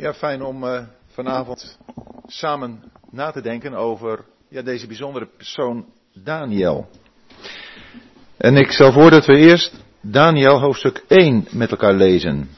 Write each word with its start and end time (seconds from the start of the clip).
Ja, 0.00 0.14
fijn 0.14 0.42
om 0.42 0.64
uh, 0.64 0.82
vanavond 1.06 1.78
samen 2.26 2.82
na 3.10 3.30
te 3.30 3.40
denken 3.40 3.74
over 3.74 4.24
ja, 4.48 4.62
deze 4.62 4.86
bijzondere 4.86 5.28
persoon 5.36 5.86
Daniel. 6.12 6.88
En 8.36 8.56
ik 8.56 8.70
stel 8.70 8.92
voor 8.92 9.10
dat 9.10 9.26
we 9.26 9.36
eerst 9.36 9.74
Daniel 10.00 10.60
hoofdstuk 10.60 11.04
1 11.08 11.46
met 11.50 11.70
elkaar 11.70 11.94
lezen. 11.94 12.48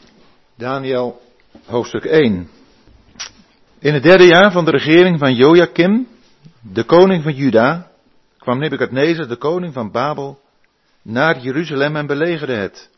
Daniel 0.56 1.20
hoofdstuk 1.66 2.04
1. 2.04 2.48
In 3.78 3.94
het 3.94 4.02
derde 4.02 4.26
jaar 4.26 4.52
van 4.52 4.64
de 4.64 4.70
regering 4.70 5.18
van 5.18 5.34
Joachim, 5.34 6.08
de 6.60 6.84
koning 6.84 7.22
van 7.22 7.34
Juda, 7.34 7.90
kwam 8.38 8.58
Nebukadnezar, 8.58 9.28
de 9.28 9.36
koning 9.36 9.72
van 9.72 9.90
Babel, 9.90 10.40
naar 11.02 11.38
Jeruzalem 11.38 11.96
en 11.96 12.06
belegerde 12.06 12.54
het. 12.54 12.90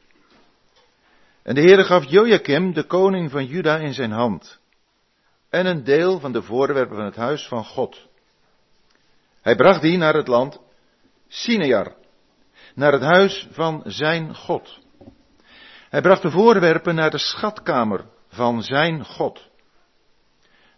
En 1.44 1.54
de 1.54 1.60
Heere 1.60 1.84
gaf 1.84 2.04
Joachim, 2.04 2.72
de 2.72 2.86
koning 2.86 3.30
van 3.30 3.46
Juda, 3.46 3.76
in 3.76 3.94
zijn 3.94 4.10
hand. 4.10 4.60
En 5.50 5.66
een 5.66 5.84
deel 5.84 6.20
van 6.20 6.32
de 6.32 6.42
voorwerpen 6.42 6.96
van 6.96 7.04
het 7.04 7.16
huis 7.16 7.48
van 7.48 7.64
God. 7.64 8.08
Hij 9.42 9.56
bracht 9.56 9.82
die 9.82 9.96
naar 9.96 10.14
het 10.14 10.28
land 10.28 10.60
Sinear, 11.28 11.94
naar 12.74 12.92
het 12.92 13.02
huis 13.02 13.48
van 13.50 13.82
zijn 13.84 14.34
God. 14.34 14.78
Hij 15.88 16.00
bracht 16.00 16.22
de 16.22 16.30
voorwerpen 16.30 16.94
naar 16.94 17.10
de 17.10 17.18
schatkamer 17.18 18.04
van 18.28 18.62
zijn 18.62 19.04
God. 19.04 19.50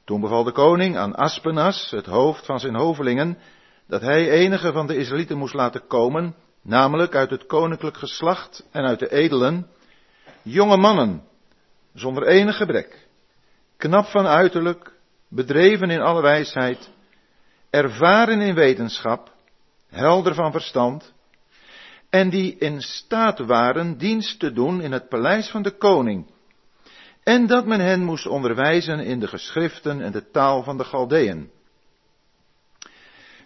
Toen 0.05 0.20
beval 0.20 0.44
de 0.44 0.52
koning 0.52 0.96
aan 0.96 1.14
Aspenas, 1.14 1.91
het 1.91 2.06
hoofd 2.06 2.46
van 2.46 2.60
zijn 2.60 2.74
hovelingen, 2.74 3.38
dat 3.86 4.00
hij 4.00 4.30
enige 4.30 4.72
van 4.72 4.86
de 4.86 4.96
Israëlieten 4.96 5.38
moest 5.38 5.55
laten 5.55 5.86
komen, 5.86 6.34
namelijk 6.62 7.14
uit 7.14 7.30
het 7.30 7.46
koninklijk 7.46 7.96
geslacht 7.96 8.69
en 8.70 8.84
uit 8.84 8.98
de 8.98 9.12
edelen, 9.12 9.70
jonge 10.46 10.77
mannen, 10.77 11.23
zonder 11.95 12.27
enig 12.27 12.56
gebrek, 12.56 13.09
knap 13.77 14.06
van 14.06 14.27
uiterlijk, 14.27 14.92
bedreven 15.28 15.91
in 15.91 16.00
alle 16.00 16.22
wijsheid, 16.22 16.91
ervaren 17.70 18.41
in 18.41 18.55
wetenschap, 18.55 19.33
helder 19.89 20.34
van 20.34 20.52
verstand, 20.52 21.14
en 22.11 22.30
die 22.30 22.56
in 22.58 22.80
staat 22.80 23.39
waren 23.39 23.98
dienst 23.98 24.39
te 24.39 24.52
doen 24.52 24.80
in 24.80 24.92
het 24.92 25.08
paleis 25.08 25.50
van 25.50 25.62
de 25.62 25.77
koning, 25.77 26.30
en 27.22 27.47
dat 27.47 27.67
men 27.67 27.80
hen 27.80 28.05
moest 28.05 28.27
onderwijzen 28.27 29.00
in 29.00 29.20
de 29.20 29.28
geschriften 29.28 30.00
en 30.00 30.12
de 30.12 30.30
taal 30.30 30.62
van 30.62 30.77
de 30.77 30.84
Galdeën. 30.84 31.50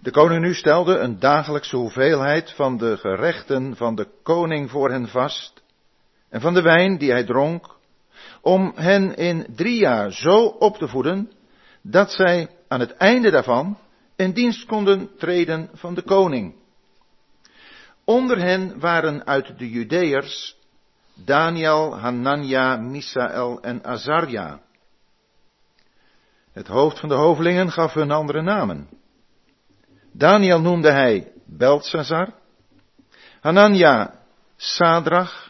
De 0.00 0.10
koning 0.10 0.40
nu 0.40 0.54
stelde 0.54 0.98
een 0.98 1.18
dagelijkse 1.18 1.76
hoeveelheid 1.76 2.52
van 2.52 2.76
de 2.76 2.96
gerechten 2.96 3.76
van 3.76 3.94
de 3.94 4.08
koning 4.22 4.70
voor 4.70 4.90
hen 4.90 5.08
vast, 5.08 5.59
en 6.30 6.40
van 6.40 6.54
de 6.54 6.62
wijn 6.62 6.98
die 6.98 7.10
hij 7.10 7.24
dronk, 7.24 7.78
om 8.40 8.72
hen 8.74 9.16
in 9.16 9.46
drie 9.54 9.78
jaar 9.78 10.12
zo 10.12 10.44
op 10.44 10.76
te 10.76 10.88
voeden, 10.88 11.32
dat 11.82 12.12
zij 12.12 12.48
aan 12.68 12.80
het 12.80 12.96
einde 12.96 13.30
daarvan 13.30 13.78
in 14.16 14.32
dienst 14.32 14.66
konden 14.66 15.10
treden 15.18 15.70
van 15.74 15.94
de 15.94 16.02
koning. 16.02 16.54
Onder 18.04 18.38
hen 18.38 18.80
waren 18.80 19.26
uit 19.26 19.58
de 19.58 19.70
Judeërs 19.70 20.58
Daniel, 21.14 21.98
Hanania, 21.98 22.76
Misael 22.76 23.60
en 23.62 23.84
Azarja. 23.84 24.60
Het 26.52 26.66
hoofd 26.66 26.98
van 26.98 27.08
de 27.08 27.14
hovelingen 27.14 27.70
gaf 27.70 27.94
hun 27.94 28.10
andere 28.10 28.42
namen. 28.42 28.88
Daniel 30.12 30.60
noemde 30.60 30.90
hij 30.90 31.32
Beltsazar, 31.46 32.32
Hanania 33.40 34.14
Sadrach, 34.56 35.49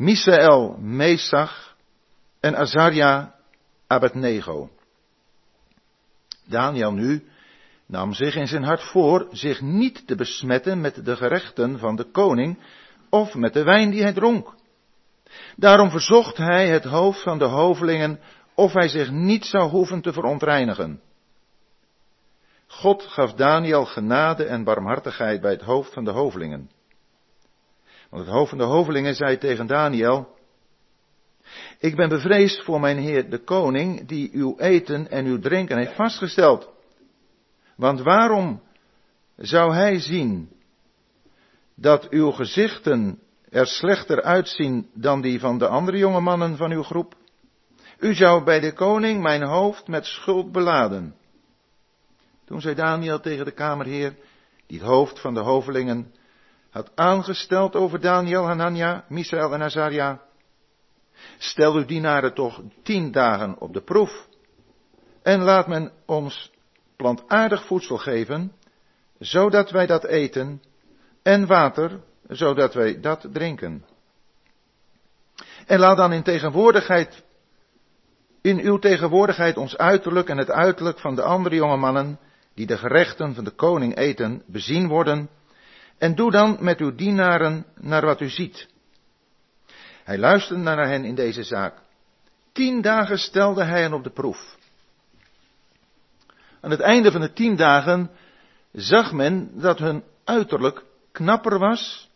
Misael 0.00 0.76
Mesach 0.78 1.76
en 2.40 2.56
Azarja 2.56 3.34
Abednego. 3.86 4.70
Daniel 6.48 6.92
nu 6.92 7.28
nam 7.86 8.12
zich 8.12 8.34
in 8.34 8.46
zijn 8.46 8.62
hart 8.62 8.82
voor 8.82 9.28
zich 9.30 9.60
niet 9.60 10.06
te 10.06 10.14
besmetten 10.14 10.80
met 10.80 11.04
de 11.04 11.16
gerechten 11.16 11.78
van 11.78 11.96
de 11.96 12.04
koning 12.10 12.58
of 13.10 13.34
met 13.34 13.52
de 13.52 13.62
wijn 13.62 13.90
die 13.90 14.02
hij 14.02 14.12
dronk. 14.12 14.54
Daarom 15.56 15.90
verzocht 15.90 16.36
hij 16.36 16.68
het 16.68 16.84
hoofd 16.84 17.22
van 17.22 17.38
de 17.38 17.44
hovelingen 17.44 18.20
of 18.54 18.72
hij 18.72 18.88
zich 18.88 19.10
niet 19.10 19.44
zou 19.44 19.70
hoeven 19.70 20.00
te 20.00 20.12
verontreinigen. 20.12 21.00
God 22.66 23.02
gaf 23.02 23.32
Daniel 23.32 23.84
genade 23.84 24.44
en 24.44 24.64
barmhartigheid 24.64 25.40
bij 25.40 25.50
het 25.52 25.62
hoofd 25.62 25.92
van 25.92 26.04
de 26.04 26.10
hovelingen. 26.10 26.70
Want 28.10 28.24
het 28.24 28.34
hoofd 28.34 28.48
van 28.48 28.58
de 28.58 28.64
hovelingen 28.64 29.14
zei 29.14 29.38
tegen 29.38 29.66
Daniel, 29.66 30.38
ik 31.78 31.96
ben 31.96 32.08
bevreesd 32.08 32.64
voor 32.64 32.80
mijn 32.80 32.98
heer 32.98 33.30
de 33.30 33.38
koning, 33.38 34.08
die 34.08 34.30
uw 34.32 34.58
eten 34.58 35.10
en 35.10 35.26
uw 35.26 35.38
drinken 35.38 35.78
heeft 35.78 35.94
vastgesteld. 35.94 36.68
Want 37.76 38.00
waarom 38.00 38.62
zou 39.36 39.74
hij 39.74 40.00
zien 40.00 40.50
dat 41.74 42.08
uw 42.08 42.30
gezichten 42.30 43.18
er 43.48 43.66
slechter 43.66 44.22
uitzien 44.22 44.90
dan 44.94 45.20
die 45.20 45.40
van 45.40 45.58
de 45.58 45.68
andere 45.68 45.98
jonge 45.98 46.20
mannen 46.20 46.56
van 46.56 46.70
uw 46.70 46.82
groep? 46.82 47.14
U 47.98 48.14
zou 48.14 48.44
bij 48.44 48.60
de 48.60 48.72
koning 48.72 49.22
mijn 49.22 49.42
hoofd 49.42 49.86
met 49.86 50.04
schuld 50.06 50.52
beladen. 50.52 51.14
Toen 52.44 52.60
zei 52.60 52.74
Daniel 52.74 53.20
tegen 53.20 53.44
de 53.44 53.50
kamerheer, 53.50 54.16
die 54.66 54.78
het 54.78 54.88
hoofd 54.88 55.20
van 55.20 55.34
de 55.34 55.40
hovelingen 55.40 56.14
had 56.70 56.90
aangesteld 56.94 57.76
over 57.76 58.00
Daniel, 58.00 58.46
Hanania, 58.46 59.04
Misael 59.08 59.54
en 59.54 59.62
Azaria. 59.62 60.20
Stel 61.38 61.74
uw 61.74 61.84
dienaren 61.84 62.34
toch 62.34 62.60
tien 62.82 63.10
dagen 63.12 63.60
op 63.60 63.72
de 63.72 63.80
proef. 63.80 64.28
En 65.22 65.40
laat 65.40 65.66
men 65.66 65.92
ons 66.06 66.50
plantaardig 66.96 67.66
voedsel 67.66 67.96
geven, 67.96 68.52
zodat 69.18 69.70
wij 69.70 69.86
dat 69.86 70.04
eten, 70.04 70.62
en 71.22 71.46
water, 71.46 72.00
zodat 72.28 72.74
wij 72.74 73.00
dat 73.00 73.26
drinken. 73.32 73.84
En 75.66 75.78
laat 75.78 75.96
dan 75.96 76.12
in 76.12 76.22
tegenwoordigheid, 76.22 77.24
in 78.42 78.58
uw 78.58 78.78
tegenwoordigheid 78.78 79.56
ons 79.56 79.76
uiterlijk 79.76 80.28
en 80.28 80.38
het 80.38 80.50
uiterlijk 80.50 80.98
van 80.98 81.14
de 81.14 81.22
andere 81.22 81.54
jonge 81.54 81.76
mannen, 81.76 82.18
die 82.54 82.66
de 82.66 82.76
gerechten 82.76 83.34
van 83.34 83.44
de 83.44 83.50
koning 83.50 83.96
eten, 83.96 84.42
bezien 84.46 84.88
worden, 84.88 85.28
en 86.00 86.14
doe 86.14 86.30
dan 86.30 86.56
met 86.60 86.80
uw 86.80 86.94
dienaren 86.94 87.66
naar 87.80 88.04
wat 88.04 88.20
u 88.20 88.28
ziet. 88.28 88.68
Hij 90.04 90.18
luisterde 90.18 90.62
naar 90.62 90.88
hen 90.88 91.04
in 91.04 91.14
deze 91.14 91.42
zaak. 91.42 91.74
Tien 92.52 92.80
dagen 92.80 93.18
stelde 93.18 93.64
hij 93.64 93.80
hen 93.80 93.92
op 93.92 94.04
de 94.04 94.10
proef. 94.10 94.56
Aan 96.60 96.70
het 96.70 96.80
einde 96.80 97.10
van 97.10 97.20
de 97.20 97.32
tien 97.32 97.56
dagen 97.56 98.10
zag 98.72 99.12
men 99.12 99.50
dat 99.60 99.78
hun 99.78 100.04
uiterlijk 100.24 100.84
knapper 101.12 101.58
was 101.58 102.10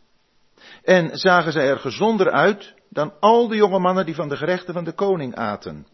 en 0.83 1.19
zagen 1.19 1.53
zij 1.53 1.69
er 1.69 1.78
gezonder 1.78 2.31
uit 2.31 2.75
dan 2.89 3.12
al 3.21 3.49
de 3.49 3.56
jonge 3.56 3.78
mannen 3.78 4.06
die 4.06 4.15
van 4.15 4.28
de 4.28 4.37
gerechten 4.37 4.75
van 4.75 4.84
de 4.84 4.93
koning 4.93 5.34
aten. 5.34 5.87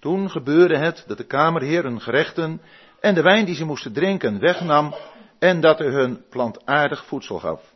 Toen 0.00 0.30
gebeurde 0.30 0.78
het 0.78 1.04
dat 1.06 1.16
de 1.16 1.26
kamerheer 1.26 1.82
hun 1.82 2.00
gerechten 2.00 2.60
en 3.00 3.14
de 3.14 3.22
wijn 3.22 3.44
die 3.44 3.54
ze 3.54 3.64
moesten 3.64 3.92
drinken 3.92 4.38
wegnam 4.38 4.94
en 5.40 5.60
dat 5.60 5.78
hij 5.78 5.88
hun 5.88 6.24
plantaardig 6.28 7.04
voedsel 7.04 7.38
gaf. 7.38 7.74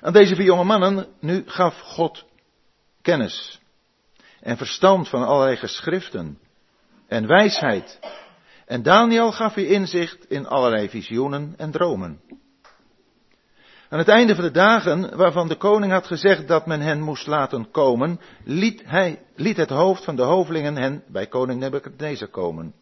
Aan 0.00 0.12
deze 0.12 0.34
vier 0.34 0.44
jonge 0.44 0.64
mannen 0.64 1.06
nu 1.20 1.42
gaf 1.46 1.80
God 1.80 2.24
kennis 3.02 3.60
en 4.40 4.56
verstand 4.56 5.08
van 5.08 5.24
allerlei 5.24 5.56
geschriften 5.56 6.38
en 7.08 7.26
wijsheid. 7.26 7.98
En 8.66 8.82
Daniel 8.82 9.32
gaf 9.32 9.56
u 9.56 9.68
inzicht 9.68 10.30
in 10.30 10.46
allerlei 10.46 10.88
visioenen 10.88 11.54
en 11.56 11.70
dromen. 11.70 12.20
Aan 13.88 13.98
het 13.98 14.08
einde 14.08 14.34
van 14.34 14.44
de 14.44 14.50
dagen, 14.50 15.16
waarvan 15.16 15.48
de 15.48 15.56
koning 15.56 15.92
had 15.92 16.06
gezegd 16.06 16.48
dat 16.48 16.66
men 16.66 16.80
hen 16.80 17.00
moest 17.00 17.26
laten 17.26 17.70
komen, 17.70 18.20
liet, 18.44 18.82
hij, 18.84 19.22
liet 19.34 19.56
het 19.56 19.70
hoofd 19.70 20.04
van 20.04 20.16
de 20.16 20.22
hovelingen 20.22 20.76
hen 20.76 21.04
bij 21.06 21.26
koning 21.26 21.60
Nebuchadnezzar 21.60 22.28
komen. 22.28 22.74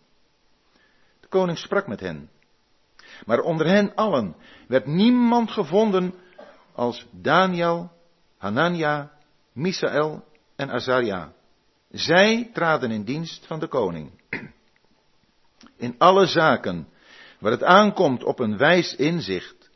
De 1.20 1.28
koning 1.28 1.58
sprak 1.58 1.86
met 1.86 2.00
hen. 2.00 2.30
Maar 3.26 3.40
onder 3.40 3.66
hen 3.66 3.94
allen 3.94 4.36
werd 4.68 4.86
niemand 4.86 5.50
gevonden 5.50 6.14
als 6.72 7.06
Daniel, 7.10 7.90
Hanania, 8.38 9.10
Misael 9.52 10.24
en 10.56 10.70
Azaria. 10.70 11.32
Zij 11.90 12.50
traden 12.52 12.90
in 12.90 13.04
dienst 13.04 13.46
van 13.46 13.58
de 13.58 13.66
koning. 13.66 14.10
In 15.76 15.94
alle 15.98 16.26
zaken 16.26 16.88
waar 17.38 17.52
het 17.52 17.62
aankomt 17.62 18.24
op 18.24 18.38
een 18.38 18.56
wijs 18.56 18.96
inzicht, 18.96 19.70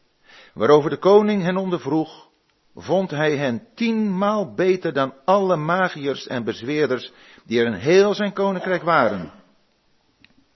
waarover 0.54 0.90
de 0.90 0.98
koning 0.98 1.42
hen 1.42 1.56
ondervroeg, 1.56 2.28
vond 2.74 3.10
hij 3.10 3.36
hen 3.36 3.66
tienmaal 3.74 4.54
beter 4.54 4.92
dan 4.92 5.14
alle 5.24 5.56
magiërs 5.56 6.26
en 6.26 6.44
bezweerders 6.44 7.12
die 7.44 7.60
er 7.60 7.66
in 7.66 7.72
heel 7.72 8.14
zijn 8.14 8.32
koninkrijk 8.32 8.82
waren. 8.82 9.32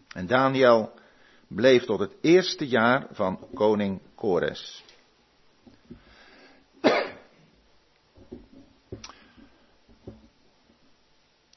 En 0.08 0.26
Daniel 0.26 0.93
bleef 1.54 1.84
tot 1.84 2.00
het 2.00 2.12
eerste 2.20 2.69
jaar 2.69 3.06
van 3.10 3.46
koning 3.54 4.00
Kores. 4.14 4.84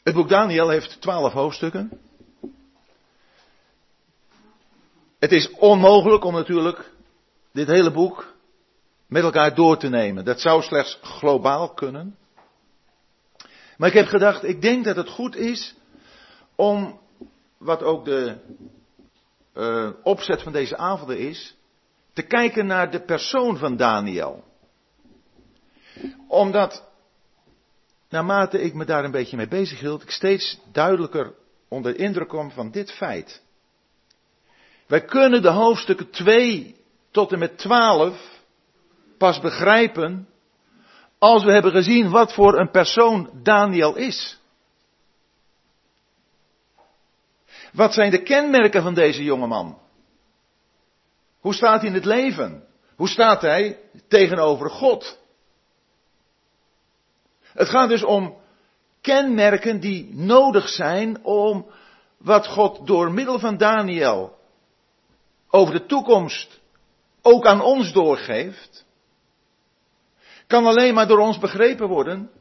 Het 0.03 0.13
boek 0.13 0.29
Daniel 0.29 0.69
heeft 0.69 1.01
twaalf 1.01 1.33
hoofdstukken. 1.33 1.99
Het 5.19 5.31
is 5.31 5.49
onmogelijk 5.51 6.23
om 6.23 6.33
natuurlijk 6.33 6.91
dit 7.51 7.67
hele 7.67 7.91
boek 7.91 8.33
met 9.07 9.23
elkaar 9.23 9.55
door 9.55 9.77
te 9.77 9.89
nemen. 9.89 10.25
Dat 10.25 10.41
zou 10.41 10.61
slechts 10.61 10.99
globaal 11.01 11.73
kunnen. 11.73 12.15
Maar 13.77 13.89
ik 13.89 13.95
heb 13.95 14.07
gedacht, 14.07 14.43
ik 14.43 14.61
denk 14.61 14.85
dat 14.85 14.95
het 14.95 15.09
goed 15.09 15.35
is 15.35 15.75
om, 16.55 16.99
wat 17.57 17.83
ook 17.83 18.05
de 18.05 18.37
uh, 19.55 19.89
opzet 20.03 20.41
van 20.41 20.51
deze 20.51 20.77
avonden 20.77 21.17
is, 21.17 21.55
te 22.13 22.21
kijken 22.21 22.65
naar 22.65 22.91
de 22.91 23.01
persoon 23.01 23.57
van 23.57 23.75
Daniel. 23.75 24.43
Omdat, 26.27 26.89
naarmate 28.09 28.61
ik 28.61 28.73
me 28.73 28.85
daar 28.85 29.03
een 29.03 29.11
beetje 29.11 29.37
mee 29.37 29.47
bezig 29.47 29.79
hield, 29.79 30.01
ik 30.03 30.11
steeds 30.11 30.59
duidelijker 30.71 31.33
onder 31.67 31.99
indruk 31.99 32.27
kom 32.27 32.51
van 32.51 32.71
dit 32.71 32.91
feit. 32.91 33.43
Wij 34.87 35.05
kunnen 35.05 35.41
de 35.41 35.49
hoofdstukken 35.49 36.09
2 36.09 36.75
tot 37.11 37.31
en 37.31 37.39
met 37.39 37.57
12 37.57 38.43
pas 39.17 39.39
begrijpen 39.39 40.27
als 41.17 41.43
we 41.43 41.51
hebben 41.51 41.71
gezien 41.71 42.09
wat 42.09 42.33
voor 42.33 42.59
een 42.59 42.71
persoon 42.71 43.29
Daniel 43.43 43.95
is. 43.95 44.39
Wat 47.75 47.93
zijn 47.93 48.11
de 48.11 48.21
kenmerken 48.21 48.81
van 48.81 48.93
deze 48.93 49.23
jonge 49.23 49.47
man? 49.47 49.77
Hoe 51.39 51.53
staat 51.53 51.79
hij 51.79 51.89
in 51.89 51.95
het 51.95 52.05
leven? 52.05 52.63
Hoe 52.95 53.07
staat 53.07 53.41
hij 53.41 53.79
tegenover 54.07 54.69
God? 54.69 55.19
Het 57.41 57.69
gaat 57.69 57.89
dus 57.89 58.03
om 58.03 58.37
kenmerken 59.01 59.79
die 59.79 60.13
nodig 60.13 60.69
zijn 60.69 61.23
om 61.23 61.65
wat 62.17 62.47
God 62.47 62.87
door 62.87 63.11
middel 63.11 63.39
van 63.39 63.57
Daniel 63.57 64.37
over 65.49 65.73
de 65.73 65.85
toekomst 65.85 66.59
ook 67.21 67.45
aan 67.45 67.61
ons 67.61 67.93
doorgeeft, 67.93 68.85
kan 70.47 70.65
alleen 70.65 70.93
maar 70.93 71.07
door 71.07 71.19
ons 71.19 71.37
begrepen 71.37 71.87
worden 71.87 72.31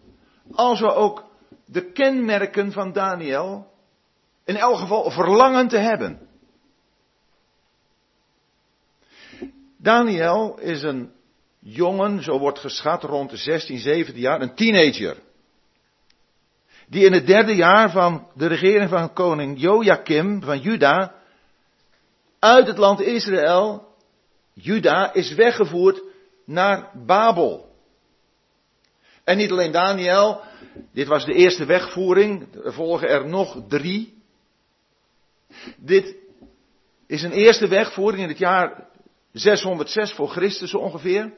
als 0.53 0.81
we 0.81 0.93
ook 0.93 1.25
de 1.67 1.93
kenmerken 1.93 2.73
van 2.73 2.93
Daniel 2.93 3.73
in 4.44 4.56
elk 4.56 4.79
geval 4.79 5.11
verlangen 5.11 5.69
te 5.69 5.79
hebben. 5.79 6.29
Daniel 9.79 10.58
is 10.58 10.82
een 10.82 11.12
jongen, 11.58 12.23
zo 12.23 12.38
wordt 12.38 12.58
geschat, 12.58 13.02
rond 13.02 13.31
de 13.31 13.37
16, 13.37 13.79
17 13.79 14.20
jaar, 14.20 14.41
een 14.41 14.55
teenager. 14.55 15.17
Die 16.88 17.05
in 17.05 17.12
het 17.12 17.26
derde 17.26 17.55
jaar 17.55 17.91
van 17.91 18.29
de 18.35 18.46
regering 18.46 18.91
van 18.91 19.12
koning 19.12 19.61
Joachim 19.61 20.43
van 20.43 20.61
Juda 20.61 21.14
uit 22.38 22.67
het 22.67 22.79
land 22.79 23.00
Israël, 23.00 23.88
Juda, 24.52 25.12
is 25.12 25.35
weggevoerd 25.35 26.02
naar 26.46 26.91
Babel. 27.06 27.73
En 29.25 29.37
niet 29.37 29.50
alleen 29.50 29.73
Daniel, 29.73 30.41
dit 30.93 31.06
was 31.06 31.25
de 31.25 31.35
eerste 31.35 31.64
wegvoering, 31.64 32.46
er 32.64 32.73
volgen 32.73 33.08
er 33.08 33.29
nog 33.29 33.58
drie. 33.69 34.23
Dit 35.77 36.17
is 37.07 37.23
een 37.23 37.33
eerste 37.33 37.69
wegvoering 37.69 38.23
in 38.23 38.29
het 38.29 38.39
jaar 38.39 38.87
606 39.33 40.13
voor 40.13 40.29
Christus 40.29 40.75
ongeveer. 40.75 41.33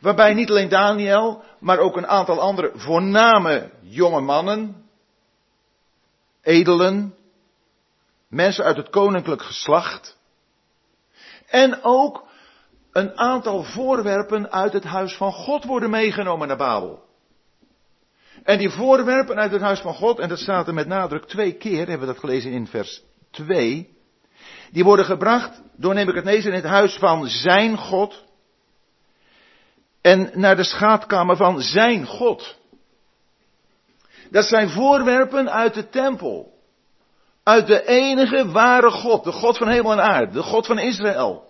Waarbij 0.00 0.34
niet 0.34 0.50
alleen 0.50 0.68
Daniel, 0.68 1.42
maar 1.58 1.78
ook 1.78 1.96
een 1.96 2.06
aantal 2.06 2.40
andere 2.40 2.70
voorname 2.74 3.70
jonge 3.80 4.20
mannen, 4.20 4.84
edelen, 6.42 7.14
mensen 8.28 8.64
uit 8.64 8.76
het 8.76 8.90
koninklijk 8.90 9.42
geslacht. 9.42 10.18
En 11.46 11.82
ook 11.82 12.28
een 12.92 13.18
aantal 13.18 13.62
voorwerpen 13.62 14.52
uit 14.52 14.72
het 14.72 14.84
huis 14.84 15.16
van 15.16 15.32
God 15.32 15.64
worden 15.64 15.90
meegenomen 15.90 16.48
naar 16.48 16.56
Babel. 16.56 17.08
En 18.44 18.58
die 18.58 18.70
voorwerpen 18.70 19.36
uit 19.36 19.50
het 19.50 19.60
huis 19.60 19.80
van 19.80 19.94
God, 19.94 20.18
en 20.18 20.28
dat 20.28 20.38
staat 20.38 20.66
er 20.66 20.74
met 20.74 20.86
nadruk 20.86 21.24
twee 21.24 21.52
keer, 21.52 21.88
hebben 21.88 22.00
we 22.00 22.12
dat 22.12 22.18
gelezen 22.18 22.52
in 22.52 22.66
vers 22.66 23.02
2. 23.30 23.98
Die 24.70 24.84
worden 24.84 25.04
gebracht 25.04 25.62
door 25.76 25.94
Nebuchadnezzar 25.94 26.52
in 26.52 26.58
het 26.58 26.70
huis 26.70 26.94
van 26.94 27.26
zijn 27.26 27.76
God. 27.76 28.24
En 30.00 30.30
naar 30.34 30.56
de 30.56 30.64
schaatkamer 30.64 31.36
van 31.36 31.60
zijn 31.60 32.06
God. 32.06 32.58
Dat 34.30 34.44
zijn 34.44 34.70
voorwerpen 34.70 35.50
uit 35.50 35.74
de 35.74 35.88
tempel. 35.88 36.58
Uit 37.42 37.66
de 37.66 37.86
enige 37.86 38.50
ware 38.50 38.90
God, 38.90 39.24
de 39.24 39.32
God 39.32 39.56
van 39.56 39.68
hemel 39.68 39.92
en 39.92 40.02
aarde, 40.02 40.32
de 40.32 40.42
God 40.42 40.66
van 40.66 40.78
Israël. 40.78 41.48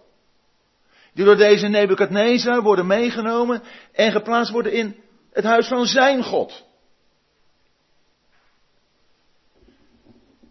Die 1.14 1.24
door 1.24 1.36
deze 1.36 1.66
Nebukadnezar 1.66 2.62
worden 2.62 2.86
meegenomen 2.86 3.62
en 3.92 4.12
geplaatst 4.12 4.52
worden 4.52 4.72
in 4.72 4.96
het 5.32 5.44
huis 5.44 5.68
van 5.68 5.86
zijn 5.86 6.22
God. 6.22 6.68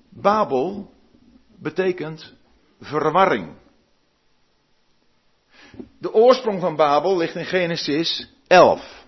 Babel 0.09 0.93
betekent 1.59 2.33
verwarring. 2.79 3.55
De 5.97 6.13
oorsprong 6.13 6.59
van 6.59 6.75
Babel 6.75 7.17
ligt 7.17 7.35
in 7.35 7.45
Genesis 7.45 8.29
11. 8.47 9.05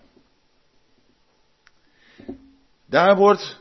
Daar 2.85 3.15
wordt 3.15 3.59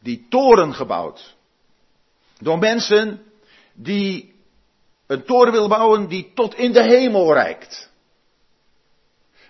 die 0.00 0.26
toren 0.28 0.74
gebouwd. 0.74 1.36
Door 2.38 2.58
mensen 2.58 3.22
die 3.74 4.34
een 5.06 5.24
toren 5.24 5.52
willen 5.52 5.68
bouwen 5.68 6.08
die 6.08 6.32
tot 6.34 6.54
in 6.54 6.72
de 6.72 6.82
hemel 6.82 7.32
reikt. 7.32 7.90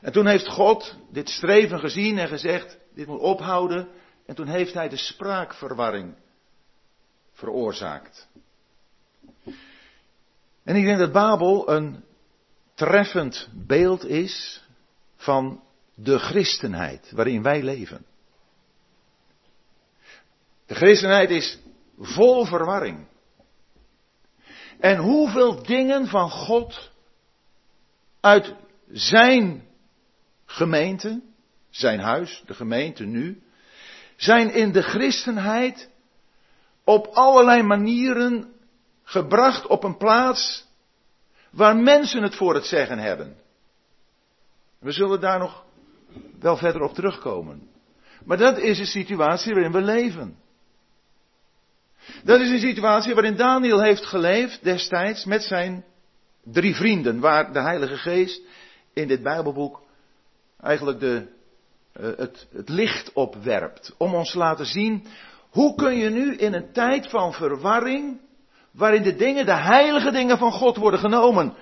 En 0.00 0.12
toen 0.12 0.26
heeft 0.26 0.48
God 0.48 0.94
dit 1.10 1.28
streven 1.28 1.78
gezien 1.78 2.18
en 2.18 2.28
gezegd, 2.28 2.78
dit 2.94 3.06
moet 3.06 3.20
ophouden. 3.20 3.88
En 4.26 4.34
toen 4.34 4.46
heeft 4.46 4.74
hij 4.74 4.88
de 4.88 4.96
spraakverwarring 4.96 6.14
veroorzaakt. 7.36 8.28
En 10.64 10.76
ik 10.76 10.84
denk 10.84 10.98
dat 10.98 11.12
Babel 11.12 11.70
een 11.70 12.04
treffend 12.74 13.48
beeld 13.52 14.04
is 14.04 14.64
van 15.16 15.62
de 15.94 16.18
christenheid 16.18 17.10
waarin 17.10 17.42
wij 17.42 17.62
leven. 17.62 18.06
De 20.66 20.74
christenheid 20.74 21.30
is 21.30 21.58
vol 21.98 22.44
verwarring. 22.44 23.06
En 24.80 24.96
hoeveel 24.96 25.62
dingen 25.62 26.06
van 26.06 26.30
God 26.30 26.90
uit 28.20 28.54
zijn 28.90 29.66
gemeente, 30.44 31.22
zijn 31.70 32.00
huis, 32.00 32.42
de 32.46 32.54
gemeente 32.54 33.04
nu, 33.04 33.42
zijn 34.16 34.52
in 34.52 34.72
de 34.72 34.82
christenheid 34.82 35.90
op 36.86 37.06
allerlei 37.06 37.62
manieren 37.62 38.52
gebracht 39.02 39.66
op 39.66 39.84
een 39.84 39.96
plaats 39.96 40.66
waar 41.50 41.76
mensen 41.76 42.22
het 42.22 42.34
voor 42.34 42.54
het 42.54 42.64
zeggen 42.64 42.98
hebben. 42.98 43.36
We 44.78 44.92
zullen 44.92 45.20
daar 45.20 45.38
nog 45.38 45.64
wel 46.40 46.56
verder 46.56 46.82
op 46.82 46.94
terugkomen. 46.94 47.68
Maar 48.24 48.36
dat 48.36 48.58
is 48.58 48.78
de 48.78 48.84
situatie 48.84 49.54
waarin 49.54 49.72
we 49.72 49.80
leven. 49.80 50.36
Dat 52.24 52.40
is 52.40 52.50
een 52.50 52.58
situatie 52.58 53.14
waarin 53.14 53.36
Daniel 53.36 53.82
heeft 53.82 54.06
geleefd 54.06 54.64
destijds 54.64 55.24
met 55.24 55.42
zijn 55.42 55.84
drie 56.44 56.74
vrienden, 56.74 57.20
waar 57.20 57.52
de 57.52 57.60
Heilige 57.60 57.96
Geest 57.96 58.40
in 58.92 59.08
dit 59.08 59.22
Bijbelboek 59.22 59.82
eigenlijk 60.60 61.00
de, 61.00 61.26
uh, 62.00 62.16
het, 62.16 62.46
het 62.52 62.68
licht 62.68 63.12
opwerpt. 63.12 63.94
Om 63.96 64.14
ons 64.14 64.30
te 64.30 64.38
laten 64.38 64.66
zien, 64.66 65.06
hoe 65.56 65.74
kun 65.74 65.96
je 65.96 66.10
nu 66.10 66.34
in 66.34 66.54
een 66.54 66.72
tijd 66.72 67.10
van 67.10 67.32
verwarring, 67.32 68.20
waarin 68.72 69.02
de 69.02 69.16
dingen, 69.16 69.46
de 69.46 69.54
heilige 69.54 70.10
dingen 70.10 70.38
van 70.38 70.52
God 70.52 70.76
worden 70.76 71.00
genomen 71.00 71.54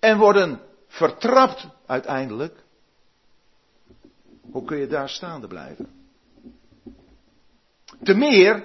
en 0.00 0.18
worden 0.18 0.60
vertrapt 0.88 1.66
uiteindelijk, 1.86 2.54
hoe 4.50 4.64
kun 4.64 4.78
je 4.78 4.86
daar 4.86 5.08
staande 5.08 5.46
blijven? 5.46 5.88
Te 8.02 8.14
meer 8.14 8.64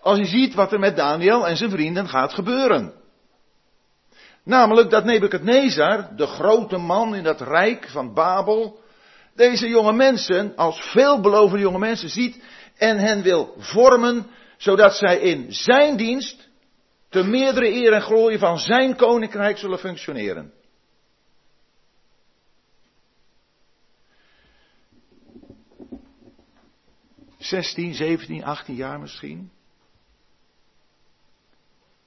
als 0.00 0.18
je 0.18 0.24
ziet 0.24 0.54
wat 0.54 0.72
er 0.72 0.78
met 0.78 0.96
Daniel 0.96 1.46
en 1.46 1.56
zijn 1.56 1.70
vrienden 1.70 2.08
gaat 2.08 2.32
gebeuren. 2.32 2.92
Namelijk 4.44 4.90
dat 4.90 5.04
Nebukadnezar, 5.04 6.16
de 6.16 6.26
grote 6.26 6.76
man 6.76 7.14
in 7.14 7.22
dat 7.22 7.40
rijk 7.40 7.88
van 7.88 8.14
Babel, 8.14 8.80
deze 9.34 9.68
jonge 9.68 9.92
mensen 9.92 10.56
als 10.56 10.80
veelbelovende 10.80 11.62
jonge 11.62 11.78
mensen 11.78 12.08
ziet 12.08 12.42
en 12.80 12.98
hen 12.98 13.22
wil 13.22 13.54
vormen, 13.58 14.26
zodat 14.56 14.96
zij 14.96 15.18
in 15.18 15.52
zijn 15.52 15.96
dienst 15.96 16.48
te 17.08 17.22
meerdere 17.22 17.68
eer 17.68 17.92
en 17.92 18.02
glorie 18.02 18.38
van 18.38 18.58
zijn 18.58 18.96
koninkrijk 18.96 19.58
zullen 19.58 19.78
functioneren. 19.78 20.52
16, 27.38 27.94
17, 27.94 28.44
18 28.44 28.74
jaar 28.74 29.00
misschien. 29.00 29.50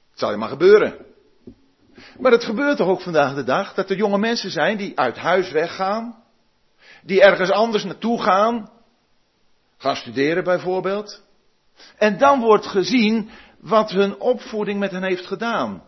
Het 0.10 0.20
zal 0.20 0.32
je 0.32 0.38
maar 0.38 0.50
gebeuren. 0.50 1.06
Maar 2.20 2.32
het 2.32 2.44
gebeurt 2.44 2.78
toch 2.78 2.88
ook 2.88 3.02
vandaag 3.02 3.36
de 3.36 3.44
dag 3.44 3.74
dat 3.74 3.90
er 3.90 3.96
jonge 3.96 4.18
mensen 4.18 4.52
zijn 4.52 4.78
die 4.78 5.00
uit 5.00 5.18
huis 5.18 5.52
weggaan, 5.52 6.24
die 7.04 7.22
ergens 7.22 7.52
anders 7.52 7.84
naartoe 7.84 8.22
gaan, 8.22 8.72
gaan 9.84 9.96
studeren 9.96 10.44
bijvoorbeeld. 10.44 11.22
En 11.98 12.18
dan 12.18 12.40
wordt 12.40 12.66
gezien 12.66 13.30
wat 13.60 13.92
hun 13.92 14.20
opvoeding 14.20 14.80
met 14.80 14.92
hen 14.92 15.04
heeft 15.04 15.26
gedaan. 15.26 15.84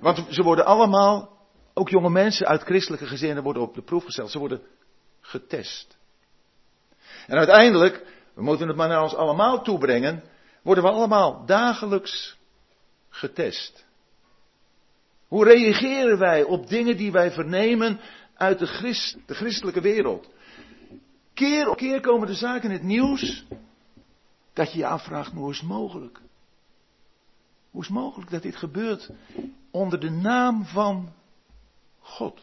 Want 0.00 0.26
ze 0.28 0.42
worden 0.42 0.64
allemaal, 0.64 1.38
ook 1.74 1.88
jonge 1.88 2.10
mensen 2.10 2.46
uit 2.46 2.62
christelijke 2.62 3.06
gezinnen, 3.06 3.42
worden 3.42 3.62
op 3.62 3.74
de 3.74 3.82
proef 3.82 4.04
gesteld. 4.04 4.30
Ze 4.30 4.38
worden 4.38 4.62
getest. 5.20 5.96
En 7.26 7.36
uiteindelijk, 7.36 8.06
we 8.34 8.42
moeten 8.42 8.68
het 8.68 8.76
maar 8.76 8.88
naar 8.88 9.02
ons 9.02 9.14
allemaal 9.14 9.62
toebrengen, 9.62 10.22
worden 10.62 10.84
we 10.84 10.90
allemaal 10.90 11.46
dagelijks 11.46 12.36
getest. 13.08 13.84
Hoe 15.28 15.44
reageren 15.44 16.18
wij 16.18 16.42
op 16.42 16.68
dingen 16.68 16.96
die 16.96 17.12
wij 17.12 17.30
vernemen 17.30 18.00
uit 18.34 18.58
de 18.58 18.66
christelijke 19.26 19.80
wereld? 19.80 20.33
Keer 21.34 21.68
op 21.68 21.76
keer 21.76 22.00
komen 22.00 22.26
de 22.26 22.34
zaken 22.34 22.68
in 22.68 22.76
het 22.76 22.82
nieuws 22.82 23.44
dat 24.52 24.72
je 24.72 24.78
je 24.78 24.86
afvraagt, 24.86 25.32
hoe 25.32 25.50
is 25.50 25.58
het 25.58 25.68
mogelijk? 25.68 26.20
Hoe 27.70 27.80
is 27.80 27.88
het 27.88 27.96
mogelijk 27.96 28.30
dat 28.30 28.42
dit 28.42 28.56
gebeurt 28.56 29.10
onder 29.70 30.00
de 30.00 30.10
naam 30.10 30.64
van 30.64 31.12
God? 31.98 32.40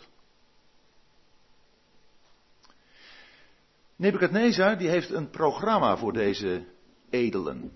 Nebuchadnezzar 3.95 4.77
die 4.77 4.89
heeft 4.89 5.10
een 5.10 5.29
programma 5.29 5.98
voor 5.98 6.13
deze 6.13 6.65
edelen. 7.10 7.71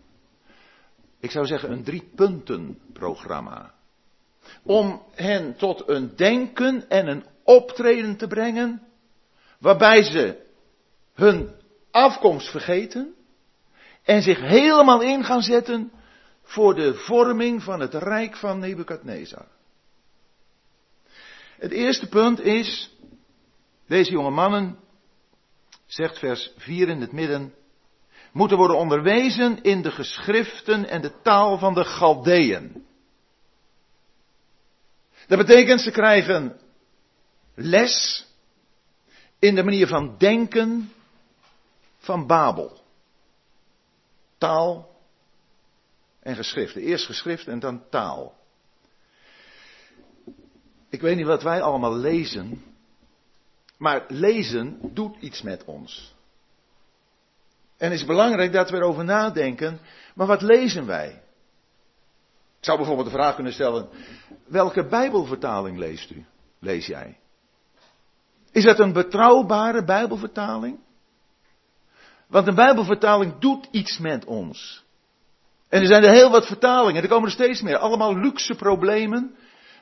Ik 1.19 1.31
zou 1.31 1.45
zeggen 1.45 1.72
een 1.72 1.84
drie 1.84 2.10
punten 2.15 2.79
programma. 2.93 3.74
Om 4.63 5.01
hen 5.12 5.55
tot 5.55 5.89
een 5.89 6.15
denken 6.15 6.89
en 6.89 7.07
een 7.07 7.25
optreden 7.43 8.17
te 8.17 8.27
brengen, 8.27 8.81
waarbij 9.60 10.03
ze 10.03 10.44
hun 11.15 11.55
afkomst 11.91 12.50
vergeten 12.50 13.15
en 14.03 14.22
zich 14.22 14.39
helemaal 14.39 15.01
in 15.01 15.24
gaan 15.24 15.41
zetten 15.41 15.91
voor 16.43 16.75
de 16.75 16.93
vorming 16.93 17.63
van 17.63 17.79
het 17.79 17.93
rijk 17.93 18.36
van 18.36 18.60
Nebukadnezar. 18.60 19.48
Het 21.57 21.72
eerste 21.72 22.07
punt 22.07 22.39
is, 22.39 22.95
deze 23.88 24.12
jonge 24.12 24.29
mannen, 24.29 24.79
zegt 25.86 26.19
vers 26.19 26.51
4 26.57 26.89
in 26.89 27.01
het 27.01 27.12
midden, 27.12 27.53
moeten 28.31 28.57
worden 28.57 28.77
onderwezen 28.77 29.62
in 29.62 29.81
de 29.81 29.91
geschriften 29.91 30.89
en 30.89 31.01
de 31.01 31.22
taal 31.22 31.57
van 31.57 31.74
de 31.74 31.86
Galdeën. 31.86 32.86
Dat 35.27 35.38
betekent 35.38 35.81
ze 35.81 35.91
krijgen 35.91 36.60
les 37.55 38.25
in 39.39 39.55
de 39.55 39.63
manier 39.63 39.88
van 39.88 40.17
denken 40.17 40.91
van 42.05 42.27
Babel. 42.27 42.83
Taal 44.38 44.95
en 46.19 46.35
geschriften. 46.35 46.81
Eerst 46.81 47.05
geschrift 47.05 47.47
en 47.47 47.59
dan 47.59 47.89
taal. 47.89 48.33
Ik 50.89 51.01
weet 51.01 51.15
niet 51.15 51.25
wat 51.25 51.43
wij 51.43 51.62
allemaal 51.62 51.95
lezen, 51.95 52.63
maar 53.77 54.05
lezen 54.07 54.79
doet 54.93 55.17
iets 55.19 55.41
met 55.41 55.63
ons. 55.63 56.15
En 57.77 57.91
het 57.91 58.00
is 58.00 58.05
belangrijk 58.05 58.53
dat 58.53 58.69
we 58.69 58.77
erover 58.77 59.03
nadenken, 59.03 59.79
maar 60.13 60.27
wat 60.27 60.41
lezen 60.41 60.85
wij? 60.85 61.09
Ik 62.57 62.71
zou 62.71 62.77
bijvoorbeeld 62.77 63.07
de 63.07 63.15
vraag 63.15 63.35
kunnen 63.35 63.53
stellen, 63.53 63.89
welke 64.47 64.88
Bijbelvertaling 64.88 65.77
leest 65.77 66.09
u? 66.09 66.25
Lees 66.59 66.85
jij? 66.85 67.17
Is 68.51 68.63
dat 68.63 68.79
een 68.79 68.93
betrouwbare 68.93 69.83
Bijbelvertaling? 69.83 70.79
Want 72.27 72.48
een 72.48 72.55
Bijbelvertaling 72.55 73.39
doet 73.39 73.67
iets 73.72 73.98
met 73.98 74.25
ons. 74.25 74.84
En 75.70 75.82
er 75.82 75.88
zijn 75.88 76.03
er 76.03 76.12
heel 76.12 76.32
wat 76.32 76.46
vertalingen, 76.46 77.03
er 77.03 77.10
komen 77.10 77.25
er 77.25 77.34
steeds 77.34 77.62
meer. 77.62 77.77
Allemaal 77.77 78.17
luxe 78.17 78.55
problemen, 78.55 79.36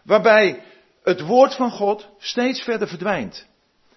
waarbij 0.04 0.64
het 1.04 1.22
woord 1.22 1.56
van 1.56 1.72
God 1.72 2.10
steeds 2.18 2.62
verder 2.62 2.88
verdwijnt. 2.88 3.48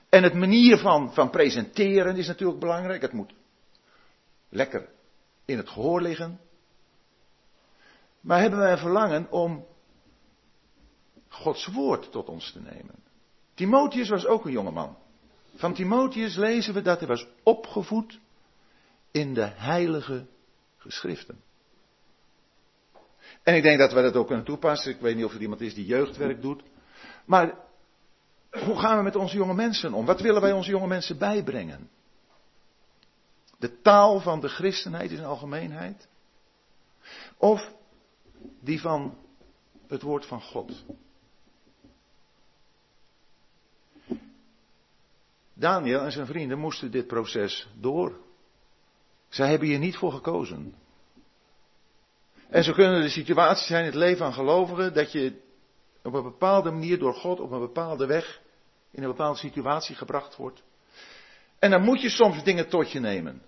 En 0.09 0.23
het 0.23 0.35
manier 0.35 0.79
van, 0.79 1.15
van 1.15 1.31
presenteren 1.31 2.17
is 2.17 2.27
natuurlijk 2.27 2.61
belangrijk. 2.61 3.03
Het 3.03 3.13
moet 3.13 3.33
lekker 4.49 4.89
in 5.45 5.57
het 5.57 5.69
gehoor 5.69 6.03
liggen. 6.03 6.41
Maar 8.21 8.41
hebben 8.41 8.59
wij 8.59 8.73
een 8.73 8.79
verlangen 8.79 9.31
om 9.31 9.67
Gods 11.29 11.67
woord 11.67 12.13
tot 12.13 12.29
ons 12.29 12.53
te 12.53 12.61
nemen? 12.61 12.95
Timotheus 13.55 14.09
was 14.09 14.27
ook 14.27 14.45
een 14.45 14.53
jongeman. 14.53 14.97
Van 15.55 15.75
Timotheus 15.75 16.37
lezen 16.37 16.75
we 16.75 16.83
dat 16.83 16.99
hij 16.99 17.09
was 17.09 17.27
opgevoed 17.43 18.19
in 19.17 19.35
de 19.35 19.51
heilige 19.55 20.27
geschriften. 20.77 21.43
En 23.43 23.55
ik 23.55 23.63
denk 23.63 23.79
dat 23.79 23.93
we 23.93 24.03
dat 24.03 24.17
ook 24.17 24.27
kunnen 24.27 24.45
toepassen. 24.45 24.93
Ik 24.93 25.01
weet 25.01 25.17
niet 25.17 25.25
of 25.25 25.35
er 25.35 25.41
iemand 25.41 25.61
is 25.61 25.75
die 25.75 25.87
jeugdwerk 25.87 26.43
doet. 26.43 26.63
Maar 27.25 27.55
hoe 28.51 28.79
gaan 28.79 28.97
we 28.97 29.03
met 29.03 29.17
onze 29.17 29.37
jonge 29.37 29.55
mensen 29.55 29.93
om? 29.93 30.07
Wat 30.07 30.21
willen 30.21 30.41
wij 30.43 30.53
onze 30.53 30.71
jonge 30.71 30.87
mensen 30.87 31.19
bijbrengen? 31.19 31.91
De 33.59 33.81
taal 33.81 34.21
van 34.21 34.41
de 34.41 34.49
christenheid 34.49 35.11
in 35.11 35.25
algemeenheid? 35.25 36.09
Of 37.37 37.73
die 38.61 38.81
van 38.81 39.19
het 39.89 40.03
woord 40.03 40.27
van 40.27 40.41
God? 40.41 40.85
Daniel 45.55 46.01
en 46.01 46.13
zijn 46.13 46.27
vrienden 46.27 46.59
moesten 46.59 46.91
dit 46.91 47.07
proces 47.07 47.69
door. 47.81 48.25
Zij 49.37 49.49
hebben 49.49 49.69
hier 49.69 49.79
niet 49.79 49.97
voor 49.97 50.13
gekozen. 50.13 50.75
En 52.49 52.65
zo 52.65 52.73
kunnen 52.73 53.03
de 53.03 53.09
situaties 53.09 53.67
zijn 53.67 53.81
in 53.81 53.87
het 53.87 53.95
leven 53.95 54.19
van 54.19 54.33
gelovigen 54.33 54.95
dat 54.95 55.13
je 55.13 55.41
op 56.03 56.15
een 56.15 56.23
bepaalde 56.23 56.71
manier 56.71 56.99
door 56.99 57.15
God 57.15 57.41
op 57.41 57.51
een 57.51 57.61
bepaalde 57.61 58.07
weg 58.07 58.41
in 58.91 59.03
een 59.03 59.09
bepaalde 59.09 59.39
situatie 59.39 59.95
gebracht 59.95 60.37
wordt. 60.37 60.63
En 61.59 61.71
dan 61.71 61.83
moet 61.83 62.01
je 62.03 62.09
soms 62.09 62.45
dingen 62.45 62.69
tot 62.69 62.91
je 62.91 63.01
nemen. 63.01 63.43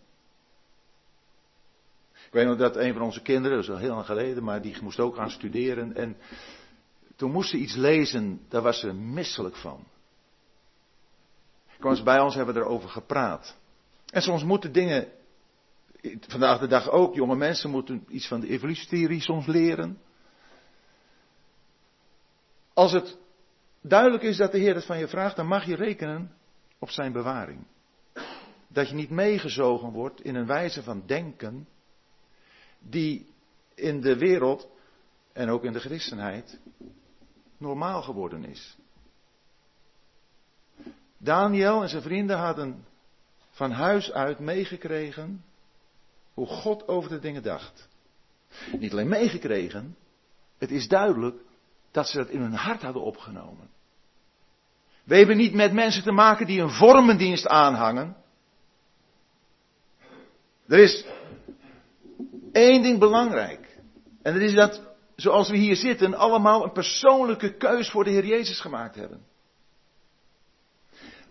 Ik 2.12 2.32
weet 2.32 2.46
nog 2.46 2.56
dat 2.58 2.76
een 2.76 2.92
van 2.92 3.02
onze 3.02 3.22
kinderen, 3.22 3.56
dat 3.56 3.66
is 3.66 3.70
al 3.70 3.80
heel 3.80 3.94
lang 3.94 4.06
geleden, 4.06 4.44
maar 4.44 4.62
die 4.62 4.82
moest 4.82 5.00
ook 5.00 5.14
gaan 5.14 5.30
studeren. 5.30 5.96
En 5.96 6.16
toen 7.16 7.30
moest 7.30 7.50
ze 7.50 7.56
iets 7.56 7.74
lezen, 7.74 8.40
daar 8.48 8.62
was 8.62 8.80
ze 8.80 8.92
misselijk 8.92 9.56
van. 9.56 9.84
Kwam 11.78 11.94
ze 11.94 12.02
bij 12.02 12.20
ons, 12.20 12.34
hebben 12.34 12.54
we 12.54 12.60
erover 12.60 12.88
gepraat. 12.88 13.56
En 14.10 14.22
soms 14.22 14.44
moeten 14.44 14.72
dingen 14.72 15.12
vandaag 16.20 16.58
de 16.58 16.66
dag 16.66 16.90
ook, 16.90 17.14
jonge 17.14 17.36
mensen 17.36 17.70
moeten 17.70 18.04
iets 18.08 18.28
van 18.28 18.40
de 18.40 18.48
evolutietheorie 18.48 19.20
soms 19.20 19.46
leren. 19.46 19.98
Als 22.72 22.92
het 22.92 23.18
duidelijk 23.80 24.22
is 24.22 24.36
dat 24.36 24.52
de 24.52 24.58
Heer 24.58 24.74
het 24.74 24.84
van 24.84 24.98
je 24.98 25.08
vraagt, 25.08 25.36
dan 25.36 25.46
mag 25.46 25.64
je 25.64 25.76
rekenen 25.76 26.32
op 26.78 26.90
zijn 26.90 27.12
bewaring. 27.12 27.66
Dat 28.68 28.88
je 28.88 28.94
niet 28.94 29.10
meegezogen 29.10 29.92
wordt 29.92 30.20
in 30.20 30.34
een 30.34 30.46
wijze 30.46 30.82
van 30.82 31.02
denken 31.06 31.68
die 32.78 33.26
in 33.74 34.00
de 34.00 34.16
wereld 34.16 34.68
en 35.32 35.48
ook 35.48 35.64
in 35.64 35.72
de 35.72 35.80
christenheid 35.80 36.60
normaal 37.56 38.02
geworden 38.02 38.44
is. 38.44 38.76
Daniel 41.18 41.82
en 41.82 41.88
zijn 41.88 42.02
vrienden 42.02 42.38
hadden 42.38 42.86
van 43.50 43.70
huis 43.70 44.12
uit 44.12 44.38
meegekregen 44.38 45.44
hoe 46.38 46.46
God 46.46 46.88
over 46.88 47.10
de 47.10 47.18
dingen 47.18 47.42
dacht. 47.42 47.88
Niet 48.78 48.92
alleen 48.92 49.08
meegekregen, 49.08 49.96
het 50.58 50.70
is 50.70 50.88
duidelijk 50.88 51.36
dat 51.90 52.08
ze 52.08 52.16
dat 52.16 52.28
in 52.28 52.40
hun 52.40 52.54
hart 52.54 52.82
hadden 52.82 53.02
opgenomen. 53.02 53.70
We 55.04 55.16
hebben 55.16 55.36
niet 55.36 55.54
met 55.54 55.72
mensen 55.72 56.02
te 56.02 56.12
maken 56.12 56.46
die 56.46 56.60
een 56.60 56.70
vormendienst 56.70 57.46
aanhangen. 57.46 58.16
Er 60.66 60.78
is 60.78 61.04
één 62.52 62.82
ding 62.82 62.98
belangrijk. 62.98 63.78
En 64.22 64.32
dat 64.32 64.42
is 64.42 64.54
dat, 64.54 64.82
zoals 65.16 65.48
we 65.48 65.56
hier 65.56 65.76
zitten, 65.76 66.14
allemaal 66.14 66.64
een 66.64 66.72
persoonlijke 66.72 67.56
keus 67.56 67.90
voor 67.90 68.04
de 68.04 68.10
Heer 68.10 68.26
Jezus 68.26 68.60
gemaakt 68.60 68.94
hebben. 68.94 69.26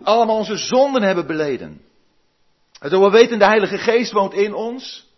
Allemaal 0.04 0.38
onze 0.38 0.58
zonden 0.58 1.02
hebben 1.02 1.28
beleden. 1.28 1.82
En 2.80 3.02
we 3.02 3.10
weten, 3.10 3.40
de 3.40 3.46
Heilige 3.46 3.78
Geest 3.78 4.12
woont 4.12 4.34
in 4.34 4.54
ons. 4.54 5.12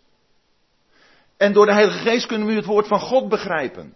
En 1.36 1.52
door 1.52 1.66
de 1.66 1.72
Heilige 1.72 1.98
Geest 1.98 2.26
kunnen 2.26 2.46
we 2.46 2.54
het 2.54 2.64
woord 2.64 2.86
van 2.86 3.00
God 3.00 3.28
begrijpen. 3.28 3.94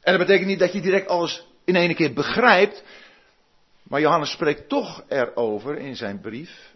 En 0.00 0.16
dat 0.16 0.26
betekent 0.26 0.46
niet 0.48 0.58
dat 0.58 0.72
je 0.72 0.80
direct 0.80 1.08
alles 1.08 1.46
in 1.64 1.76
één 1.76 1.94
keer 1.94 2.12
begrijpt. 2.12 2.84
Maar 3.82 4.00
Johannes 4.00 4.30
spreekt 4.30 4.68
toch 4.68 5.04
erover 5.08 5.78
in 5.78 5.96
zijn 5.96 6.20
brief. 6.20 6.72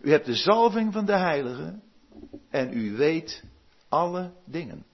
U 0.00 0.10
hebt 0.10 0.26
de 0.26 0.34
zalving 0.34 0.92
van 0.92 1.04
de 1.04 1.16
heilige 1.16 1.78
en 2.50 2.72
u 2.72 2.96
weet 2.96 3.42
alle 3.88 4.32
dingen. 4.44 4.84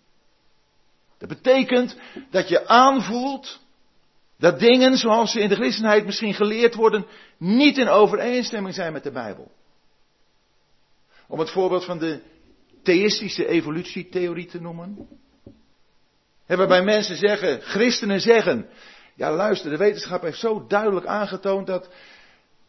Dat 1.18 1.28
betekent 1.28 1.96
dat 2.30 2.48
je 2.48 2.66
aanvoelt 2.66 3.60
dat 4.40 4.58
dingen 4.58 4.96
zoals 4.96 5.32
ze 5.32 5.40
in 5.40 5.48
de 5.48 5.54
christenheid 5.54 6.04
misschien 6.04 6.34
geleerd 6.34 6.74
worden, 6.74 7.06
niet 7.38 7.78
in 7.78 7.88
overeenstemming 7.88 8.74
zijn 8.74 8.92
met 8.92 9.02
de 9.02 9.10
Bijbel. 9.10 9.50
Om 11.28 11.38
het 11.38 11.50
voorbeeld 11.50 11.84
van 11.84 11.98
de 11.98 12.20
theïstische 12.82 13.46
evolutietheorie 13.46 14.46
te 14.46 14.60
noemen. 14.60 15.08
Waarbij 16.46 16.82
mensen 16.82 17.16
zeggen, 17.16 17.60
christenen 17.60 18.20
zeggen, 18.20 18.68
ja 19.14 19.32
luister, 19.32 19.70
de 19.70 19.76
wetenschap 19.76 20.22
heeft 20.22 20.38
zo 20.38 20.66
duidelijk 20.66 21.06
aangetoond 21.06 21.66
dat 21.66 21.88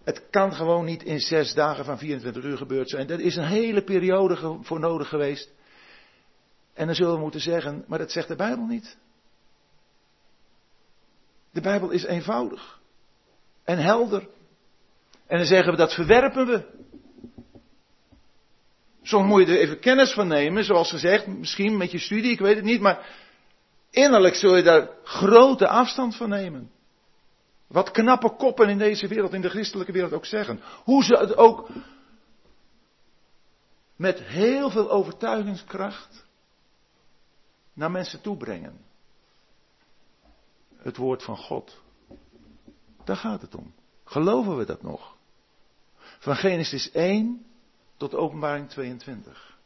het 0.03 0.29
kan 0.29 0.53
gewoon 0.53 0.85
niet 0.85 1.03
in 1.03 1.19
zes 1.19 1.53
dagen 1.53 1.85
van 1.85 1.97
24 1.97 2.43
uur 2.43 2.57
gebeurd 2.57 2.89
zijn. 2.89 3.07
Dat 3.07 3.19
is 3.19 3.35
een 3.35 3.47
hele 3.47 3.83
periode 3.83 4.59
voor 4.61 4.79
nodig 4.79 5.09
geweest. 5.09 5.51
En 6.73 6.85
dan 6.85 6.95
zullen 6.95 7.13
we 7.13 7.19
moeten 7.19 7.41
zeggen, 7.41 7.83
maar 7.87 7.99
dat 7.99 8.11
zegt 8.11 8.27
de 8.27 8.35
Bijbel 8.35 8.65
niet. 8.65 8.97
De 11.51 11.61
Bijbel 11.61 11.89
is 11.89 12.03
eenvoudig 12.03 12.79
en 13.63 13.77
helder. 13.77 14.27
En 15.27 15.37
dan 15.37 15.45
zeggen 15.45 15.71
we 15.71 15.77
dat 15.77 15.93
verwerpen 15.93 16.45
we. 16.45 16.79
Soms 19.01 19.27
moet 19.27 19.47
je 19.47 19.53
er 19.53 19.59
even 19.59 19.79
kennis 19.79 20.13
van 20.13 20.27
nemen, 20.27 20.63
zoals 20.63 20.89
gezegd, 20.89 21.27
misschien 21.27 21.77
met 21.77 21.91
je 21.91 21.99
studie, 21.99 22.31
ik 22.31 22.39
weet 22.39 22.55
het 22.55 22.63
niet, 22.63 22.81
maar 22.81 23.09
innerlijk 23.89 24.35
zul 24.35 24.55
je 24.55 24.63
daar 24.63 24.89
grote 25.03 25.67
afstand 25.67 26.15
van 26.15 26.29
nemen. 26.29 26.71
Wat 27.67 27.91
knappe 27.91 28.35
koppen 28.35 28.69
in 28.69 28.77
deze 28.77 29.07
wereld, 29.07 29.33
in 29.33 29.41
de 29.41 29.49
christelijke 29.49 29.91
wereld 29.91 30.13
ook 30.13 30.25
zeggen. 30.25 30.61
Hoe 30.83 31.03
ze 31.03 31.17
het 31.17 31.37
ook 31.37 31.69
met 33.95 34.19
heel 34.19 34.69
veel 34.69 34.91
overtuigingskracht 34.91 36.25
naar 37.73 37.91
mensen 37.91 38.21
toe 38.21 38.37
brengen. 38.37 38.79
Het 40.81 40.97
woord 40.97 41.23
van 41.23 41.37
God. 41.37 41.81
Daar 43.03 43.15
gaat 43.15 43.41
het 43.41 43.55
om. 43.55 43.73
Geloven 44.03 44.57
we 44.57 44.65
dat 44.65 44.81
nog? 44.81 45.15
Van 46.19 46.35
Genesis 46.35 46.91
1 46.91 47.45
tot 47.97 48.15
Openbaring 48.15 48.69
22. 48.69 49.57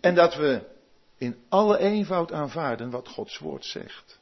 En 0.00 0.14
dat 0.14 0.34
we 0.34 0.66
in 1.16 1.36
alle 1.48 1.78
eenvoud 1.78 2.32
aanvaarden 2.32 2.90
wat 2.90 3.08
Gods 3.08 3.38
woord 3.38 3.64
zegt. 3.64 4.18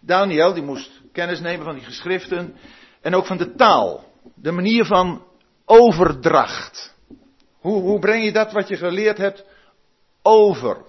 Daniel 0.00 0.54
die 0.54 0.62
moest 0.62 0.90
kennis 1.12 1.40
nemen 1.40 1.64
van 1.64 1.74
die 1.74 1.84
geschriften 1.84 2.56
en 3.00 3.14
ook 3.14 3.26
van 3.26 3.36
de 3.36 3.54
taal. 3.54 4.12
De 4.34 4.50
manier 4.50 4.84
van 4.84 5.24
overdracht. 5.64 6.94
Hoe, 7.58 7.80
hoe 7.80 7.98
breng 7.98 8.24
je 8.24 8.32
dat 8.32 8.52
wat 8.52 8.68
je 8.68 8.76
geleerd 8.76 9.18
hebt 9.18 9.44
over? 10.22 10.84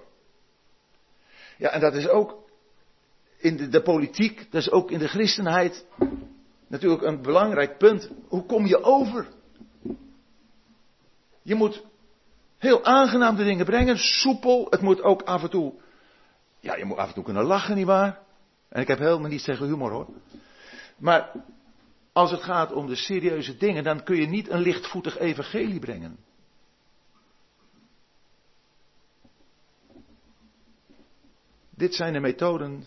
Ja, 1.57 1.69
en 1.69 1.79
dat 1.79 1.93
is 1.93 2.07
ook 2.07 2.43
in 3.37 3.57
de, 3.57 3.67
de, 3.67 3.81
politiek, 3.81 4.51
dat 4.51 4.61
is 4.61 4.71
ook 4.71 4.91
in 4.91 4.99
de 4.99 5.07
christenheid 5.07 5.85
natuurlijk 6.67 7.01
een 7.01 7.21
belangrijk 7.21 7.77
punt. 7.77 8.09
Hoe 8.27 8.45
kom 8.45 8.65
je 8.65 8.83
over? 8.83 9.27
Je 11.41 11.55
moet 11.55 11.83
heel 12.57 12.83
aangenaam 12.83 13.35
de 13.35 13.43
dingen 13.43 13.65
brengen, 13.65 13.97
soepel. 13.97 14.67
Het 14.69 14.81
moet 14.81 15.01
ook 15.01 15.21
af 15.21 15.43
en 15.43 15.49
toe, 15.49 15.73
ja, 16.59 16.75
je 16.75 16.85
moet 16.85 16.97
af 16.97 17.07
en 17.07 17.13
toe 17.13 17.23
kunnen 17.23 17.43
lachen, 17.43 17.75
nietwaar? 17.75 18.19
En 18.69 18.81
ik 18.81 18.87
heb 18.87 18.99
helemaal 18.99 19.29
niet 19.29 19.43
tegen 19.43 19.65
humor 19.65 19.91
hoor. 19.91 20.07
Maar 20.97 21.31
als 22.13 22.31
het 22.31 22.43
gaat 22.43 22.71
om 22.71 22.87
de 22.87 22.95
serieuze 22.95 23.57
dingen, 23.57 23.83
dan 23.83 24.03
kun 24.03 24.15
je 24.15 24.27
niet 24.27 24.49
een 24.49 24.61
lichtvoetig 24.61 25.17
evangelie 25.17 25.79
brengen. 25.79 26.17
Dit 31.75 31.95
zijn 31.95 32.13
de 32.13 32.19
methoden 32.19 32.85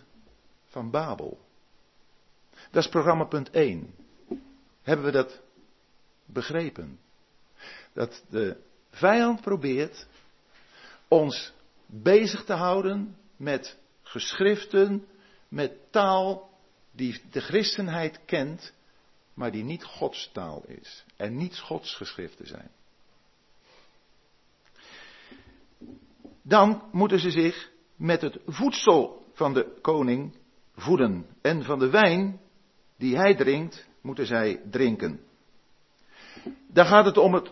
van 0.64 0.90
Babel. 0.90 1.38
Dat 2.70 2.85
is 2.85 2.90
programma 2.90 3.24
punt 3.24 3.51
1. 3.51 3.94
Hebben 4.83 5.07
we 5.07 5.12
dat 5.12 5.40
begrepen? 6.24 6.98
Dat 7.92 8.24
de 8.31 8.57
vijand 8.90 9.40
probeert 9.40 10.07
ons 11.09 11.53
bezig 11.87 12.44
te 12.44 12.53
houden 12.53 13.16
met 13.37 13.79
geschriften, 14.03 15.07
met 15.48 15.72
taal 15.90 16.51
die 16.90 17.22
de 17.31 17.40
christenheid 17.40 18.20
kent, 18.24 18.72
maar 19.35 19.51
die 19.51 19.64
niet 19.64 19.85
Gods 19.85 20.31
taal 20.33 20.62
is 20.66 21.05
en 21.16 21.37
niet 21.37 21.59
Gods 21.59 21.94
geschriften 21.94 22.46
zijn. 22.46 22.70
Dan 26.42 26.88
moeten 26.92 27.18
ze 27.18 27.31
zich 27.31 27.70
met 27.99 28.21
het 28.21 28.39
voedsel 28.47 29.27
van 29.33 29.55
de 29.55 29.79
koning 29.81 30.37
voeden 30.75 31.27
en 31.43 31.65
van 31.65 31.79
de 31.79 31.91
wijn 31.91 32.41
die 32.97 33.17
hij 33.17 33.35
drinkt, 33.35 33.89
moeten 34.01 34.27
zij 34.27 34.61
drinken. 34.71 35.21
Dan 36.67 36.87
gaat 36.87 37.05
het 37.05 37.17
om 37.17 37.35
het 37.35 37.51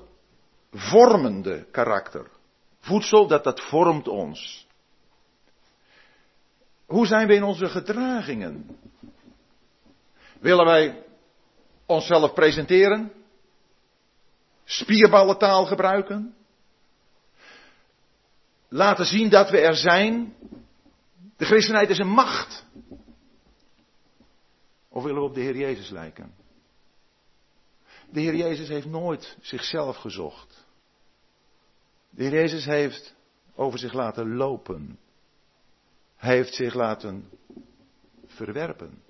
vormende 0.72 1.66
karakter. 1.70 2.30
Voedsel, 2.80 3.26
dat 3.26 3.44
dat 3.44 3.60
vormt 3.60 4.08
ons. 4.08 4.66
Hoe 6.86 7.06
zijn 7.06 7.26
we 7.26 7.34
in 7.34 7.42
onze 7.42 7.68
gedragingen? 7.68 8.78
Willen 10.40 10.64
wij 10.64 11.04
onszelf 11.86 12.32
presenteren? 12.32 13.12
Spierballentaal 14.64 15.66
gebruiken? 15.66 16.34
Laten 18.68 19.04
zien 19.04 19.28
dat 19.28 19.50
we 19.50 19.60
er 19.60 19.76
zijn? 19.76 20.34
De 21.36 21.44
christenheid 21.44 21.90
is 21.90 21.98
een 21.98 22.08
macht. 22.08 22.64
Of 24.88 25.02
willen 25.02 25.20
we 25.20 25.28
op 25.28 25.34
de 25.34 25.40
Heer 25.40 25.56
Jezus 25.56 25.90
lijken? 25.90 26.34
De 28.10 28.20
Heer 28.20 28.34
Jezus 28.34 28.68
heeft 28.68 28.86
nooit 28.86 29.36
zichzelf 29.40 29.96
gezocht. 29.96 30.66
De 32.10 32.22
Heer 32.22 32.32
Jezus 32.32 32.64
heeft 32.64 33.14
over 33.54 33.78
zich 33.78 33.92
laten 33.92 34.34
lopen. 34.34 34.98
Hij 36.16 36.34
heeft 36.34 36.54
zich 36.54 36.74
laten 36.74 37.30
verwerpen. 38.26 39.02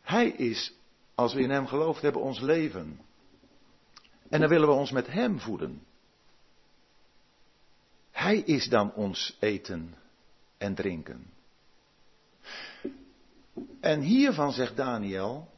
Hij 0.00 0.28
is, 0.28 0.74
als 1.14 1.34
we 1.34 1.40
in 1.40 1.50
Hem 1.50 1.66
geloofd 1.66 2.02
hebben, 2.02 2.22
ons 2.22 2.40
leven. 2.40 3.00
En 4.28 4.40
dan 4.40 4.48
willen 4.48 4.68
we 4.68 4.74
ons 4.74 4.90
met 4.90 5.06
Hem 5.06 5.40
voeden. 5.40 5.86
Hij 8.18 8.38
is 8.38 8.68
dan 8.68 8.94
ons 8.94 9.36
eten 9.40 9.94
en 10.56 10.74
drinken. 10.74 11.26
En 13.80 14.00
hiervan 14.00 14.52
zegt 14.52 14.76
Daniel, 14.76 15.48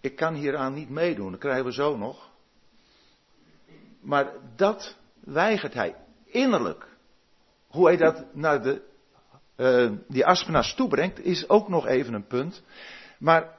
ik 0.00 0.16
kan 0.16 0.34
hieraan 0.34 0.74
niet 0.74 0.88
meedoen, 0.88 1.30
dat 1.30 1.40
krijgen 1.40 1.64
we 1.64 1.72
zo 1.72 1.96
nog. 1.96 2.30
Maar 4.00 4.32
dat 4.56 4.96
weigert 5.20 5.74
hij 5.74 5.96
innerlijk. 6.24 6.88
Hoe 7.66 7.86
hij 7.86 7.96
dat 7.96 8.34
naar 8.34 8.62
de, 8.62 8.82
uh, 9.56 9.92
die 10.08 10.26
Aspenas 10.26 10.74
toebrengt, 10.74 11.24
is 11.24 11.48
ook 11.48 11.68
nog 11.68 11.86
even 11.86 12.14
een 12.14 12.26
punt. 12.26 12.62
Maar 13.18 13.58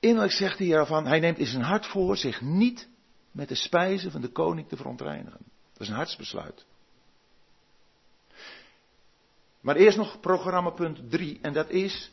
innerlijk 0.00 0.32
zegt 0.32 0.58
hij 0.58 0.72
ervan, 0.72 1.06
hij 1.06 1.20
neemt 1.20 1.38
in 1.38 1.46
zijn 1.46 1.62
hart 1.62 1.86
voor 1.86 2.16
zich 2.16 2.40
niet 2.40 2.88
met 3.30 3.48
de 3.48 3.54
spijzen 3.54 4.10
van 4.10 4.20
de 4.20 4.32
koning 4.32 4.68
te 4.68 4.76
verontreinigen. 4.76 5.54
Dat 5.76 5.86
is 5.86 5.88
een 5.88 6.00
hartsbesluit. 6.00 6.64
Maar 9.60 9.76
eerst 9.76 9.96
nog 9.96 10.20
programma 10.20 10.70
punt 10.70 11.10
3 11.10 11.38
en 11.42 11.52
dat 11.52 11.70
is 11.70 12.10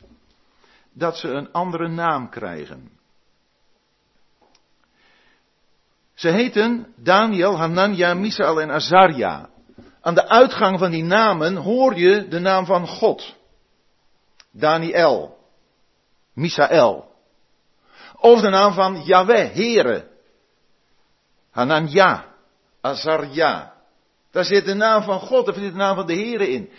dat 0.92 1.18
ze 1.18 1.28
een 1.28 1.52
andere 1.52 1.88
naam 1.88 2.28
krijgen. 2.30 2.90
Ze 6.14 6.28
heten 6.28 6.94
Daniel, 6.96 7.56
Hanania, 7.56 8.14
Misael 8.14 8.60
en 8.60 8.70
Azaria. 8.70 9.48
Aan 10.00 10.14
de 10.14 10.28
uitgang 10.28 10.78
van 10.78 10.90
die 10.90 11.04
namen 11.04 11.56
hoor 11.56 11.98
je 11.98 12.28
de 12.28 12.38
naam 12.38 12.66
van 12.66 12.86
God. 12.86 13.36
Daniel, 14.50 15.38
Misael. 16.32 17.12
Of 18.16 18.40
de 18.40 18.48
naam 18.48 18.72
van 18.72 19.02
Yahweh, 19.04 19.54
Here. 19.54 20.10
Hanania, 21.50 22.33
Azaria. 22.84 23.72
Daar 24.30 24.44
zit 24.44 24.64
de 24.64 24.74
naam 24.74 25.02
van 25.02 25.20
God, 25.20 25.46
daar 25.46 25.54
zit 25.54 25.72
de 25.72 25.78
naam 25.78 25.96
van 25.96 26.06
de 26.06 26.14
Here 26.14 26.48
in. 26.48 26.70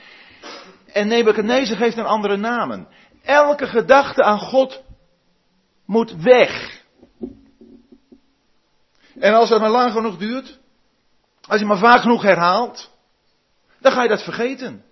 En 0.85 1.07
Nebuchadnezzar 1.07 1.77
geeft 1.77 1.97
een 1.97 2.05
andere 2.05 2.37
namen. 2.37 2.87
Elke 3.23 3.67
gedachte 3.67 4.23
aan 4.23 4.39
God 4.39 4.83
moet 5.85 6.11
weg. 6.11 6.83
En 9.19 9.33
als 9.33 9.49
het 9.49 9.59
maar 9.59 9.69
lang 9.69 9.91
genoeg 9.91 10.17
duurt, 10.17 10.59
als 11.47 11.59
je 11.59 11.65
maar 11.65 11.77
vaak 11.77 12.01
genoeg 12.01 12.21
herhaalt, 12.21 12.91
dan 13.79 13.91
ga 13.91 14.03
je 14.03 14.09
dat 14.09 14.23
vergeten. 14.23 14.85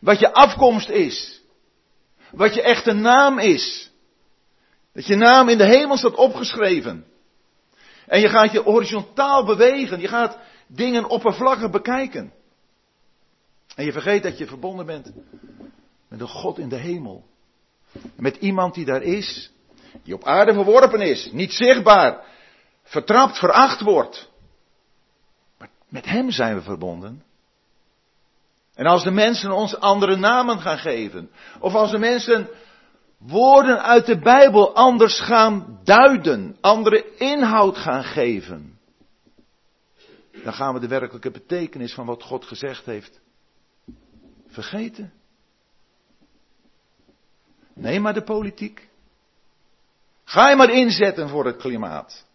Wat 0.00 0.18
je 0.18 0.32
afkomst 0.32 0.88
is, 0.88 1.42
wat 2.30 2.54
je 2.54 2.62
echte 2.62 2.92
naam 2.92 3.38
is, 3.38 3.92
Dat 4.92 5.06
je 5.06 5.16
naam 5.16 5.48
in 5.48 5.58
de 5.58 5.66
hemel 5.66 5.96
staat 5.96 6.14
opgeschreven. 6.14 7.04
En 8.14 8.20
je 8.20 8.28
gaat 8.28 8.52
je 8.52 8.62
horizontaal 8.62 9.44
bewegen. 9.44 10.00
Je 10.00 10.08
gaat 10.08 10.38
dingen 10.66 11.08
oppervlakkig 11.08 11.70
bekijken. 11.70 12.32
En 13.76 13.84
je 13.84 13.92
vergeet 13.92 14.22
dat 14.22 14.38
je 14.38 14.46
verbonden 14.46 14.86
bent 14.86 15.12
met 16.08 16.20
een 16.20 16.28
God 16.28 16.58
in 16.58 16.68
de 16.68 16.76
hemel. 16.76 17.24
Met 18.16 18.36
iemand 18.36 18.74
die 18.74 18.84
daar 18.84 19.02
is. 19.02 19.50
Die 20.02 20.14
op 20.14 20.24
aarde 20.24 20.52
verworpen 20.52 21.00
is. 21.00 21.30
Niet 21.32 21.52
zichtbaar. 21.52 22.24
Vertrapt, 22.82 23.38
veracht 23.38 23.80
wordt. 23.80 24.30
Maar 25.58 25.68
met 25.88 26.04
hem 26.04 26.30
zijn 26.30 26.54
we 26.54 26.62
verbonden. 26.62 27.22
En 28.74 28.86
als 28.86 29.04
de 29.04 29.10
mensen 29.10 29.52
ons 29.52 29.76
andere 29.76 30.16
namen 30.16 30.60
gaan 30.60 30.78
geven. 30.78 31.30
Of 31.60 31.74
als 31.74 31.90
de 31.90 31.98
mensen 31.98 32.48
woorden 33.26 33.82
uit 33.82 34.06
de 34.06 34.18
Bijbel 34.18 34.74
anders 34.74 35.20
gaan 35.20 35.80
duiden, 35.84 36.56
andere 36.60 37.16
inhoud 37.16 37.76
gaan 37.76 38.04
geven, 38.04 38.78
dan 40.42 40.52
gaan 40.52 40.74
we 40.74 40.80
de 40.80 40.88
werkelijke 40.88 41.30
betekenis 41.30 41.94
van 41.94 42.06
wat 42.06 42.22
God 42.22 42.44
gezegd 42.44 42.84
heeft 42.84 43.20
vergeten. 44.46 45.12
Neem 47.74 48.02
maar 48.02 48.14
de 48.14 48.22
politiek. 48.22 48.88
Ga 50.24 50.48
je 50.48 50.56
maar 50.56 50.70
inzetten 50.70 51.28
voor 51.28 51.46
het 51.46 51.56
klimaat. 51.56 52.26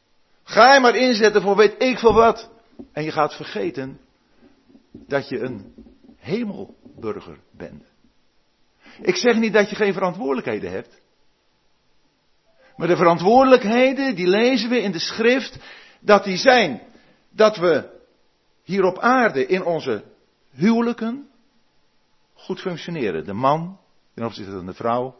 Ga 0.43 0.73
je 0.73 0.79
maar 0.79 0.95
inzetten 0.95 1.41
voor 1.41 1.55
weet 1.55 1.83
ik 1.83 1.97
veel 1.97 2.13
wat. 2.13 2.49
En 2.91 3.03
je 3.03 3.11
gaat 3.11 3.33
vergeten 3.33 3.99
dat 4.91 5.29
je 5.29 5.39
een 5.39 5.73
hemelburger 6.17 7.39
bent. 7.51 7.88
Ik 9.01 9.15
zeg 9.15 9.35
niet 9.35 9.53
dat 9.53 9.69
je 9.69 9.75
geen 9.75 9.93
verantwoordelijkheden 9.93 10.71
hebt. 10.71 11.01
Maar 12.75 12.87
de 12.87 12.95
verantwoordelijkheden, 12.95 14.15
die 14.15 14.27
lezen 14.27 14.69
we 14.69 14.81
in 14.81 14.91
de 14.91 14.99
schrift, 14.99 15.57
dat 15.99 16.23
die 16.23 16.37
zijn 16.37 16.81
dat 17.29 17.57
we 17.57 17.99
hier 18.63 18.83
op 18.83 18.99
aarde 18.99 19.45
in 19.45 19.63
onze 19.63 20.03
huwelijken 20.51 21.29
goed 22.33 22.59
functioneren. 22.59 23.25
De 23.25 23.33
man 23.33 23.79
ten 24.13 24.25
opzichte 24.25 24.51
van 24.51 24.65
de 24.65 24.73
vrouw 24.73 25.17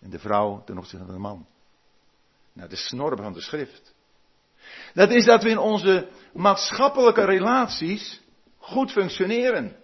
en 0.00 0.10
de 0.10 0.18
vrouw 0.18 0.62
ten 0.64 0.78
opzichte 0.78 1.04
van 1.04 1.14
de 1.14 1.20
man. 1.20 1.46
Nou, 2.52 2.68
de 2.68 2.76
snorren 2.76 3.18
van 3.18 3.32
de 3.32 3.40
schrift. 3.40 3.94
Dat 4.94 5.10
is 5.10 5.24
dat 5.24 5.42
we 5.42 5.48
in 5.48 5.58
onze 5.58 6.08
maatschappelijke 6.32 7.24
relaties 7.24 8.20
goed 8.58 8.92
functioneren. 8.92 9.76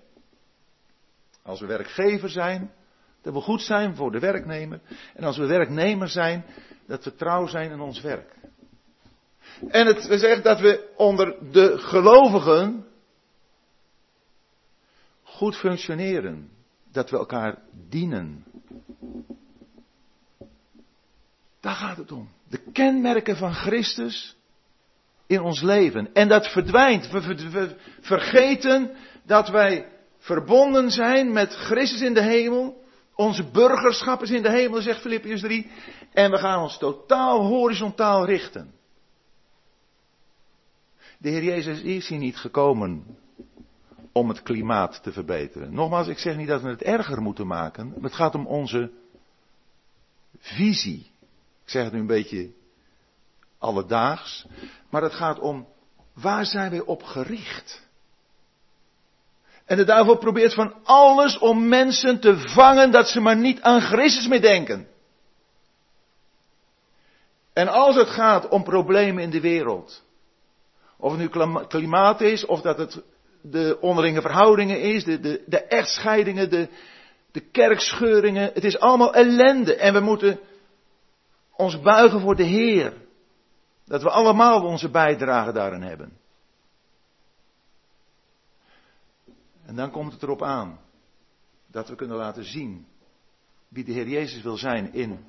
Als 1.43 1.61
we 1.61 1.67
werkgever 1.67 2.31
zijn, 2.31 2.73
dat 3.29 3.37
we 3.37 3.43
goed 3.43 3.63
zijn 3.63 3.97
voor 3.97 4.11
de 4.11 4.19
werknemer. 4.19 4.81
En 5.15 5.25
als 5.25 5.37
we 5.37 5.47
werknemer 5.47 6.09
zijn, 6.09 6.45
dat 6.87 7.05
we 7.05 7.15
trouw 7.15 7.47
zijn 7.47 7.71
in 7.71 7.81
ons 7.81 8.01
werk. 8.01 8.35
En 9.69 9.87
het 9.87 10.21
zegt 10.21 10.45
dat 10.45 10.61
we 10.61 10.93
onder 10.97 11.37
de 11.53 11.79
gelovigen 11.79 12.87
goed 15.23 15.57
functioneren. 15.57 16.51
Dat 16.93 17.11
we 17.11 17.17
elkaar 17.17 17.59
dienen. 17.89 18.45
Daar 21.61 21.75
gaat 21.75 21.97
het 21.97 22.13
om. 22.13 22.29
De 22.49 22.61
kenmerken 22.73 23.37
van 23.37 23.55
Christus 23.55 24.37
in 25.27 25.41
ons 25.41 25.61
leven. 25.61 26.15
En 26.15 26.29
dat 26.29 26.49
verdwijnt. 26.49 27.11
We 27.11 27.77
vergeten 28.01 28.91
dat 29.23 29.49
wij 29.49 29.89
verbonden 30.19 30.91
zijn 30.91 31.33
met 31.33 31.55
Christus 31.55 32.01
in 32.01 32.15
de 32.15 32.23
hemel. 32.23 32.87
Onze 33.21 33.45
burgerschap 33.45 34.23
is 34.23 34.31
in 34.31 34.43
de 34.43 34.51
hemel, 34.51 34.81
zegt 34.81 35.01
Filippiërs 35.01 35.41
3. 35.41 35.71
En 36.13 36.31
we 36.31 36.39
gaan 36.39 36.63
ons 36.63 36.79
totaal 36.79 37.47
horizontaal 37.47 38.25
richten. 38.25 38.75
De 41.19 41.29
Heer 41.29 41.43
Jezus 41.43 41.81
is 41.81 42.09
hier 42.09 42.19
niet 42.19 42.37
gekomen 42.37 43.19
om 44.13 44.29
het 44.29 44.43
klimaat 44.43 45.03
te 45.03 45.13
verbeteren. 45.13 45.75
Nogmaals, 45.75 46.07
ik 46.07 46.19
zeg 46.19 46.37
niet 46.37 46.49
dat 46.49 46.63
we 46.63 46.69
het 46.69 46.83
erger 46.83 47.23
moeten 47.23 47.47
maken. 47.47 47.89
Maar 47.89 48.03
het 48.03 48.15
gaat 48.15 48.35
om 48.35 48.47
onze 48.47 48.91
visie. 50.39 51.11
Ik 51.65 51.71
zeg 51.71 51.85
het 51.85 51.93
nu 51.93 51.99
een 51.99 52.07
beetje 52.07 52.51
alledaags. 53.59 54.47
Maar 54.91 55.03
het 55.03 55.15
gaat 55.15 55.39
om 55.39 55.67
waar 56.13 56.47
zijn 56.47 56.71
wij 56.71 56.81
op 56.81 57.03
gericht? 57.03 57.88
En 59.69 59.77
de 59.77 59.85
duivel 59.85 60.17
probeert 60.17 60.55
van 60.55 60.75
alles 60.85 61.39
om 61.39 61.69
mensen 61.69 62.21
te 62.21 62.39
vangen 62.39 62.91
dat 62.91 63.09
ze 63.09 63.21
maar 63.21 63.37
niet 63.37 63.61
aan 63.61 63.81
Christus 63.81 64.29
meer 64.29 64.41
denken. 64.41 64.89
En 67.53 67.69
als 67.69 67.95
het 67.95 68.09
gaat 68.09 68.49
om 68.49 68.63
problemen 68.63 69.23
in 69.23 69.31
de 69.31 69.41
wereld, 69.41 70.03
of 70.97 71.17
het 71.17 71.21
nu 71.21 71.47
klimaat 71.67 72.21
is, 72.21 72.47
of 72.47 72.61
dat 72.61 72.79
het 72.79 73.03
de 73.43 73.79
onderlinge 73.81 74.21
verhoudingen 74.21 74.81
is, 74.81 75.05
de, 75.05 75.21
de, 75.21 75.43
de 75.47 75.63
echtscheidingen, 75.63 76.51
de, 76.51 76.69
de 77.33 77.41
kerkscheuringen, 77.41 78.51
het 78.55 78.65
is 78.65 78.79
allemaal 78.79 79.15
ellende. 79.15 79.77
En 79.77 79.93
we 79.93 80.01
moeten 80.01 80.41
ons 81.57 81.81
buigen 81.81 82.21
voor 82.21 82.37
de 82.37 82.45
Heer. 82.45 82.93
Dat 83.85 84.03
we 84.03 84.11
allemaal 84.11 84.63
onze 84.63 84.91
bijdrage 84.91 85.53
daarin 85.53 85.83
hebben. 85.83 86.13
En 89.69 89.77
dan 89.77 89.91
komt 89.91 90.13
het 90.13 90.23
erop 90.23 90.43
aan 90.43 90.81
dat 91.67 91.89
we 91.89 91.95
kunnen 91.95 92.17
laten 92.17 92.45
zien 92.45 92.87
wie 93.69 93.85
de 93.85 93.93
Heer 93.93 94.09
Jezus 94.09 94.43
wil 94.43 94.57
zijn 94.57 94.93
in 94.93 95.25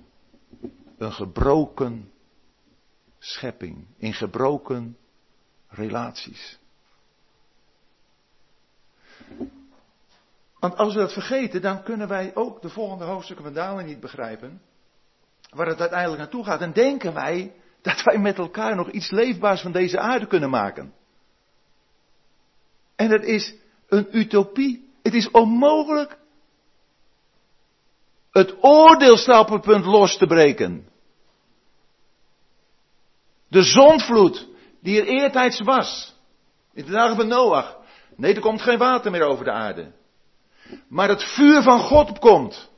een 0.97 1.12
gebroken 1.12 2.12
schepping, 3.17 3.88
in 3.97 4.13
gebroken 4.13 4.97
relaties. 5.67 6.60
Want 10.60 10.75
als 10.75 10.93
we 10.93 10.99
dat 10.99 11.13
vergeten, 11.13 11.62
dan 11.62 11.84
kunnen 11.84 12.08
wij 12.08 12.36
ook 12.36 12.62
de 12.62 12.69
volgende 12.69 13.06
hoofdstukken 13.06 13.45
van 13.45 13.54
Dalen 13.54 13.86
niet 13.86 13.99
begrijpen. 13.99 14.62
Waar 15.49 15.67
het 15.67 15.80
uiteindelijk 15.80 16.21
naartoe 16.21 16.43
gaat. 16.43 16.62
En 16.62 16.73
denken 16.73 17.13
wij 17.13 17.54
dat 17.82 18.04
wij 18.04 18.17
met 18.17 18.38
elkaar 18.38 18.75
nog 18.75 18.89
iets 18.89 19.10
leefbaars 19.10 19.62
van 19.62 19.71
deze 19.71 19.99
aarde 19.99 20.28
kunnen 20.28 20.49
maken. 20.49 20.93
En 22.95 23.10
dat 23.10 23.23
is 23.23 23.56
een 23.89 24.17
utopie. 24.17 24.89
Het 25.04 25.13
is 25.13 25.32
onmogelijk 25.32 26.17
het 28.32 28.56
oordeelstapelpunt 28.62 29.86
los 29.86 30.17
te 30.17 30.28
breken. 30.28 30.88
De 33.47 33.63
zondvloed 33.63 34.47
die 34.82 35.02
er 35.02 35.08
eertijds 35.08 35.60
was. 35.60 36.15
In 36.73 36.86
de 36.86 36.91
dagen 36.91 37.15
van 37.15 37.28
Noach. 37.28 37.78
Nee, 38.15 38.36
er 38.36 38.41
komt 38.41 38.62
geen 38.62 38.78
water 38.78 39.12
meer 39.12 39.23
over 39.23 39.45
de 39.45 39.52
aarde. 39.52 39.91
Maar 40.88 41.10
het 41.10 41.23
vuur 41.23 41.62
van 41.62 41.80
God 41.80 42.19
komt. 42.19 42.69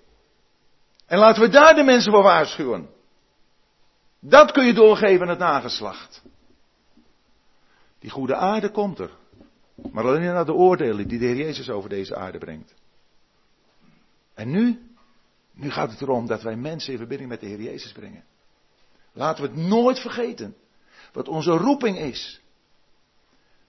En 1.06 1.18
laten 1.18 1.42
we 1.42 1.50
daar 1.50 1.76
de 1.76 1.84
mensen 1.84 2.12
voor 2.12 2.24
waarschuwen. 2.24 2.90
Dat 4.20 4.52
kun 4.52 4.66
je 4.66 4.74
doorgeven 4.74 5.22
aan 5.22 5.30
het 5.30 5.40
nageslacht. 5.40 6.24
Die 8.00 8.10
goede 8.10 8.36
aarde 8.36 8.72
komt 8.72 9.00
er. 9.00 9.12
Maar 9.92 10.04
alleen 10.04 10.22
naar 10.22 10.46
de 10.46 10.54
oordelen 10.54 11.08
die 11.08 11.20
de 11.20 11.26
Heer 11.26 11.36
Jezus 11.36 11.70
over 11.70 11.90
deze 11.90 12.16
aarde 12.16 12.38
brengt. 12.38 12.74
En 14.34 14.50
nu, 14.50 14.80
nu 15.54 15.72
gaat 15.72 15.92
het 15.92 16.02
erom 16.02 16.28
dat 16.28 16.42
wij 16.42 16.56
mensen 16.56 16.92
in 16.92 16.98
verbinding 16.98 17.30
met 17.30 17.40
de 17.40 17.46
Heer 17.46 17.62
Jezus 17.62 17.92
brengen. 17.92 18.24
Laten 19.14 19.44
we 19.44 19.50
het 19.50 19.68
nooit 19.68 20.00
vergeten. 20.00 20.56
Wat 21.14 21.28
onze 21.28 21.52
roeping 21.52 21.98
is. 21.98 22.42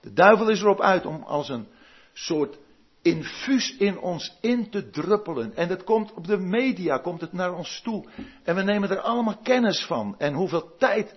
De 0.00 0.12
duivel 0.12 0.48
is 0.48 0.60
erop 0.60 0.80
uit 0.80 1.06
om 1.06 1.22
als 1.22 1.48
een 1.48 1.66
soort 2.12 2.58
infuus 3.02 3.76
in 3.76 3.98
ons 3.98 4.36
in 4.40 4.70
te 4.70 4.90
druppelen. 4.90 5.54
En 5.56 5.68
het 5.68 5.84
komt 5.84 6.12
op 6.12 6.26
de 6.26 6.36
media, 6.36 6.98
komt 6.98 7.20
het 7.20 7.32
naar 7.32 7.54
ons 7.54 7.80
toe. 7.80 8.04
En 8.42 8.54
we 8.54 8.62
nemen 8.62 8.90
er 8.90 9.00
allemaal 9.00 9.38
kennis 9.42 9.84
van. 9.84 10.14
En 10.18 10.34
hoeveel 10.34 10.76
tijd 10.76 11.14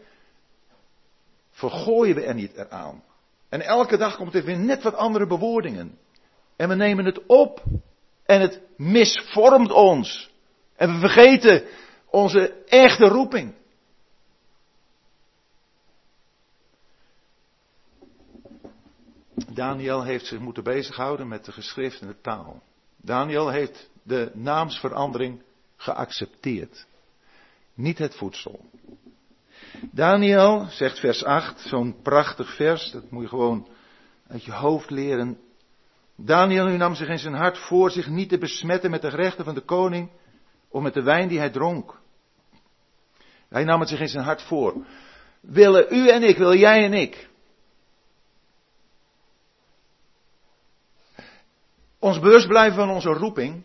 vergooien 1.51 2.15
we 2.15 2.21
er 2.21 2.35
niet 2.35 2.55
eraan. 2.55 3.03
En 3.49 3.61
elke 3.61 3.97
dag 3.97 4.15
komt 4.15 4.35
er 4.35 4.43
weer 4.43 4.59
net 4.59 4.83
wat 4.83 4.95
andere 4.95 5.27
bewoordingen. 5.27 5.97
En 6.55 6.69
we 6.69 6.75
nemen 6.75 7.05
het 7.05 7.25
op. 7.25 7.63
En 8.25 8.41
het 8.41 8.61
misvormt 8.77 9.71
ons. 9.71 10.33
En 10.75 10.93
we 10.93 10.99
vergeten 10.99 11.63
onze 12.05 12.63
echte 12.65 13.05
roeping. 13.05 13.55
Daniel 19.53 20.03
heeft 20.03 20.25
zich 20.25 20.39
moeten 20.39 20.63
bezighouden 20.63 21.27
met 21.27 21.45
de 21.45 21.51
geschrift 21.51 22.01
en 22.01 22.07
de 22.07 22.21
taal. 22.21 22.63
Daniel 22.97 23.49
heeft 23.49 23.89
de 24.03 24.31
naamsverandering 24.33 25.41
geaccepteerd. 25.75 26.85
Niet 27.73 27.97
het 27.97 28.15
voedsel. 28.15 28.65
Daniel, 29.91 30.65
zegt 30.69 30.99
vers 30.99 31.23
8, 31.23 31.59
zo'n 31.59 32.01
prachtig 32.01 32.55
vers, 32.55 32.91
dat 32.91 33.11
moet 33.11 33.23
je 33.23 33.29
gewoon 33.29 33.67
uit 34.27 34.43
je 34.43 34.51
hoofd 34.51 34.89
leren. 34.89 35.37
Daniel 36.15 36.65
nu 36.65 36.77
nam 36.77 36.95
zich 36.95 37.07
in 37.07 37.19
zijn 37.19 37.33
hart 37.33 37.57
voor 37.57 37.91
zich 37.91 38.07
niet 38.07 38.29
te 38.29 38.37
besmetten 38.37 38.91
met 38.91 39.01
de 39.01 39.09
gerechten 39.09 39.45
van 39.45 39.53
de 39.53 39.61
koning 39.61 40.09
of 40.69 40.81
met 40.81 40.93
de 40.93 41.03
wijn 41.03 41.27
die 41.27 41.39
hij 41.39 41.49
dronk. 41.49 41.99
Hij 43.49 43.63
nam 43.63 43.79
het 43.79 43.89
zich 43.89 43.99
in 43.99 44.07
zijn 44.07 44.23
hart 44.23 44.41
voor. 44.41 44.85
Willen 45.41 45.85
u 45.89 46.09
en 46.09 46.23
ik, 46.23 46.37
wil 46.37 46.55
jij 46.55 46.83
en 46.83 46.93
ik. 46.93 47.29
Ons 51.99 52.19
bewust 52.19 52.47
blijven 52.47 52.75
van 52.75 52.89
onze 52.89 53.09
roeping. 53.09 53.63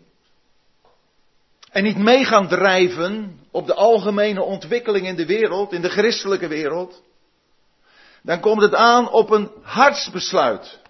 En 1.71 1.83
niet 1.83 1.99
mee 1.99 2.25
gaan 2.25 2.49
drijven 2.49 3.41
op 3.51 3.67
de 3.67 3.75
algemene 3.75 4.43
ontwikkeling 4.43 5.07
in 5.07 5.17
de 5.17 5.27
wereld, 5.27 5.73
in 5.73 5.83
de 5.83 5.89
christelijke 5.89 6.49
wereld. 6.49 7.03
Dan 8.23 8.41
komt 8.41 8.63
het 8.63 8.75
aan 8.75 9.11
op 9.11 9.31
een 9.31 9.51
hartsbesluit. 9.63 10.81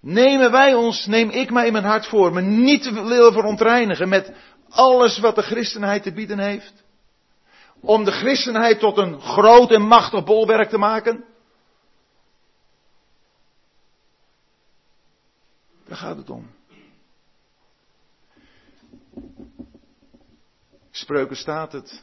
Nemen 0.00 0.50
wij 0.50 0.74
ons, 0.74 1.06
neem 1.06 1.30
ik 1.30 1.50
mij 1.50 1.66
in 1.66 1.72
mijn 1.72 1.84
hart 1.84 2.06
voor, 2.06 2.32
me 2.32 2.40
niet 2.40 2.82
te 2.82 2.92
willen 2.92 3.32
verontreinigen 3.32 4.08
met 4.08 4.32
alles 4.68 5.18
wat 5.18 5.34
de 5.34 5.42
christenheid 5.42 6.02
te 6.02 6.12
bieden 6.12 6.38
heeft? 6.38 6.84
Om 7.80 8.04
de 8.04 8.10
christenheid 8.10 8.78
tot 8.78 8.96
een 8.96 9.20
groot 9.20 9.70
en 9.70 9.82
machtig 9.82 10.24
bolwerk 10.24 10.68
te 10.68 10.78
maken? 10.78 11.24
Daar 15.86 15.96
gaat 15.96 16.16
het 16.16 16.30
om. 16.30 16.57
Spreuken 20.98 21.36
staat 21.36 21.72
het. 21.72 22.02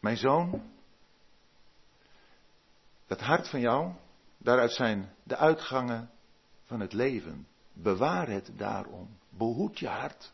Mijn 0.00 0.16
zoon, 0.16 0.62
het 3.06 3.20
hart 3.20 3.48
van 3.48 3.60
jou, 3.60 3.92
daaruit 4.38 4.72
zijn 4.72 5.14
de 5.22 5.36
uitgangen 5.36 6.10
van 6.66 6.80
het 6.80 6.92
leven. 6.92 7.46
Bewaar 7.72 8.28
het 8.28 8.50
daarom. 8.56 9.08
Behoed 9.28 9.78
je 9.78 9.88
hart. 9.88 10.32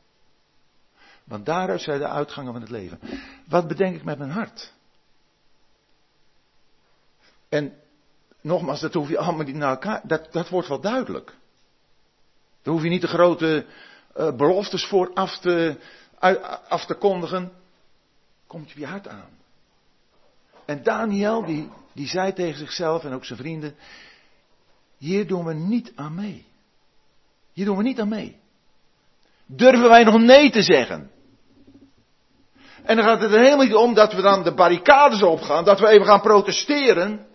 Want 1.25 1.47
daaruit 1.47 1.81
zijn 1.81 1.99
de 1.99 2.09
uitgangen 2.09 2.53
van 2.53 2.61
het 2.61 2.71
leven. 2.71 3.01
Wat 3.49 3.69
bedenk 3.69 3.97
ik 3.97 4.05
met 4.05 4.19
mijn 4.19 4.31
hart? 4.31 4.73
En 7.49 7.75
nogmaals, 8.41 8.81
dat 8.81 8.95
hoef 8.95 9.09
je 9.09 9.19
allemaal 9.19 9.47
niet 9.47 9.55
naar 9.55 9.71
elkaar. 9.71 10.01
Dat, 10.05 10.33
dat 10.33 10.49
wordt 10.49 10.69
wel 10.69 10.81
duidelijk. 10.81 11.37
Daar 12.62 12.75
hoef 12.75 12.83
je 12.83 12.88
niet 12.88 13.01
de 13.01 13.07
grote 13.07 13.67
uh, 14.17 14.37
beloftes 14.37 14.87
voor 14.87 15.12
af 15.15 15.38
te, 15.38 15.81
af 16.68 16.85
te 16.85 16.94
kondigen. 16.94 17.52
Komt 18.46 18.70
je 18.70 18.87
hart 18.87 19.08
aan. 19.08 19.30
En 20.64 20.82
Daniel, 20.82 21.44
die, 21.44 21.68
die 21.92 22.08
zei 22.08 22.32
tegen 22.32 22.58
zichzelf 22.58 23.04
en 23.04 23.12
ook 23.12 23.24
zijn 23.24 23.38
vrienden: 23.38 23.74
Hier 24.98 25.26
doen 25.26 25.44
we 25.44 25.54
niet 25.54 25.92
aan 25.94 26.14
mee. 26.14 26.46
Hier 27.52 27.64
doen 27.64 27.76
we 27.76 27.82
niet 27.82 28.00
aan 28.00 28.08
mee. 28.08 28.37
Durven 29.46 29.88
wij 29.88 30.04
nog 30.04 30.20
nee 30.20 30.50
te 30.50 30.62
zeggen? 30.62 31.11
En 32.82 32.96
dan 32.96 33.04
gaat 33.04 33.20
het 33.20 33.32
er 33.32 33.38
helemaal 33.40 33.64
niet 33.64 33.74
om 33.74 33.94
dat 33.94 34.12
we 34.12 34.22
dan 34.22 34.42
de 34.42 34.54
barricades 34.54 35.22
opgaan, 35.22 35.64
dat 35.64 35.80
we 35.80 35.88
even 35.88 36.06
gaan 36.06 36.20
protesteren. 36.20 37.26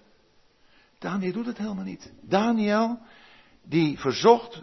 Daniel 0.99 1.31
doet 1.31 1.45
het 1.45 1.57
helemaal 1.57 1.83
niet. 1.83 2.11
Daniel, 2.21 2.99
die 3.63 3.99
verzocht 3.99 4.61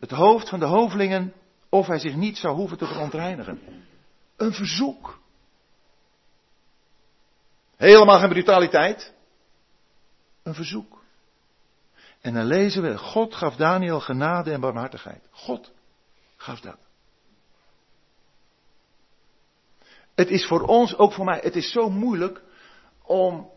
het 0.00 0.10
hoofd 0.10 0.48
van 0.48 0.58
de 0.58 0.64
hovelingen 0.64 1.32
of 1.72 1.86
hij 1.86 1.98
zich 1.98 2.14
niet 2.14 2.38
zou 2.38 2.54
hoeven 2.54 2.78
te 2.78 2.86
verontreinigen. 2.86 3.86
Een 4.36 4.52
verzoek. 4.52 5.20
Helemaal 7.76 8.18
geen 8.18 8.28
brutaliteit. 8.28 9.12
Een 10.42 10.54
verzoek. 10.54 11.04
En 12.20 12.34
dan 12.34 12.44
lezen 12.44 12.82
we, 12.82 12.98
God 12.98 13.34
gaf 13.34 13.56
Daniel 13.56 14.00
genade 14.00 14.52
en 14.52 14.60
barmhartigheid. 14.60 15.28
God 15.30 15.72
gaf 16.36 16.60
dat. 16.60 16.78
Het 20.14 20.30
is 20.30 20.46
voor 20.46 20.60
ons, 20.60 20.96
ook 20.96 21.12
voor 21.12 21.24
mij, 21.24 21.40
het 21.42 21.56
is 21.56 21.72
zo 21.72 21.90
moeilijk 21.90 22.42
om 23.02 23.50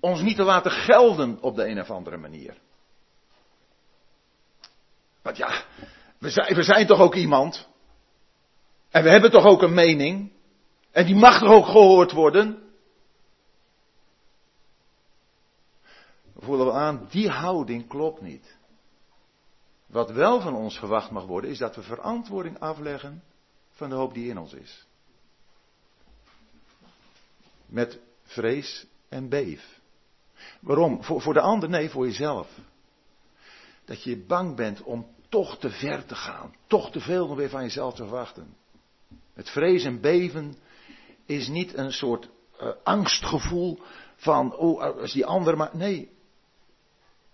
ons 0.00 0.20
niet 0.20 0.36
te 0.36 0.42
laten 0.44 0.70
gelden 0.70 1.40
op 1.40 1.56
de 1.56 1.66
een 1.66 1.80
of 1.80 1.90
andere 1.90 2.16
manier. 2.16 2.56
Want 5.22 5.36
ja, 5.36 5.64
we 6.22 6.30
zijn, 6.30 6.64
zijn 6.64 6.86
toch 6.86 7.00
ook 7.00 7.14
iemand. 7.14 7.68
En 8.90 9.02
we 9.02 9.10
hebben 9.10 9.30
toch 9.30 9.44
ook 9.44 9.62
een 9.62 9.74
mening. 9.74 10.32
En 10.90 11.06
die 11.06 11.14
mag 11.14 11.38
toch 11.38 11.50
ook 11.50 11.66
gehoord 11.66 12.12
worden. 12.12 12.62
We 16.32 16.40
voelen 16.44 16.66
we 16.66 16.72
aan, 16.72 17.06
die 17.10 17.28
houding 17.28 17.88
klopt 17.88 18.20
niet. 18.20 18.56
Wat 19.86 20.10
wel 20.10 20.40
van 20.40 20.54
ons 20.54 20.78
verwacht 20.78 21.10
mag 21.10 21.24
worden, 21.24 21.50
is 21.50 21.58
dat 21.58 21.76
we 21.76 21.82
verantwoording 21.82 22.58
afleggen 22.58 23.22
van 23.70 23.88
de 23.88 23.94
hoop 23.94 24.14
die 24.14 24.28
in 24.28 24.38
ons 24.38 24.52
is. 24.52 24.86
Met 27.66 27.98
vrees 28.22 28.86
en 29.08 29.28
beef. 29.28 29.80
Waarom? 30.60 31.02
Voor, 31.02 31.20
voor 31.20 31.34
de 31.34 31.40
ander? 31.40 31.68
Nee, 31.68 31.90
voor 31.90 32.06
jezelf. 32.06 32.48
Dat 33.84 34.02
je 34.02 34.16
bang 34.16 34.56
bent 34.56 34.82
om 34.82 35.06
toch 35.32 35.58
te 35.58 35.70
ver 35.70 36.06
te 36.06 36.14
gaan. 36.14 36.54
Toch 36.66 36.90
te 36.90 37.00
veel 37.00 37.26
nog 37.26 37.36
weer 37.36 37.48
van 37.48 37.62
jezelf 37.62 37.94
te 37.94 38.02
verwachten. 38.02 38.56
Het 39.34 39.50
vrees 39.50 39.84
en 39.84 40.00
beven 40.00 40.56
is 41.26 41.48
niet 41.48 41.76
een 41.76 41.92
soort 41.92 42.28
uh, 42.60 42.68
angstgevoel 42.82 43.78
van, 44.16 44.56
oh, 44.56 44.82
als 44.82 45.12
die 45.12 45.26
ander 45.26 45.56
maar. 45.56 45.70
Nee, 45.72 46.10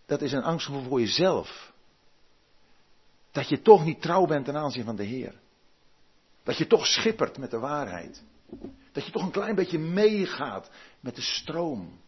dat 0.07 0.23
is 0.23 0.33
een 0.33 0.43
angstgevoel 0.43 0.83
voor 0.83 1.01
jezelf. 1.01 1.73
Dat 3.31 3.49
je 3.49 3.63
toch 3.63 3.85
niet 3.85 4.03
trouw 4.03 4.27
bent 4.27 4.45
ten 4.45 4.57
aanzien 4.57 4.85
van 4.85 4.97
de 4.97 5.05
Heer. 5.05 5.35
Dat 6.43 6.57
je 6.57 6.67
toch 6.67 6.87
schippert 6.87 7.39
met 7.39 7.51
de 7.51 7.59
waarheid. 7.59 8.23
Dat 8.93 9.07
je 9.07 9.13
toch 9.13 9.23
een 9.23 9.31
klein 9.31 9.55
beetje 9.55 9.79
meegaat 9.79 10.71
met 11.01 11.17
de 11.17 11.23
stroom. 11.23 12.01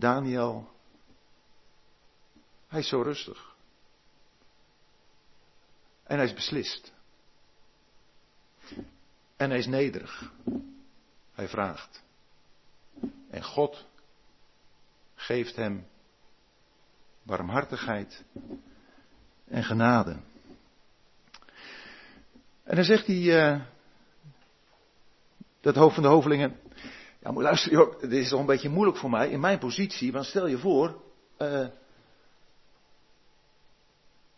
Daniel, 0.00 0.70
hij 2.68 2.80
is 2.80 2.88
zo 2.88 3.02
rustig. 3.02 3.54
En 6.02 6.16
hij 6.16 6.26
is 6.26 6.34
beslist. 6.34 6.92
En 9.36 9.50
hij 9.50 9.58
is 9.58 9.66
nederig. 9.66 10.32
Hij 11.32 11.48
vraagt. 11.48 12.02
En 13.30 13.44
God 13.44 13.86
geeft 15.14 15.56
hem 15.56 15.86
barmhartigheid 17.22 18.24
en 19.48 19.64
genade. 19.64 20.16
En 22.62 22.76
dan 22.76 22.84
zegt 22.84 23.06
hij, 23.06 23.16
uh, 23.16 23.60
dat 25.60 25.74
hoofd 25.74 25.94
van 25.94 26.02
de 26.02 26.08
hovelingen, 26.08 26.60
ja, 27.20 27.30
maar 27.30 27.42
luister, 27.42 27.72
joh, 27.72 28.00
dit 28.00 28.12
is 28.12 28.28
toch 28.28 28.40
een 28.40 28.46
beetje 28.46 28.68
moeilijk 28.68 28.98
voor 28.98 29.10
mij 29.10 29.28
in 29.28 29.40
mijn 29.40 29.58
positie, 29.58 30.12
want 30.12 30.24
stel 30.24 30.46
je 30.46 30.58
voor, 30.58 31.00
uh, 31.38 31.66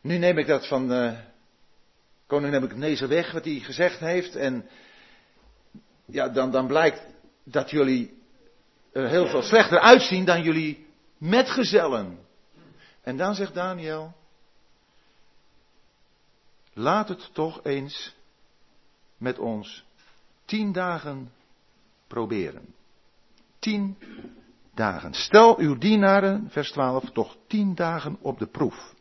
nu 0.01 0.19
neem 0.19 0.39
ik 0.39 0.47
dat 0.47 0.67
van 0.67 0.93
uh, 0.93 1.19
koning 2.27 2.53
Nebuchadnezzar 2.53 3.09
weg, 3.09 3.33
wat 3.33 3.45
hij 3.45 3.59
gezegd 3.59 3.99
heeft, 3.99 4.37
en 4.37 4.69
ja, 6.05 6.29
dan, 6.29 6.51
dan 6.51 6.67
blijkt 6.67 7.07
dat 7.45 7.71
jullie 7.71 8.21
er 8.93 9.09
heel 9.09 9.27
veel 9.27 9.43
slechter 9.43 9.79
uitzien 9.79 10.25
dan 10.25 10.43
jullie 10.43 10.87
metgezellen. 11.19 12.19
En 13.03 13.17
dan 13.17 13.35
zegt 13.35 13.55
Daniel, 13.55 14.13
laat 16.73 17.09
het 17.09 17.31
toch 17.33 17.65
eens 17.65 18.15
met 19.17 19.39
ons 19.39 19.85
tien 20.45 20.73
dagen 20.73 21.33
proberen. 22.13 22.75
Tien 23.59 23.97
dagen. 24.75 25.15
Stel 25.15 25.59
uw 25.59 25.79
dienaren, 25.79 26.49
vers 26.51 26.71
12, 26.71 27.11
toch 27.11 27.37
tien 27.47 27.75
dagen 27.75 28.17
op 28.21 28.39
de 28.39 28.47
proef. 28.47 28.95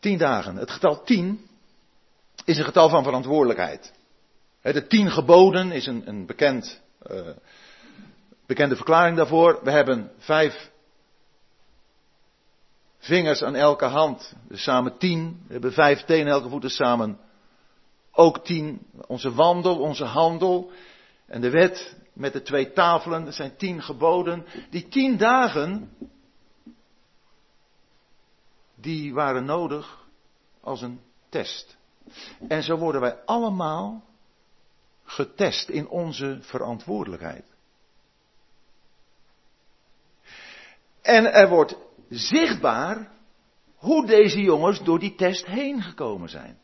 Tien 0.00 0.18
dagen. 0.18 0.56
Het 0.56 0.70
getal 0.70 1.04
tien 1.04 1.46
is 2.44 2.58
een 2.58 2.64
getal 2.64 2.88
van 2.88 3.02
verantwoordelijkheid. 3.02 3.92
De 4.62 4.86
tien 4.86 5.10
geboden 5.10 5.72
is 5.72 5.86
een, 5.86 6.08
een 6.08 6.26
bekend 6.26 6.80
uh, 7.10 7.28
bekende 8.46 8.76
verklaring 8.76 9.16
daarvoor. 9.16 9.60
We 9.62 9.70
hebben 9.70 10.10
vijf 10.18 10.70
vingers 12.98 13.42
aan 13.42 13.54
elke 13.54 13.84
hand, 13.84 14.34
dus 14.48 14.62
samen 14.62 14.98
tien. 14.98 15.44
We 15.46 15.52
hebben 15.52 15.72
vijf 15.72 16.04
tenen 16.04 16.32
elke 16.32 16.48
voet, 16.48 16.70
samen 16.70 17.18
ook 18.16 18.44
tien. 18.44 18.86
Onze 19.06 19.34
wandel, 19.34 19.78
onze 19.78 20.04
handel 20.04 20.70
en 21.26 21.40
de 21.40 21.50
wet 21.50 21.96
met 22.12 22.32
de 22.32 22.42
twee 22.42 22.72
tafelen, 22.72 23.24
dat 23.24 23.34
zijn 23.34 23.56
tien 23.56 23.82
geboden. 23.82 24.46
Die 24.70 24.88
tien 24.88 25.16
dagen, 25.16 25.96
die 28.74 29.14
waren 29.14 29.44
nodig 29.44 30.06
als 30.60 30.82
een 30.82 31.00
test. 31.28 31.76
En 32.48 32.62
zo 32.62 32.76
worden 32.76 33.00
wij 33.00 33.24
allemaal 33.24 34.04
getest 35.04 35.68
in 35.68 35.88
onze 35.88 36.38
verantwoordelijkheid. 36.40 37.44
En 41.02 41.32
er 41.32 41.48
wordt 41.48 41.76
zichtbaar 42.08 43.10
hoe 43.76 44.06
deze 44.06 44.40
jongens 44.40 44.82
door 44.82 44.98
die 44.98 45.14
test 45.14 45.46
heen 45.46 45.82
gekomen 45.82 46.28
zijn. 46.28 46.58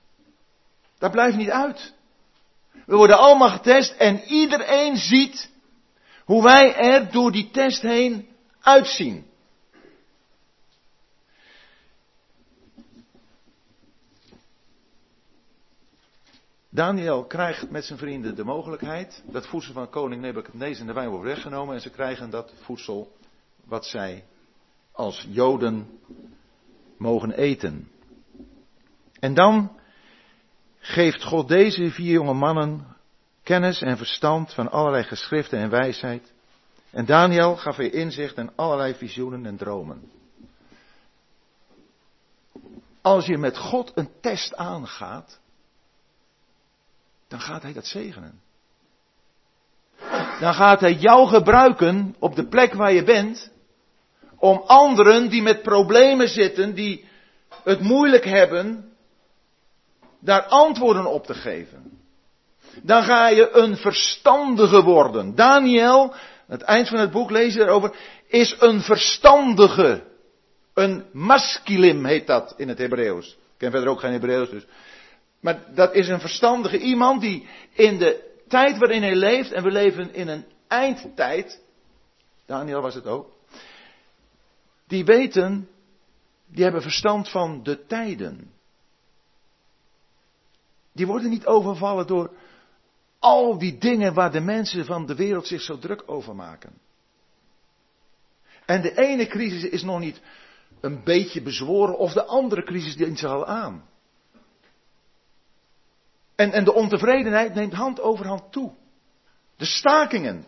Dat 1.02 1.10
blijft 1.10 1.36
niet 1.36 1.50
uit. 1.50 1.94
We 2.86 2.96
worden 2.96 3.18
allemaal 3.18 3.50
getest 3.50 3.92
en 3.92 4.20
iedereen 4.20 4.96
ziet 4.96 5.50
hoe 6.24 6.42
wij 6.42 6.76
er 6.76 7.10
door 7.10 7.32
die 7.32 7.50
test 7.50 7.82
heen 7.82 8.28
uitzien. 8.60 9.26
Daniel 16.68 17.24
krijgt 17.24 17.70
met 17.70 17.84
zijn 17.84 17.98
vrienden 17.98 18.34
de 18.34 18.44
mogelijkheid. 18.44 19.22
Dat 19.26 19.46
voedsel 19.46 19.72
van 19.72 19.90
koning 19.90 20.20
Nebuchadnezzar 20.20 20.80
en 20.80 20.86
de 20.86 20.92
wijn 20.92 21.08
wordt 21.08 21.24
weggenomen. 21.24 21.74
En 21.74 21.80
ze 21.80 21.90
krijgen 21.90 22.30
dat 22.30 22.52
voedsel 22.60 23.16
wat 23.64 23.86
zij 23.86 24.24
als 24.92 25.26
Joden 25.28 25.98
mogen 26.96 27.32
eten. 27.32 27.90
En 29.20 29.34
dan 29.34 29.80
geeft 30.82 31.24
God 31.24 31.48
deze 31.48 31.90
vier 31.90 32.12
jonge 32.12 32.34
mannen 32.34 32.86
kennis 33.42 33.80
en 33.80 33.96
verstand 33.96 34.54
van 34.54 34.70
allerlei 34.70 35.02
geschriften 35.02 35.58
en 35.58 35.70
wijsheid. 35.70 36.32
En 36.90 37.04
Daniel 37.04 37.56
gaf 37.56 37.76
weer 37.76 37.94
inzicht 37.94 38.36
in 38.36 38.50
allerlei 38.56 38.94
visioenen 38.94 39.46
en 39.46 39.56
dromen. 39.56 40.10
Als 43.00 43.26
je 43.26 43.38
met 43.38 43.58
God 43.58 43.92
een 43.94 44.10
test 44.20 44.56
aangaat, 44.56 45.40
dan 47.28 47.40
gaat 47.40 47.62
hij 47.62 47.72
dat 47.72 47.86
zegenen. 47.86 48.40
Dan 50.40 50.54
gaat 50.54 50.80
hij 50.80 50.94
jou 50.94 51.28
gebruiken 51.28 52.14
op 52.18 52.34
de 52.34 52.48
plek 52.48 52.74
waar 52.74 52.92
je 52.92 53.04
bent, 53.04 53.50
om 54.36 54.62
anderen 54.66 55.30
die 55.30 55.42
met 55.42 55.62
problemen 55.62 56.28
zitten, 56.28 56.74
die 56.74 57.04
het 57.64 57.80
moeilijk 57.80 58.24
hebben, 58.24 58.91
daar 60.22 60.42
antwoorden 60.42 61.06
op 61.06 61.26
te 61.26 61.34
geven. 61.34 62.00
Dan 62.82 63.02
ga 63.02 63.28
je 63.28 63.50
een 63.50 63.76
verstandige 63.76 64.82
worden. 64.82 65.34
Daniel, 65.34 66.14
het 66.46 66.62
eind 66.62 66.88
van 66.88 66.98
het 66.98 67.10
boek 67.10 67.30
lees 67.30 67.52
je 67.52 67.58
daarover, 67.58 67.96
is 68.26 68.56
een 68.58 68.80
verstandige. 68.80 70.02
Een 70.74 71.04
masculim 71.12 72.04
heet 72.04 72.26
dat 72.26 72.54
in 72.56 72.68
het 72.68 72.78
Hebreeuws. 72.78 73.28
Ik 73.28 73.58
ken 73.58 73.70
verder 73.70 73.88
ook 73.88 74.00
geen 74.00 74.12
Hebreeuws, 74.12 74.50
dus 74.50 74.66
maar 75.42 75.74
dat 75.74 75.94
is 75.94 76.08
een 76.08 76.20
verstandige 76.20 76.78
iemand 76.78 77.20
die 77.20 77.48
in 77.72 77.98
de 77.98 78.40
tijd 78.48 78.78
waarin 78.78 79.02
hij 79.02 79.14
leeft, 79.14 79.52
en 79.52 79.62
we 79.62 79.70
leven 79.70 80.14
in 80.14 80.28
een 80.28 80.44
eindtijd, 80.68 81.60
Daniel 82.46 82.80
was 82.80 82.94
het 82.94 83.06
ook, 83.06 83.30
die 84.86 85.04
weten, 85.04 85.68
die 86.46 86.62
hebben 86.62 86.82
verstand 86.82 87.28
van 87.28 87.62
de 87.62 87.86
tijden. 87.86 88.50
Die 90.92 91.06
worden 91.06 91.30
niet 91.30 91.46
overvallen 91.46 92.06
door 92.06 92.30
al 93.18 93.58
die 93.58 93.78
dingen 93.78 94.14
waar 94.14 94.32
de 94.32 94.40
mensen 94.40 94.84
van 94.84 95.06
de 95.06 95.14
wereld 95.14 95.46
zich 95.46 95.60
zo 95.60 95.78
druk 95.78 96.02
over 96.06 96.34
maken. 96.34 96.72
En 98.66 98.82
de 98.82 98.98
ene 98.98 99.26
crisis 99.26 99.64
is 99.64 99.82
nog 99.82 99.98
niet 99.98 100.20
een 100.80 101.04
beetje 101.04 101.42
bezworen 101.42 101.98
of 101.98 102.12
de 102.12 102.24
andere 102.24 102.62
crisis 102.62 102.96
dient 102.96 103.18
zich 103.18 103.30
al 103.30 103.46
aan. 103.46 103.88
En, 106.34 106.52
en 106.52 106.64
de 106.64 106.72
ontevredenheid 106.74 107.54
neemt 107.54 107.72
hand 107.72 108.00
over 108.00 108.26
hand 108.26 108.52
toe. 108.52 108.72
De 109.56 109.64
stakingen. 109.64 110.44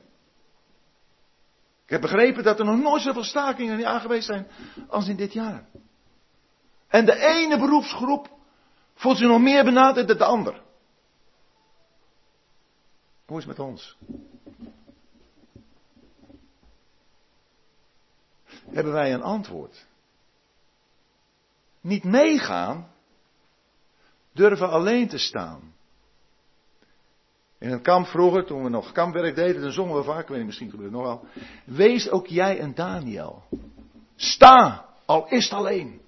Ik 1.84 1.90
heb 1.90 2.00
begrepen 2.00 2.44
dat 2.44 2.58
er 2.58 2.64
nog 2.64 2.80
nooit 2.80 3.02
zoveel 3.02 3.24
stakingen 3.24 3.80
in 3.80 4.22
zijn 4.22 4.46
als 4.88 5.08
in 5.08 5.16
dit 5.16 5.32
jaar. 5.32 5.66
En 6.88 7.04
de 7.04 7.16
ene 7.18 7.58
beroepsgroep 7.58 8.33
voelt 8.94 9.16
zich 9.16 9.28
nog 9.28 9.40
meer 9.40 9.64
benaderd 9.64 10.08
dan 10.08 10.16
de 10.16 10.24
ander. 10.24 10.62
Hoe 13.26 13.38
is 13.38 13.44
het 13.44 13.56
met 13.56 13.66
ons? 13.66 13.96
Hebben 18.70 18.92
wij 18.92 19.14
een 19.14 19.22
antwoord? 19.22 19.86
Niet 21.80 22.04
meegaan, 22.04 22.90
durven 24.32 24.70
alleen 24.70 25.08
te 25.08 25.18
staan. 25.18 25.74
In 27.58 27.70
het 27.70 27.82
kamp 27.82 28.06
vroeger, 28.06 28.44
toen 28.44 28.62
we 28.62 28.68
nog 28.68 28.92
kampwerk 28.92 29.34
deden, 29.34 29.62
dan 29.62 29.72
zongen 29.72 29.96
we 29.96 30.02
vaak, 30.02 30.22
ik 30.22 30.28
weet 30.28 30.36
niet, 30.36 30.46
misschien 30.46 30.70
gebeurt 30.70 30.92
het 30.92 31.00
nog 31.00 31.06
wel. 31.06 31.24
Wees 31.64 32.10
ook 32.10 32.26
jij 32.26 32.60
een 32.60 32.74
Daniel. 32.74 33.42
Sta, 34.16 34.88
al 35.06 35.28
is 35.28 35.44
het 35.44 35.52
alleen. 35.52 36.00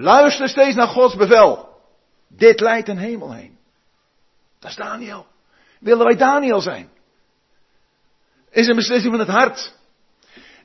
Luister 0.00 0.48
steeds 0.48 0.74
naar 0.74 0.88
Gods 0.88 1.16
bevel. 1.16 1.68
Dit 2.28 2.60
leidt 2.60 2.88
een 2.88 2.98
hemel 2.98 3.32
heen. 3.32 3.58
Dat 4.58 4.70
is 4.70 4.76
Daniel. 4.76 5.26
Willen 5.80 6.06
wij 6.06 6.16
Daniel 6.16 6.60
zijn? 6.60 6.90
Is 8.50 8.66
een 8.66 8.76
beslissing 8.76 9.10
van 9.10 9.26
het 9.26 9.36
hart. 9.36 9.74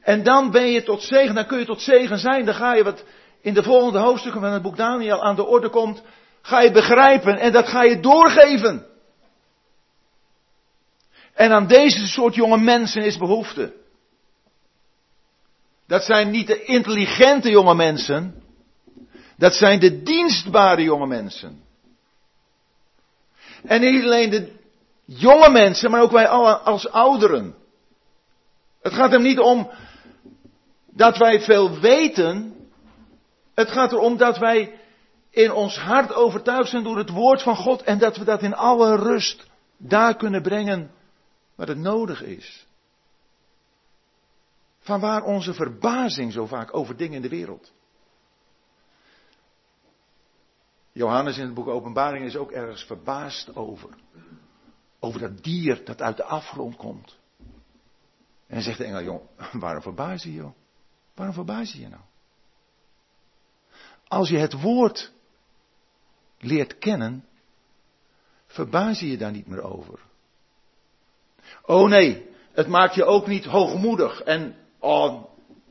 En 0.01 0.23
dan 0.23 0.51
ben 0.51 0.71
je 0.71 0.83
tot 0.83 1.01
zegen, 1.01 1.35
dan 1.35 1.45
kun 1.45 1.59
je 1.59 1.65
tot 1.65 1.81
zegen 1.81 2.17
zijn. 2.17 2.45
Dan 2.45 2.55
ga 2.55 2.73
je 2.73 2.83
wat 2.83 3.03
in 3.41 3.53
de 3.53 3.63
volgende 3.63 3.99
hoofdstukken 3.99 4.41
van 4.41 4.51
het 4.51 4.61
boek 4.61 4.77
Daniel 4.77 5.23
aan 5.23 5.35
de 5.35 5.45
orde 5.45 5.69
komt, 5.69 6.01
ga 6.41 6.61
je 6.61 6.71
begrijpen 6.71 7.37
en 7.37 7.51
dat 7.51 7.67
ga 7.67 7.83
je 7.83 7.99
doorgeven. 7.99 8.85
En 11.33 11.51
aan 11.51 11.67
deze 11.67 12.07
soort 12.07 12.35
jonge 12.35 12.57
mensen 12.57 13.03
is 13.03 13.17
behoefte. 13.17 13.73
Dat 15.87 16.03
zijn 16.03 16.29
niet 16.29 16.47
de 16.47 16.63
intelligente 16.63 17.49
jonge 17.49 17.75
mensen. 17.75 18.43
Dat 19.37 19.53
zijn 19.53 19.79
de 19.79 20.01
dienstbare 20.03 20.83
jonge 20.83 21.07
mensen. 21.07 21.63
En 23.63 23.81
niet 23.81 24.03
alleen 24.03 24.29
de 24.29 24.51
jonge 25.05 25.49
mensen, 25.49 25.91
maar 25.91 26.01
ook 26.01 26.11
wij 26.11 26.27
als 26.27 26.89
ouderen. 26.89 27.55
Het 28.81 28.93
gaat 28.93 29.11
hem 29.11 29.21
niet 29.21 29.39
om 29.39 29.71
dat 30.85 31.17
wij 31.17 31.41
veel 31.41 31.79
weten. 31.79 32.55
Het 33.53 33.71
gaat 33.71 33.91
erom 33.91 34.17
dat 34.17 34.37
wij 34.37 34.79
in 35.29 35.51
ons 35.51 35.77
hart 35.77 36.13
overtuigd 36.13 36.69
zijn 36.69 36.83
door 36.83 36.97
het 36.97 37.09
woord 37.09 37.41
van 37.41 37.55
God 37.55 37.81
en 37.81 37.97
dat 37.97 38.17
we 38.17 38.23
dat 38.23 38.41
in 38.41 38.55
alle 38.55 38.95
rust 38.95 39.47
daar 39.77 40.15
kunnen 40.15 40.41
brengen 40.41 40.91
wat 41.55 41.67
het 41.67 41.77
nodig 41.77 42.23
is. 42.23 42.65
Van 44.79 44.99
waar 44.99 45.23
onze 45.23 45.53
verbazing 45.53 46.33
zo 46.33 46.45
vaak 46.45 46.75
over 46.75 46.97
dingen 46.97 47.15
in 47.15 47.21
de 47.21 47.29
wereld. 47.29 47.73
Johannes 50.95 51.37
in 51.37 51.45
het 51.45 51.53
boek 51.53 51.67
Openbaring 51.67 52.25
is 52.25 52.35
ook 52.35 52.51
ergens 52.51 52.83
verbaasd 52.83 53.55
over. 53.55 53.89
Over 54.99 55.19
dat 55.19 55.43
dier 55.43 55.85
dat 55.85 56.01
uit 56.01 56.17
de 56.17 56.23
afgrond 56.23 56.75
komt. 56.75 57.17
En 58.47 58.61
zegt 58.61 58.77
de 58.77 58.83
engel, 58.83 59.03
jong, 59.03 59.21
waarom 59.63 59.81
verbaas 59.81 60.23
je 60.23 60.33
joh? 60.33 60.53
Waarom 61.15 61.35
verbaas 61.35 61.71
je 61.71 61.79
je 61.79 61.87
nou? 61.87 62.01
Als 64.07 64.29
je 64.29 64.37
het 64.37 64.61
woord 64.61 65.11
leert 66.39 66.77
kennen, 66.77 67.25
verbaas 68.47 68.99
je 68.99 69.07
je 69.07 69.17
daar 69.17 69.31
niet 69.31 69.47
meer 69.47 69.61
over. 69.61 69.99
Oh 71.61 71.89
nee, 71.89 72.29
het 72.51 72.67
maakt 72.67 72.95
je 72.95 73.05
ook 73.05 73.27
niet 73.27 73.45
hoogmoedig 73.45 74.21
en, 74.21 74.55
oh, 74.79 75.23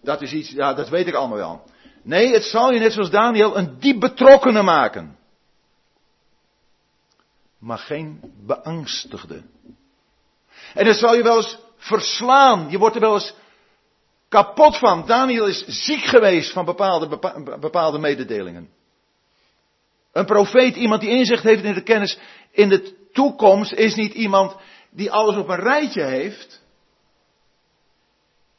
dat 0.02 0.22
is 0.22 0.32
iets, 0.32 0.50
ja, 0.50 0.74
dat 0.74 0.88
weet 0.88 1.06
ik 1.06 1.14
allemaal 1.14 1.38
wel. 1.38 1.64
Nee, 2.04 2.32
het 2.32 2.44
zal 2.44 2.72
je 2.72 2.78
net 2.78 2.92
zoals 2.92 3.10
Daniel 3.10 3.56
een 3.56 3.78
diep 3.78 4.00
betrokkenen 4.00 4.64
maken. 4.64 5.16
Maar 7.58 7.78
geen 7.78 8.20
beangstigde. 8.46 9.42
En 10.74 10.86
het 10.86 10.96
zal 10.96 11.14
je 11.14 11.22
wel 11.22 11.36
eens 11.36 11.58
verslaan. 11.76 12.70
Je 12.70 12.78
wordt 12.78 12.94
er 12.94 13.00
wel 13.00 13.14
eens 13.14 13.34
kapot 14.28 14.78
van. 14.78 15.06
Daniel 15.06 15.46
is 15.46 15.64
ziek 15.66 16.04
geweest 16.04 16.52
van 16.52 16.64
bepaalde, 16.64 17.18
bepaalde 17.60 17.98
mededelingen. 17.98 18.68
Een 20.12 20.26
profeet, 20.26 20.76
iemand 20.76 21.00
die 21.00 21.10
inzicht 21.10 21.42
heeft 21.42 21.64
in 21.64 21.74
de 21.74 21.82
kennis 21.82 22.18
in 22.50 22.68
de 22.68 23.08
toekomst, 23.12 23.72
is 23.72 23.94
niet 23.94 24.14
iemand 24.14 24.56
die 24.90 25.12
alles 25.12 25.36
op 25.36 25.48
een 25.48 25.60
rijtje 25.60 26.02
heeft. 26.02 26.62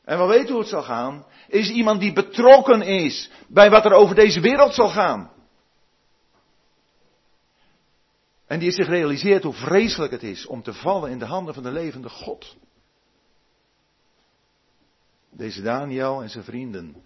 En 0.04 0.20
we 0.20 0.26
weten 0.26 0.50
hoe 0.50 0.60
het 0.60 0.70
zal 0.70 0.84
gaan. 0.84 1.26
Is 1.48 1.70
iemand 1.70 2.00
die 2.00 2.14
betrokken 2.14 2.82
is 2.82 3.32
bij 3.48 3.70
wat 3.70 3.86
er 3.86 3.94
over 3.94 4.16
deze 4.16 4.40
wereld 4.40 4.74
zal 4.74 4.90
gaan. 4.90 5.34
En 8.48 8.60
die 8.60 8.72
zich 8.72 8.88
realiseert 8.88 9.44
hoe 9.44 9.54
vreselijk 9.54 10.12
het 10.12 10.24
is 10.24 10.46
om 10.46 10.62
te 10.62 10.74
vallen 10.74 11.12
in 11.12 11.20
de 11.20 11.26
handen 11.26 11.54
van 11.54 11.64
de 11.64 11.72
levende 11.72 12.10
God. 12.10 12.56
Deze 15.32 15.62
Daniel 15.62 16.22
en 16.22 16.30
zijn 16.30 16.44
vrienden. 16.44 17.04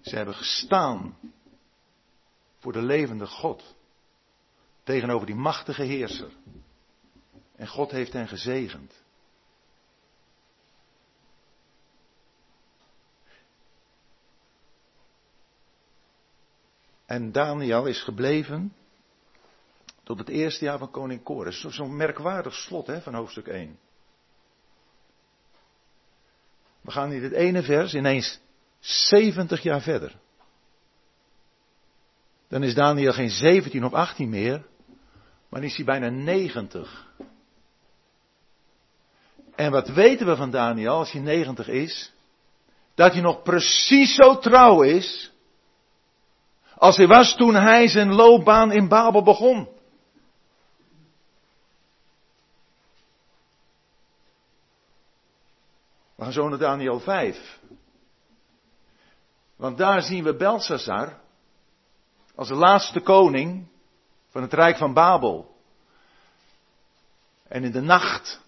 Ze 0.00 0.16
hebben 0.16 0.34
gestaan 0.34 1.16
voor 2.58 2.72
de 2.72 2.82
levende 2.82 3.26
God. 3.26 3.74
Tegenover 4.82 5.26
die 5.26 5.36
machtige 5.36 5.82
heerser. 5.82 6.30
En 7.56 7.68
God 7.68 7.90
heeft 7.90 8.12
hen 8.12 8.28
gezegend. 8.28 9.01
En 17.12 17.32
Daniel 17.32 17.86
is 17.86 18.02
gebleven 18.02 18.72
tot 20.02 20.18
het 20.18 20.28
eerste 20.28 20.64
jaar 20.64 20.78
van 20.78 20.90
koning 20.90 21.22
Kores. 21.22 21.60
Zo'n 21.60 21.96
merkwaardig 21.96 22.54
slot 22.54 22.86
hè, 22.86 23.00
van 23.00 23.14
hoofdstuk 23.14 23.46
1. 23.46 23.78
We 26.80 26.90
gaan 26.90 27.12
in 27.12 27.22
het 27.22 27.32
ene 27.32 27.62
vers 27.62 27.94
ineens 27.94 28.40
70 28.80 29.62
jaar 29.62 29.80
verder. 29.80 30.16
Dan 32.48 32.62
is 32.62 32.74
Daniel 32.74 33.12
geen 33.12 33.30
17 33.30 33.84
of 33.84 33.92
18 33.92 34.28
meer, 34.28 34.66
maar 35.48 35.64
is 35.64 35.76
hij 35.76 35.84
bijna 35.84 36.08
90. 36.08 37.12
En 39.54 39.70
wat 39.70 39.88
weten 39.88 40.26
we 40.26 40.36
van 40.36 40.50
Daniel 40.50 40.94
als 40.94 41.12
hij 41.12 41.20
90 41.20 41.68
is? 41.68 42.12
Dat 42.94 43.12
hij 43.12 43.22
nog 43.22 43.42
precies 43.42 44.14
zo 44.14 44.38
trouw 44.38 44.82
is 44.82 45.31
als 46.82 46.96
hij 46.96 47.06
was 47.06 47.34
toen 47.34 47.54
hij 47.54 47.88
zijn 47.88 48.14
loopbaan 48.14 48.72
in 48.72 48.88
Babel 48.88 49.22
begon. 49.22 49.68
We 56.14 56.22
gaan 56.22 56.32
zo 56.32 56.48
naar 56.48 56.58
Daniel 56.58 57.00
5. 57.00 57.58
Want 59.56 59.78
daar 59.78 60.02
zien 60.02 60.24
we 60.24 60.36
Belshazzar 60.36 61.18
als 62.34 62.48
de 62.48 62.54
laatste 62.54 63.00
koning 63.00 63.66
van 64.28 64.42
het 64.42 64.52
Rijk 64.52 64.76
van 64.76 64.92
Babel. 64.92 65.56
En 67.48 67.64
in 67.64 67.72
de 67.72 67.80
nacht 67.80 68.40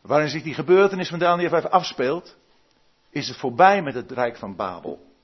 waarin 0.00 0.28
zich 0.28 0.42
die 0.42 0.54
gebeurtenis 0.54 1.08
van 1.08 1.18
Daniel 1.18 1.48
5 1.48 1.64
afspeelt, 1.64 2.36
is 3.10 3.28
het 3.28 3.36
voorbij 3.36 3.82
met 3.82 3.94
het 3.94 4.10
Rijk 4.10 4.36
van 4.36 4.56
Babel. 4.56 5.15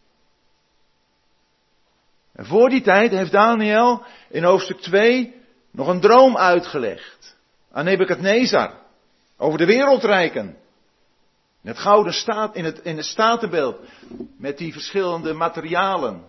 En 2.32 2.46
voor 2.46 2.68
die 2.68 2.82
tijd 2.82 3.10
heeft 3.10 3.32
Daniel 3.32 4.04
in 4.28 4.44
hoofdstuk 4.44 4.80
2 4.80 5.34
nog 5.70 5.88
een 5.88 6.00
droom 6.00 6.36
uitgelegd 6.36 7.36
aan 7.72 7.84
Nebukadnezar 7.84 8.74
over 9.36 9.58
de 9.58 9.66
wereldrijken. 9.66 10.46
In 11.62 11.68
het 11.68 11.78
gouden 11.78 12.12
staat, 12.12 12.56
in 12.56 12.64
het, 12.64 12.78
in 12.78 12.96
het 12.96 13.06
statenbeeld 13.06 13.80
met 14.38 14.58
die 14.58 14.72
verschillende 14.72 15.32
materialen. 15.32 16.24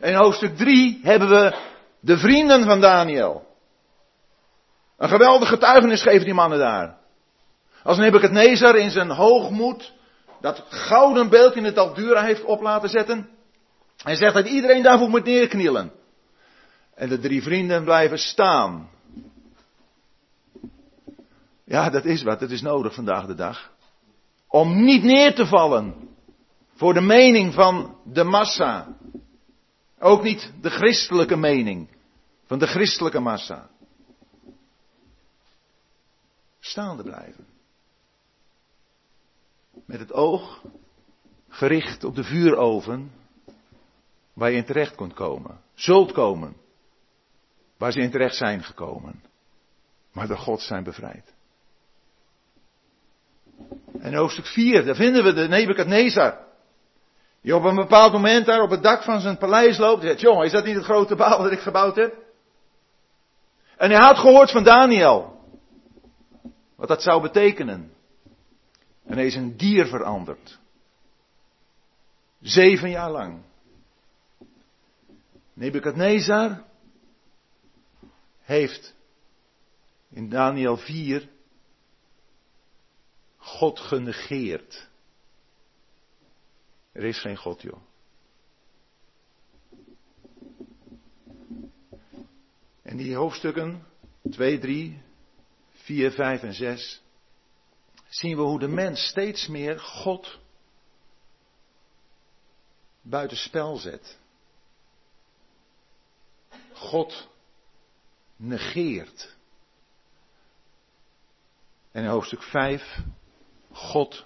In 0.00 0.14
hoofdstuk 0.14 0.56
3 0.56 1.00
hebben 1.02 1.28
we 1.28 1.56
de 2.00 2.18
vrienden 2.18 2.64
van 2.64 2.80
Daniel. 2.80 3.48
Een 4.96 5.08
geweldig 5.08 5.48
getuigenis 5.48 6.02
geven 6.02 6.24
die 6.24 6.34
mannen 6.34 6.58
daar. 6.58 6.98
Als 7.82 7.98
Nebuchadnezzar 7.98 8.76
in 8.76 8.90
zijn 8.90 9.10
hoogmoed 9.10 9.92
dat 10.40 10.64
gouden 10.68 11.28
beeld 11.28 11.54
in 11.54 11.64
het 11.64 11.78
Aldura 11.78 12.22
heeft 12.22 12.44
op 12.44 12.60
laten 12.60 12.88
zetten. 12.88 13.28
Hij 13.96 14.14
zegt 14.14 14.34
dat 14.34 14.46
iedereen 14.46 14.82
daarvoor 14.82 15.08
moet 15.08 15.24
neerknielen. 15.24 15.92
En 16.94 17.08
de 17.08 17.18
drie 17.18 17.42
vrienden 17.42 17.84
blijven 17.84 18.18
staan. 18.18 18.90
Ja, 21.64 21.90
dat 21.90 22.04
is 22.04 22.22
wat. 22.22 22.40
Dat 22.40 22.50
is 22.50 22.62
nodig 22.62 22.94
vandaag 22.94 23.26
de 23.26 23.34
dag. 23.34 23.70
Om 24.48 24.84
niet 24.84 25.02
neer 25.02 25.34
te 25.34 25.46
vallen 25.46 26.08
voor 26.74 26.94
de 26.94 27.00
mening 27.00 27.54
van 27.54 27.96
de 28.04 28.24
massa. 28.24 28.96
Ook 29.98 30.22
niet 30.22 30.52
de 30.60 30.70
christelijke 30.70 31.36
mening 31.36 31.88
van 32.46 32.58
de 32.58 32.66
christelijke 32.66 33.20
massa. 33.20 33.68
Staande 36.60 37.02
blijven. 37.02 37.46
Met 39.86 40.00
het 40.00 40.12
oog 40.12 40.62
gericht 41.48 42.04
op 42.04 42.14
de 42.14 42.24
vuuroven 42.24 43.10
waar 44.32 44.50
je 44.50 44.56
in 44.56 44.64
terecht 44.64 44.94
kunt 44.94 45.14
komen. 45.14 45.60
Zult 45.74 46.12
komen. 46.12 46.56
Waar 47.76 47.92
ze 47.92 48.00
in 48.00 48.10
terecht 48.10 48.36
zijn 48.36 48.62
gekomen. 48.62 49.22
Maar 50.12 50.26
door 50.26 50.38
God 50.38 50.60
zijn 50.60 50.84
bevrijd. 50.84 51.32
En 54.00 54.14
hoofdstuk 54.14 54.46
4, 54.46 54.84
daar 54.84 54.94
vinden 54.94 55.24
we 55.24 55.32
de 55.32 55.48
Nebukadnezar. 55.48 56.38
Die 57.42 57.56
op 57.56 57.64
een 57.64 57.74
bepaald 57.74 58.12
moment 58.12 58.46
daar 58.46 58.62
op 58.62 58.70
het 58.70 58.82
dak 58.82 59.02
van 59.02 59.20
zijn 59.20 59.38
paleis 59.38 59.78
loopt. 59.78 60.02
En 60.02 60.08
zegt, 60.08 60.20
jongen, 60.20 60.44
is 60.44 60.52
dat 60.52 60.64
niet 60.64 60.74
het 60.74 60.84
grote 60.84 61.16
baal 61.16 61.42
dat 61.42 61.52
ik 61.52 61.60
gebouwd 61.60 61.96
heb? 61.96 62.14
En 63.76 63.90
hij 63.90 64.00
had 64.00 64.18
gehoord 64.18 64.50
van 64.50 64.64
Daniel. 64.64 65.38
Wat 66.76 66.88
dat 66.88 67.02
zou 67.02 67.22
betekenen. 67.22 67.92
En 69.04 69.16
hij 69.16 69.26
is 69.26 69.34
een 69.34 69.56
dier 69.56 69.86
veranderd. 69.86 70.58
Zeven 72.40 72.90
jaar 72.90 73.10
lang. 73.10 73.42
Nebukadnezar 75.52 76.64
heeft 78.40 78.94
in 80.08 80.28
Daniel 80.28 80.76
4 80.76 81.28
God 83.36 83.80
genegeerd. 83.80 84.88
Er 86.92 87.04
is 87.04 87.20
geen 87.20 87.36
God, 87.36 87.62
joh. 87.62 87.80
En 92.82 92.96
die 92.96 93.14
hoofdstukken 93.14 93.86
2, 94.30 94.58
3, 94.58 95.02
4, 95.70 96.10
5 96.10 96.42
en 96.42 96.54
6 96.54 97.02
zien 98.10 98.36
we 98.36 98.42
hoe 98.42 98.58
de 98.58 98.68
mens 98.68 99.06
steeds 99.06 99.46
meer 99.46 99.80
God 99.80 100.38
buitenspel 103.02 103.76
zet. 103.76 104.18
God 106.72 107.28
negeert. 108.36 109.36
En 111.92 112.02
in 112.02 112.08
hoofdstuk 112.08 112.42
5 112.42 112.98
God 113.72 114.24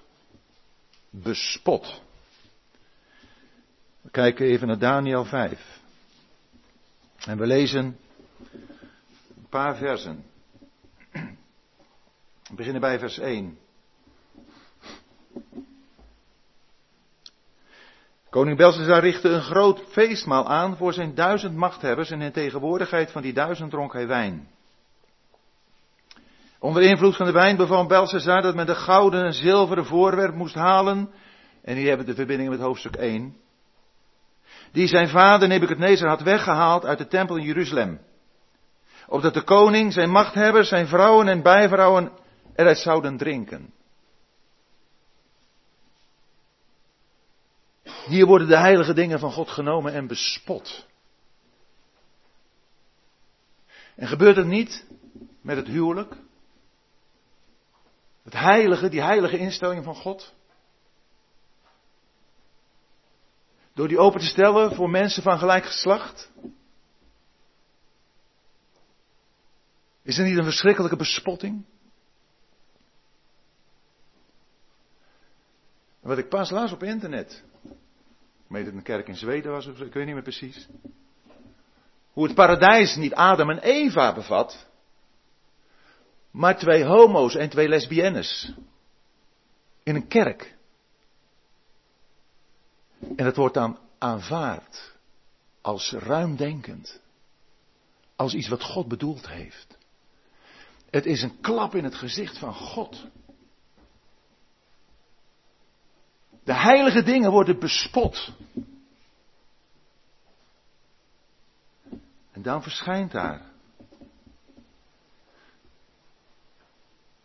bespot. 1.10 2.02
We 4.00 4.10
kijken 4.10 4.46
even 4.46 4.66
naar 4.66 4.78
Daniel 4.78 5.24
5. 5.24 5.80
En 7.18 7.38
we 7.38 7.46
lezen 7.46 7.98
een 9.36 9.48
paar 9.48 9.76
versen. 9.76 10.24
We 12.48 12.54
beginnen 12.54 12.80
bij 12.80 12.98
vers 12.98 13.18
1. 13.18 13.58
Koning 18.34 18.56
Belshazzar 18.56 19.00
richtte 19.00 19.28
een 19.28 19.42
groot 19.42 19.82
feestmaal 19.90 20.48
aan 20.48 20.76
voor 20.76 20.92
zijn 20.92 21.14
duizend 21.14 21.56
machthebbers 21.56 22.10
en 22.10 22.20
in 22.20 22.32
tegenwoordigheid 22.32 23.10
van 23.10 23.22
die 23.22 23.32
duizend 23.32 23.70
dronk 23.70 23.92
hij 23.92 24.06
wijn. 24.06 24.48
Onder 26.58 26.82
invloed 26.82 27.16
van 27.16 27.26
de 27.26 27.32
wijn 27.32 27.56
beval 27.56 27.86
Belshazzar 27.86 28.42
dat 28.42 28.54
men 28.54 28.66
de 28.66 28.74
gouden 28.74 29.24
en 29.24 29.32
zilveren 29.32 29.84
voorwerp 29.84 30.34
moest 30.34 30.54
halen. 30.54 31.10
En 31.62 31.76
hier 31.76 31.88
hebben 31.88 32.06
we 32.06 32.10
de 32.10 32.16
verbinding 32.16 32.50
met 32.50 32.60
hoofdstuk 32.60 32.96
1. 32.96 33.36
Die 34.72 34.86
zijn 34.86 35.08
vader 35.08 35.48
Nebuchadnezzar 35.48 36.08
had 36.08 36.22
weggehaald 36.22 36.84
uit 36.84 36.98
de 36.98 37.06
tempel 37.06 37.36
in 37.36 37.44
Jeruzalem. 37.44 38.00
Opdat 39.06 39.34
de 39.34 39.42
koning, 39.42 39.92
zijn 39.92 40.10
machthebbers, 40.10 40.68
zijn 40.68 40.86
vrouwen 40.86 41.28
en 41.28 41.42
bijvrouwen 41.42 42.10
eruit 42.54 42.78
zouden 42.78 43.16
drinken. 43.16 43.72
Hier 48.06 48.26
worden 48.26 48.48
de 48.48 48.58
heilige 48.58 48.94
dingen 48.94 49.18
van 49.18 49.32
God 49.32 49.50
genomen 49.50 49.92
en 49.92 50.06
bespot. 50.06 50.86
En 53.94 54.08
gebeurt 54.08 54.36
het 54.36 54.46
niet 54.46 54.86
met 55.40 55.56
het 55.56 55.66
huwelijk? 55.66 56.16
Het 58.22 58.32
heilige, 58.32 58.88
die 58.88 59.02
heilige 59.02 59.38
instelling 59.38 59.84
van 59.84 59.94
God. 59.94 60.34
Door 63.74 63.88
die 63.88 63.98
open 63.98 64.20
te 64.20 64.26
stellen 64.26 64.74
voor 64.74 64.90
mensen 64.90 65.22
van 65.22 65.38
gelijk 65.38 65.64
geslacht. 65.64 66.30
Is 70.02 70.18
er 70.18 70.24
niet 70.24 70.38
een 70.38 70.44
verschrikkelijke 70.44 70.96
bespotting? 70.96 71.64
Wat 76.00 76.18
ik 76.18 76.28
pas 76.28 76.50
las 76.50 76.72
op 76.72 76.82
internet. 76.82 77.44
Weet 78.54 78.64
dat 78.64 78.74
een 78.74 78.82
kerk 78.82 79.08
in 79.08 79.16
Zweden 79.16 79.52
was, 79.52 79.66
ik 79.66 79.92
weet 79.92 80.04
niet 80.04 80.14
meer 80.14 80.22
precies. 80.22 80.68
Hoe 82.12 82.24
het 82.24 82.34
paradijs 82.34 82.96
niet 82.96 83.14
Adam 83.14 83.50
en 83.50 83.58
Eva 83.58 84.14
bevat, 84.14 84.66
maar 86.30 86.58
twee 86.58 86.84
homo's 86.84 87.34
en 87.34 87.50
twee 87.50 87.68
lesbiennes. 87.68 88.52
In 89.82 89.94
een 89.94 90.08
kerk. 90.08 90.56
En 93.16 93.24
het 93.24 93.36
wordt 93.36 93.54
dan 93.54 93.78
aanvaard 93.98 94.94
als 95.60 95.92
ruimdenkend. 95.92 97.00
Als 98.16 98.34
iets 98.34 98.48
wat 98.48 98.62
God 98.62 98.88
bedoeld 98.88 99.28
heeft. 99.28 99.76
Het 100.90 101.06
is 101.06 101.22
een 101.22 101.40
klap 101.40 101.74
in 101.74 101.84
het 101.84 101.94
gezicht 101.94 102.38
van 102.38 102.54
God. 102.54 103.06
De 106.44 106.54
heilige 106.54 107.02
dingen 107.02 107.30
worden 107.30 107.58
bespot. 107.58 108.32
En 112.32 112.42
dan 112.42 112.62
verschijnt 112.62 113.12
daar 113.12 113.42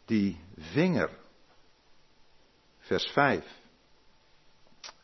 die 0.06 0.40
vinger. 0.58 1.10
Vers 2.80 3.06
5. 3.06 3.46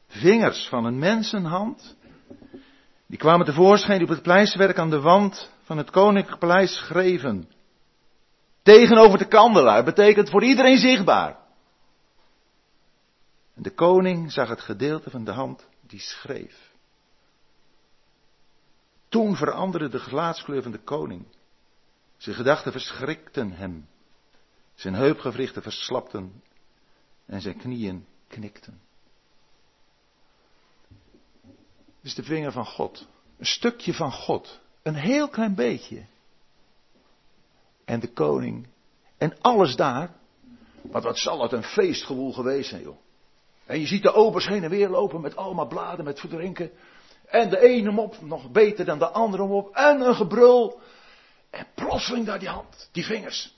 Vingers 0.07 0.67
van 0.67 0.85
een 0.85 0.99
mensenhand. 0.99 1.95
Die 3.07 3.17
kwamen 3.17 3.45
tevoorschijn 3.45 3.97
die 3.97 4.07
op 4.07 4.13
het 4.13 4.23
pleisterwerk 4.23 4.77
aan 4.77 4.89
de 4.89 5.01
wand 5.01 5.51
van 5.63 5.77
het 5.77 5.89
koninklijk 5.89 6.39
paleis 6.39 6.75
schreven. 6.75 7.49
Tegenover 8.61 9.17
de 9.17 9.27
kandelaar 9.27 9.83
betekent 9.83 10.29
voor 10.29 10.43
iedereen 10.43 10.77
zichtbaar. 10.77 11.44
En 13.55 13.63
de 13.63 13.73
koning 13.73 14.31
zag 14.31 14.49
het 14.49 14.61
gedeelte 14.61 15.09
van 15.09 15.23
de 15.23 15.31
hand 15.31 15.67
die 15.81 15.99
schreef. 15.99 16.73
Toen 19.09 19.35
veranderde 19.35 19.89
de 19.89 19.99
gelaatskleur 19.99 20.61
van 20.61 20.71
de 20.71 20.83
koning. 20.83 21.25
Zijn 22.17 22.35
gedachten 22.35 22.71
verschrikten 22.71 23.51
hem. 23.51 23.87
Zijn 24.73 24.93
heupgewrichten 24.93 25.61
verslapten 25.61 26.43
en 27.25 27.41
zijn 27.41 27.57
knieën 27.57 28.05
knikten. 28.27 28.81
Dit 32.01 32.13
is 32.13 32.15
de 32.15 32.23
vinger 32.23 32.51
van 32.51 32.65
God. 32.65 33.07
Een 33.37 33.45
stukje 33.45 33.93
van 33.93 34.11
God. 34.11 34.59
Een 34.81 34.95
heel 34.95 35.29
klein 35.29 35.55
beetje. 35.55 36.05
En 37.85 37.99
de 37.99 38.13
koning. 38.13 38.67
En 39.17 39.41
alles 39.41 39.75
daar. 39.75 40.13
Want 40.81 41.03
wat 41.03 41.17
zal 41.17 41.41
het 41.41 41.51
een 41.51 41.63
feestgewoel 41.63 42.33
geweest 42.33 42.69
zijn, 42.69 42.81
joh. 42.81 43.04
En 43.65 43.79
je 43.79 43.87
ziet 43.87 44.03
de 44.03 44.13
obers 44.13 44.47
heen 44.47 44.63
en 44.63 44.69
weer 44.69 44.89
lopen 44.89 45.21
met 45.21 45.35
allemaal 45.35 45.67
bladen 45.67 46.05
met 46.05 46.19
verdrinken. 46.19 46.71
En 47.25 47.49
de 47.49 47.59
ene 47.59 47.91
mop 47.91 48.21
nog 48.21 48.51
beter 48.51 48.85
dan 48.85 48.99
de 48.99 49.09
andere 49.09 49.47
mop. 49.47 49.75
En 49.75 50.01
een 50.01 50.15
gebrul. 50.15 50.79
En 51.49 51.67
plotseling 51.75 52.25
daar 52.25 52.39
die 52.39 52.49
hand, 52.49 52.89
die 52.91 53.05
vingers. 53.05 53.55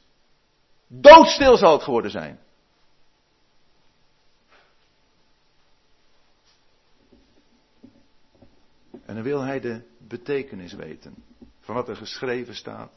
Doodstil 0.87 1.57
zal 1.57 1.71
het 1.71 1.83
geworden 1.83 2.11
zijn. 2.11 2.39
En 9.05 9.15
dan 9.15 9.23
wil 9.23 9.41
hij 9.41 9.59
de 9.59 9.81
betekenis 9.97 10.73
weten 10.73 11.15
van 11.59 11.75
wat 11.75 11.89
er 11.89 11.95
geschreven 11.95 12.55
staat 12.55 12.93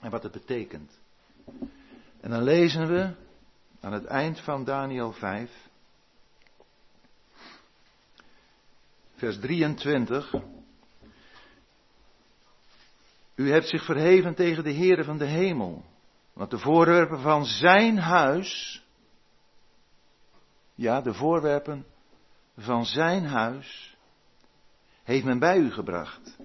en 0.00 0.10
wat 0.10 0.22
het 0.22 0.32
betekent. 0.32 0.98
En 2.20 2.30
dan 2.30 2.42
lezen 2.42 2.86
we 2.86 3.10
aan 3.80 3.92
het 3.92 4.04
eind 4.04 4.40
van 4.40 4.64
Daniel 4.64 5.12
5, 5.12 5.65
vers 9.16 9.38
23. 9.38 10.34
U 13.34 13.50
hebt 13.50 13.68
zich 13.68 13.84
verheven 13.84 14.34
tegen 14.34 14.64
de 14.64 14.72
Heere 14.72 15.04
van 15.04 15.18
de 15.18 15.24
hemel. 15.24 15.84
Want 16.32 16.50
de 16.50 16.58
voorwerpen 16.58 17.20
van 17.20 17.44
zijn 17.44 17.98
huis, 17.98 18.82
ja, 20.74 21.00
de 21.00 21.14
voorwerpen 21.14 21.86
van 22.56 22.84
zijn 22.84 23.24
huis, 23.24 23.96
heeft 25.04 25.24
men 25.24 25.38
bij 25.38 25.58
u 25.58 25.70
gebracht. 25.70 26.36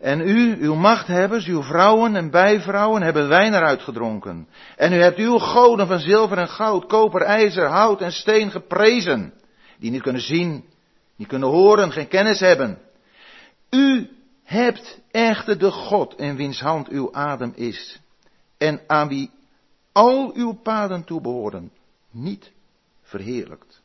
En 0.00 0.20
u, 0.20 0.56
uw 0.60 0.74
machthebbers, 0.74 1.46
uw 1.46 1.62
vrouwen 1.62 2.16
en 2.16 2.30
bijvrouwen 2.30 3.02
hebben 3.02 3.28
wijn 3.28 3.54
eruit 3.54 3.82
gedronken. 3.82 4.48
En 4.76 4.92
u 4.92 4.96
hebt 4.96 5.18
uw 5.18 5.38
goden 5.38 5.86
van 5.86 5.98
zilver 5.98 6.38
en 6.38 6.48
goud, 6.48 6.86
koper, 6.86 7.22
ijzer, 7.22 7.66
hout 7.66 8.00
en 8.00 8.12
steen 8.12 8.50
geprezen. 8.50 9.34
Die 9.78 9.90
niet 9.90 10.02
kunnen 10.02 10.22
zien, 10.22 10.64
niet 11.20 11.28
kunnen 11.28 11.48
horen, 11.48 11.92
geen 11.92 12.08
kennis 12.08 12.40
hebben. 12.40 12.78
U 13.70 14.10
hebt 14.42 15.00
echter 15.10 15.58
de 15.58 15.70
God 15.70 16.18
in 16.18 16.36
wiens 16.36 16.60
hand 16.60 16.88
uw 16.88 17.12
adem 17.14 17.52
is 17.54 18.00
en 18.58 18.80
aan 18.86 19.08
wie 19.08 19.30
al 19.92 20.34
uw 20.34 20.52
paden 20.52 21.04
toebehoren, 21.04 21.72
niet 22.10 22.52
verheerlijkt. 23.02 23.82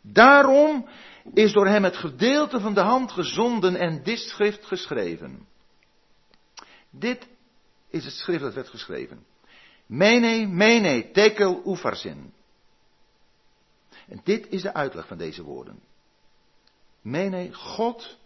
Daarom 0.00 0.88
is 1.34 1.52
door 1.52 1.66
hem 1.66 1.84
het 1.84 1.96
gedeelte 1.96 2.60
van 2.60 2.74
de 2.74 2.80
hand 2.80 3.12
gezonden 3.12 3.76
en 3.76 4.02
dit 4.02 4.18
schrift 4.18 4.64
geschreven. 4.66 5.46
Dit 6.90 7.28
is 7.88 8.04
het 8.04 8.14
schrift 8.14 8.42
dat 8.42 8.54
werd 8.54 8.68
geschreven. 8.68 9.26
Mene, 9.86 10.46
mene, 10.46 11.10
tekel, 11.10 11.62
ufarzin. 11.66 12.32
En 14.08 14.20
dit 14.24 14.48
is 14.48 14.62
de 14.62 14.74
uitleg 14.74 15.06
van 15.06 15.18
deze 15.18 15.42
woorden. 15.42 15.92
Mene, 17.04 17.54
God 17.54 18.18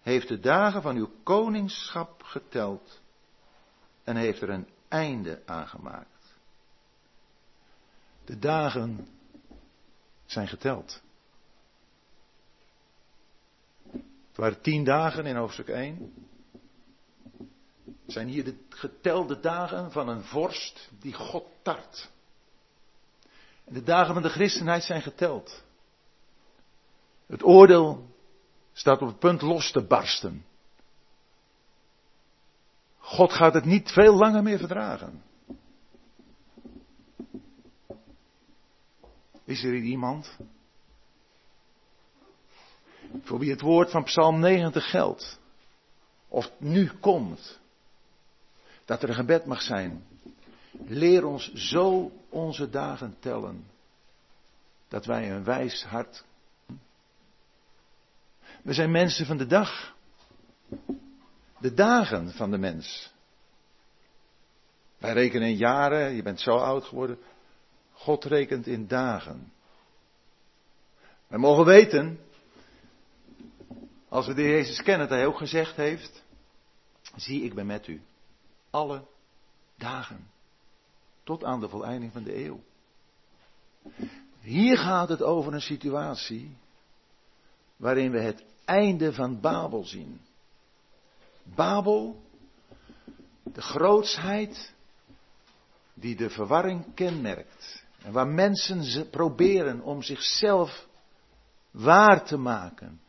heeft 0.00 0.28
de 0.28 0.40
dagen 0.40 0.82
van 0.82 0.96
uw 0.96 1.10
koningschap 1.22 2.22
geteld 2.22 3.00
en 4.04 4.16
heeft 4.16 4.40
er 4.40 4.50
een 4.50 4.68
einde 4.88 5.42
aangemaakt. 5.46 6.36
De 8.24 8.38
dagen 8.38 9.08
zijn 10.26 10.48
geteld. 10.48 11.02
Het 14.28 14.36
waren 14.36 14.60
tien 14.60 14.84
dagen 14.84 15.26
in 15.26 15.36
hoofdstuk 15.36 15.68
1. 15.68 16.28
Het 17.84 18.12
zijn 18.12 18.28
hier 18.28 18.44
de 18.44 18.56
getelde 18.68 19.40
dagen 19.40 19.92
van 19.92 20.08
een 20.08 20.24
vorst 20.24 20.90
die 20.98 21.14
God 21.14 21.46
tart. 21.62 22.10
En 23.64 23.74
de 23.74 23.82
dagen 23.82 24.14
van 24.14 24.22
de 24.22 24.28
christenheid 24.28 24.82
zijn 24.84 25.02
geteld. 25.02 25.62
Het 27.30 27.44
oordeel 27.44 28.08
staat 28.72 29.02
op 29.02 29.08
het 29.08 29.18
punt 29.18 29.42
los 29.42 29.72
te 29.72 29.82
barsten. 29.82 30.44
God 32.98 33.32
gaat 33.32 33.54
het 33.54 33.64
niet 33.64 33.90
veel 33.90 34.14
langer 34.14 34.42
meer 34.42 34.58
verdragen. 34.58 35.22
Is 39.44 39.62
er 39.62 39.72
hier 39.72 39.82
iemand 39.82 40.36
voor 43.22 43.38
wie 43.38 43.50
het 43.50 43.60
woord 43.60 43.90
van 43.90 44.04
Psalm 44.04 44.40
90 44.40 44.90
geldt? 44.90 45.40
Of 46.28 46.50
nu 46.58 46.90
komt? 47.00 47.60
Dat 48.84 49.02
er 49.02 49.08
een 49.08 49.14
gebed 49.14 49.44
mag 49.44 49.62
zijn. 49.62 50.04
Leer 50.72 51.24
ons 51.24 51.52
zo 51.52 52.12
onze 52.28 52.70
dagen 52.70 53.16
tellen. 53.20 53.66
Dat 54.88 55.04
wij 55.04 55.30
een 55.30 55.44
wijs 55.44 55.84
hart. 55.84 56.24
We 58.62 58.72
zijn 58.72 58.90
mensen 58.90 59.26
van 59.26 59.36
de 59.36 59.46
dag 59.46 59.94
de 61.58 61.74
dagen 61.74 62.32
van 62.32 62.50
de 62.50 62.58
mens. 62.58 63.12
Wij 64.98 65.12
rekenen 65.12 65.48
in 65.48 65.56
jaren, 65.56 66.14
je 66.14 66.22
bent 66.22 66.40
zo 66.40 66.56
oud 66.56 66.84
geworden. 66.84 67.18
God 67.92 68.24
rekent 68.24 68.66
in 68.66 68.86
dagen. 68.86 69.52
We 71.26 71.38
mogen 71.38 71.64
weten, 71.64 72.20
als 74.08 74.26
we 74.26 74.34
de 74.34 74.42
Jezus 74.42 74.82
kennen, 74.82 75.08
dat 75.08 75.18
hij 75.18 75.26
ook 75.26 75.38
gezegd 75.38 75.76
heeft, 75.76 76.22
zie 77.16 77.42
ik 77.42 77.54
ben 77.54 77.66
met 77.66 77.86
u 77.86 78.00
alle 78.70 79.02
dagen 79.76 80.28
tot 81.24 81.44
aan 81.44 81.60
de 81.60 81.68
voleinding 81.68 82.12
van 82.12 82.22
de 82.22 82.44
eeuw. 82.44 82.60
Hier 84.40 84.78
gaat 84.78 85.08
het 85.08 85.22
over 85.22 85.54
een 85.54 85.60
situatie 85.60 86.56
waarin 87.80 88.10
we 88.10 88.18
het 88.18 88.44
einde 88.64 89.12
van 89.12 89.40
Babel 89.40 89.84
zien. 89.84 90.20
Babel, 91.42 92.22
de 93.42 93.62
grootsheid 93.62 94.72
die 95.94 96.16
de 96.16 96.30
verwarring 96.30 96.94
kenmerkt. 96.94 97.84
En 98.02 98.12
waar 98.12 98.26
mensen 98.26 99.10
proberen 99.10 99.80
om 99.80 100.02
zichzelf 100.02 100.86
waar 101.70 102.24
te 102.24 102.36
maken. 102.36 103.00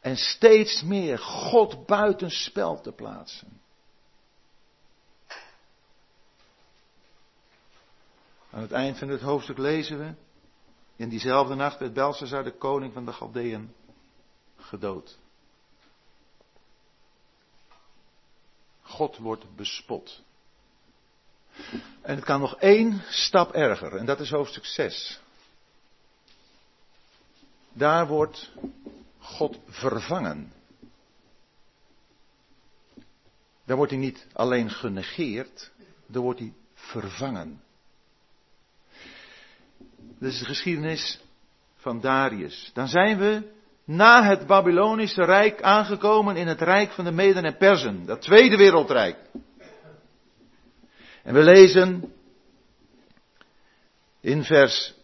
En 0.00 0.16
steeds 0.16 0.82
meer 0.82 1.18
God 1.18 1.86
buitenspel 1.86 2.80
te 2.80 2.92
plaatsen. 2.92 3.60
Aan 8.50 8.60
het 8.60 8.72
eind 8.72 8.98
van 8.98 9.08
het 9.08 9.20
hoofdstuk 9.20 9.58
lezen 9.58 9.98
we. 9.98 10.12
In 10.96 11.08
diezelfde 11.08 11.54
nacht 11.54 11.78
werd 11.78 11.92
Belshazzar, 11.92 12.44
de 12.44 12.56
koning 12.56 12.92
van 12.92 13.04
de 13.04 13.12
Galdeën, 13.12 13.74
gedood. 14.74 15.18
God 18.82 19.16
wordt 19.16 19.56
bespot. 19.56 20.22
En 22.02 22.14
het 22.14 22.24
kan 22.24 22.40
nog 22.40 22.56
één 22.56 23.02
stap 23.08 23.52
erger, 23.52 23.96
en 23.96 24.06
dat 24.06 24.20
is 24.20 24.30
hoofdstuk 24.30 24.64
6. 24.64 25.20
Daar 27.72 28.06
wordt 28.06 28.50
God 29.18 29.58
vervangen. 29.68 30.52
Daar 33.64 33.76
wordt 33.76 33.92
hij 33.92 34.00
niet 34.00 34.26
alleen 34.32 34.70
genegeerd, 34.70 35.70
daar 36.06 36.22
wordt 36.22 36.40
hij 36.40 36.52
vervangen. 36.74 37.62
Dit 40.18 40.32
is 40.32 40.38
de 40.38 40.44
geschiedenis 40.44 41.20
van 41.76 42.00
Darius. 42.00 42.70
Dan 42.72 42.88
zijn 42.88 43.18
we 43.18 43.53
na 43.84 44.24
het 44.24 44.46
Babylonische 44.46 45.24
Rijk 45.24 45.62
aangekomen 45.62 46.36
in 46.36 46.46
het 46.46 46.60
Rijk 46.60 46.90
van 46.92 47.04
de 47.04 47.12
Meden 47.12 47.44
en 47.44 47.56
Persen, 47.56 48.06
dat 48.06 48.22
Tweede 48.22 48.56
Wereldrijk. 48.56 49.16
En 51.22 51.34
we 51.34 51.42
lezen 51.42 52.12
in 54.20 54.44
vers 54.44 54.94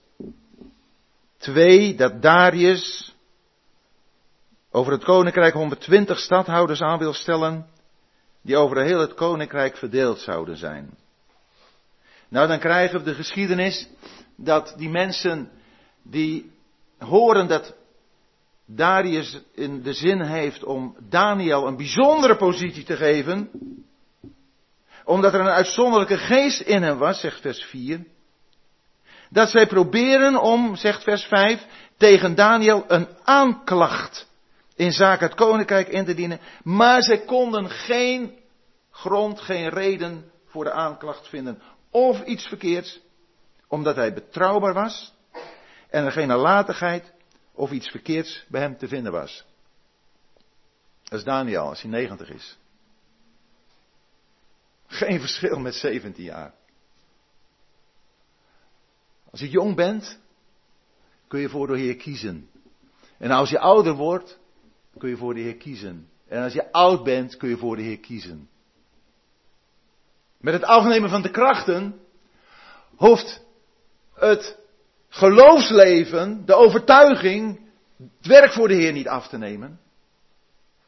2 1.36 1.94
dat 1.94 2.22
Darius 2.22 3.14
over 4.70 4.92
het 4.92 5.04
koninkrijk 5.04 5.54
120 5.54 6.18
stadhouders 6.18 6.80
aan 6.80 6.98
wil 6.98 7.12
stellen, 7.12 7.66
die 8.42 8.56
over 8.56 8.82
heel 8.82 9.00
het 9.00 9.14
koninkrijk 9.14 9.76
verdeeld 9.76 10.20
zouden 10.20 10.56
zijn. 10.56 10.98
Nou, 12.28 12.48
dan 12.48 12.58
krijgen 12.58 12.98
we 12.98 13.04
de 13.04 13.14
geschiedenis 13.14 13.88
dat 14.36 14.74
die 14.76 14.88
mensen 14.88 15.50
die 16.02 16.52
horen 16.98 17.48
dat 17.48 17.74
Darius 18.74 19.40
in 19.54 19.82
de 19.82 19.92
zin 19.92 20.20
heeft 20.20 20.64
om 20.64 20.96
Daniel 21.08 21.66
een 21.66 21.76
bijzondere 21.76 22.36
positie 22.36 22.84
te 22.84 22.96
geven, 22.96 23.50
omdat 25.04 25.34
er 25.34 25.40
een 25.40 25.46
uitzonderlijke 25.46 26.18
geest 26.18 26.60
in 26.60 26.82
hem 26.82 26.98
was, 26.98 27.20
zegt 27.20 27.40
vers 27.40 27.64
4, 27.64 28.06
dat 29.30 29.50
zij 29.50 29.66
proberen 29.66 30.40
om, 30.42 30.76
zegt 30.76 31.02
vers 31.02 31.24
5, 31.24 31.66
tegen 31.96 32.34
Daniel 32.34 32.84
een 32.88 33.08
aanklacht 33.24 34.28
in 34.76 34.92
zaken 34.92 35.26
het 35.26 35.36
koninkrijk 35.36 35.88
in 35.88 36.04
te 36.04 36.14
dienen, 36.14 36.40
maar 36.62 37.02
zij 37.02 37.18
konden 37.18 37.70
geen 37.70 38.38
grond, 38.90 39.40
geen 39.40 39.68
reden 39.68 40.30
voor 40.46 40.64
de 40.64 40.72
aanklacht 40.72 41.28
vinden. 41.28 41.62
Of 41.90 42.24
iets 42.24 42.46
verkeerds, 42.46 43.00
omdat 43.68 43.96
hij 43.96 44.12
betrouwbaar 44.12 44.74
was 44.74 45.14
en 45.88 46.04
er 46.04 46.12
geen 46.12 46.28
nalatigheid 46.28 47.12
of 47.60 47.70
iets 47.70 47.88
verkeerds 47.88 48.44
bij 48.48 48.60
hem 48.60 48.76
te 48.76 48.88
vinden 48.88 49.12
was. 49.12 49.44
Dat 51.02 51.18
is 51.18 51.24
Daniel 51.24 51.62
als 51.62 51.82
hij 51.82 51.90
90 51.90 52.30
is. 52.30 52.58
Geen 54.86 55.20
verschil 55.26 55.58
met 55.58 55.74
17 55.74 56.24
jaar. 56.24 56.54
Als 59.30 59.40
je 59.40 59.48
jong 59.48 59.76
bent, 59.76 60.18
kun 61.28 61.40
je 61.40 61.48
voor 61.48 61.66
de 61.66 61.78
Heer 61.78 61.96
kiezen. 61.96 62.50
En 63.18 63.30
als 63.30 63.50
je 63.50 63.58
ouder 63.58 63.94
wordt, 63.94 64.38
kun 64.98 65.08
je 65.08 65.16
voor 65.16 65.34
de 65.34 65.40
Heer 65.40 65.56
kiezen. 65.56 66.08
En 66.28 66.42
als 66.42 66.52
je 66.52 66.72
oud 66.72 67.04
bent, 67.04 67.36
kun 67.36 67.48
je 67.48 67.56
voor 67.56 67.76
de 67.76 67.82
Heer 67.82 68.00
kiezen. 68.00 68.48
Met 70.38 70.54
het 70.54 70.64
afnemen 70.64 71.10
van 71.10 71.22
de 71.22 71.30
krachten 71.30 72.00
hoeft 72.96 73.44
het 74.14 74.59
geloofsleven, 75.10 76.46
de 76.46 76.54
overtuiging, 76.54 77.60
het 77.96 78.26
werk 78.26 78.52
voor 78.52 78.68
de 78.68 78.74
Heer 78.74 78.92
niet 78.92 79.08
af 79.08 79.28
te 79.28 79.38
nemen. 79.38 79.80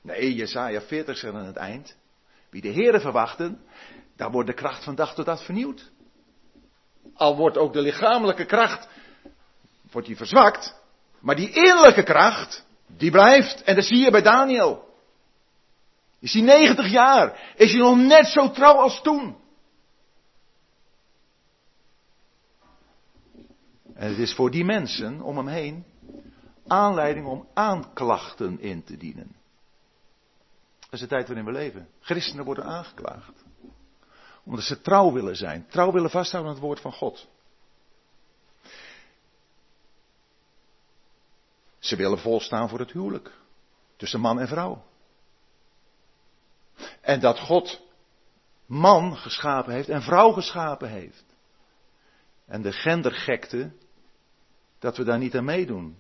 Nee, 0.02 0.34
Jesaja 0.34 0.80
40 0.80 1.16
zegt 1.16 1.34
aan 1.34 1.44
het 1.44 1.56
eind. 1.56 1.96
Wie 2.50 2.62
de 2.62 2.68
Heeren 2.68 3.00
verwachten, 3.00 3.60
daar 4.16 4.30
wordt 4.30 4.48
de 4.48 4.54
kracht 4.54 4.84
van 4.84 4.94
dag 4.94 5.14
tot 5.14 5.26
dag 5.26 5.44
vernieuwd. 5.44 5.90
Al 7.14 7.36
wordt 7.36 7.58
ook 7.58 7.72
de 7.72 7.80
lichamelijke 7.80 8.44
kracht, 8.44 8.88
wordt 9.90 10.06
die 10.06 10.16
verzwakt, 10.16 10.74
maar 11.20 11.36
die 11.36 11.50
innerlijke 11.50 12.02
kracht, 12.02 12.64
die 12.86 13.10
blijft. 13.10 13.62
En 13.62 13.74
dat 13.74 13.84
zie 13.84 13.98
je 13.98 14.10
bij 14.10 14.22
Daniel. 14.22 14.90
Is 16.20 16.32
hij 16.32 16.42
90 16.42 16.90
jaar? 16.90 17.52
Is 17.56 17.70
hij 17.72 17.80
nog 17.80 17.96
net 17.96 18.26
zo 18.26 18.50
trouw 18.50 18.74
als 18.74 19.02
toen? 19.02 19.36
En 24.03 24.09
het 24.09 24.18
is 24.18 24.34
voor 24.34 24.50
die 24.50 24.64
mensen 24.64 25.20
om 25.20 25.36
hem 25.36 25.48
heen 25.48 25.84
aanleiding 26.66 27.26
om 27.26 27.48
aanklachten 27.55 28.61
in 28.61 28.84
te 28.84 28.96
dienen. 28.96 29.36
Dat 30.80 30.92
is 30.92 31.00
de 31.00 31.07
tijd 31.07 31.26
waarin 31.26 31.44
we 31.44 31.53
leven. 31.53 31.88
Christenen 32.00 32.44
worden 32.44 32.64
aangeklaagd. 32.64 33.44
Omdat 34.44 34.64
ze 34.64 34.80
trouw 34.80 35.12
willen 35.12 35.36
zijn. 35.36 35.66
Trouw 35.68 35.92
willen 35.92 36.11
vasthouden 36.11 36.53
aan 36.53 36.59
het 36.59 36.66
woord 36.66 36.80
van 36.80 36.92
God. 36.92 37.28
Ze 41.78 41.96
willen 41.96 42.18
volstaan 42.18 42.68
voor 42.68 42.78
het 42.78 42.92
huwelijk. 42.92 43.32
Tussen 43.96 44.20
man 44.20 44.40
en 44.40 44.48
vrouw. 44.48 44.84
En 47.00 47.20
dat 47.20 47.38
God 47.38 47.80
man 48.66 49.16
geschapen 49.16 49.72
heeft 49.72 49.88
en 49.88 50.03
vrouw 50.03 50.32
geschapen 50.32 50.88
heeft. 50.88 51.24
En 52.46 52.62
de 52.62 52.72
gendergekte, 52.72 53.72
dat 54.82 54.96
we 54.96 55.04
daar 55.04 55.18
niet 55.18 55.36
aan 55.36 55.44
meedoen. 55.44 55.96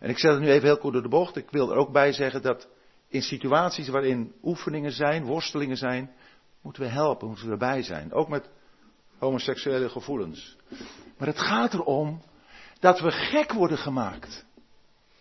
En 0.00 0.10
ik 0.10 0.18
zet 0.18 0.30
het 0.30 0.40
nu 0.40 0.50
even 0.50 0.68
heel 0.68 0.78
kort 0.78 0.92
door 0.92 1.02
de 1.02 1.08
bocht. 1.08 1.36
Ik 1.36 1.50
wil 1.50 1.70
er 1.70 1.76
ook 1.76 1.92
bij 1.92 2.12
zeggen 2.12 2.42
dat 2.42 2.68
in 3.08 3.22
situaties 3.22 3.88
waarin 3.88 4.32
oefeningen 4.42 4.92
zijn, 4.92 5.24
worstelingen 5.24 5.76
zijn, 5.76 6.10
moeten 6.62 6.82
we 6.82 6.88
helpen, 6.88 7.28
moeten 7.28 7.46
we 7.46 7.52
erbij 7.52 7.82
zijn. 7.82 8.12
Ook 8.12 8.28
met 8.28 8.48
homoseksuele 9.18 9.88
gevoelens. 9.88 10.56
Maar 11.18 11.28
het 11.28 11.38
gaat 11.38 11.74
erom 11.74 12.22
dat 12.80 13.00
we 13.00 13.10
gek 13.10 13.52
worden 13.52 13.78
gemaakt. 13.78 14.44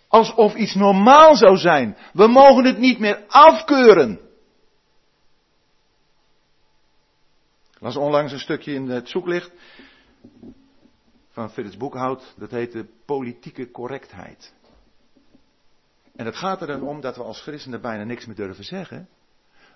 Alsof 0.07 0.55
iets 0.55 0.75
normaal 0.75 1.35
zou 1.35 1.57
zijn. 1.57 1.97
We 2.13 2.27
mogen 2.27 2.65
het 2.65 2.77
niet 2.77 2.99
meer 2.99 3.23
afkeuren. 3.27 4.19
Ik 7.73 7.79
las 7.79 7.95
onlangs 7.95 8.31
een 8.31 8.39
stukje 8.39 8.73
in 8.73 8.89
het 8.89 9.09
zoeklicht 9.09 9.51
van 11.38 11.51
Frits 11.51 11.77
Boekhout. 11.77 12.33
Dat 12.38 12.51
heette 12.51 12.88
politieke 13.05 13.71
correctheid. 13.71 14.53
En 16.15 16.25
het 16.25 16.35
gaat 16.35 16.61
er 16.61 16.67
dan 16.67 16.81
om 16.81 17.01
dat 17.01 17.15
we 17.15 17.23
als 17.23 17.41
christenen 17.41 17.81
bijna 17.81 18.03
niks 18.03 18.25
meer 18.25 18.35
durven 18.35 18.63
zeggen. 18.63 19.09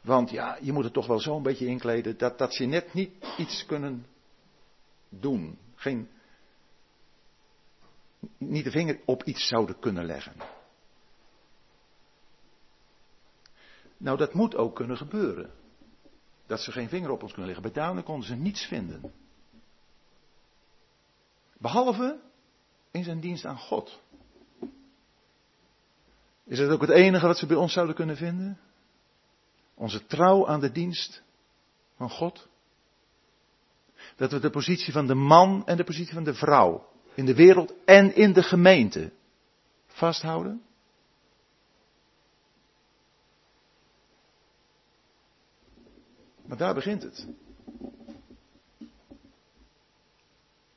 Want 0.04 0.30
ja, 0.30 0.58
je 0.62 0.72
moet 0.72 0.84
het 0.84 0.94
toch 0.94 1.08
wel 1.08 1.20
zo'n 1.20 1.44
beetje 1.44 1.66
inkleden 1.66 2.18
dat, 2.18 2.38
dat 2.38 2.54
ze 2.54 2.66
net 2.66 2.94
niet 2.94 3.12
iets 3.38 3.66
kunnen 3.66 4.06
doen. 5.10 5.58
Geen, 5.76 6.10
niet 8.38 8.64
de 8.64 8.72
vinger 8.72 9.00
op 9.06 9.24
iets 9.24 9.48
zouden 9.48 9.80
kunnen 9.80 10.06
leggen. 10.06 10.34
Nou, 13.98 14.18
dat 14.18 14.34
moet 14.34 14.56
ook 14.56 14.76
kunnen 14.76 14.98
gebeuren. 14.98 15.52
Dat 16.46 16.60
ze 16.60 16.72
geen 16.72 16.90
vinger 16.90 17.10
op 17.10 17.22
ons 17.22 17.34
kunnen 17.34 17.52
leggen. 17.52 17.72
Bij 17.72 17.84
Daniel 17.84 18.04
konden 18.04 18.28
ze 18.28 18.36
niets 18.36 18.66
vinden. 18.66 19.21
Behalve 21.62 22.20
in 22.92 23.04
zijn 23.04 23.20
dienst 23.20 23.46
aan 23.46 23.58
God. 23.58 24.00
Is 26.44 26.58
dat 26.58 26.70
ook 26.70 26.82
het 26.82 26.90
enige 26.90 27.28
wat 27.28 27.38
ze 27.38 27.46
bij 27.46 27.56
ons 27.56 27.74
zouden 27.74 27.96
kunnen 27.96 28.18
vinden? 28.18 28.60
Onze 29.74 30.06
trouw 30.06 30.48
aan 30.48 30.60
de 30.60 30.72
dienst 30.72 31.24
van 31.96 32.10
God? 32.10 32.48
Dat 34.16 34.32
we 34.32 34.40
de 34.40 34.50
positie 34.50 34.94
van 34.94 35.08
de 35.08 35.16
man 35.16 35.66
en 35.66 35.78
de 35.78 35.84
positie 35.84 36.14
van 36.14 36.24
de 36.24 36.34
vrouw 36.34 36.90
in 37.16 37.26
de 37.26 37.36
wereld 37.36 37.74
en 37.86 38.16
in 38.16 38.34
de 38.34 38.44
gemeente 38.44 39.12
vasthouden? 39.88 40.64
Maar 46.46 46.58
daar 46.58 46.74
begint 46.74 47.04
het. 47.04 47.28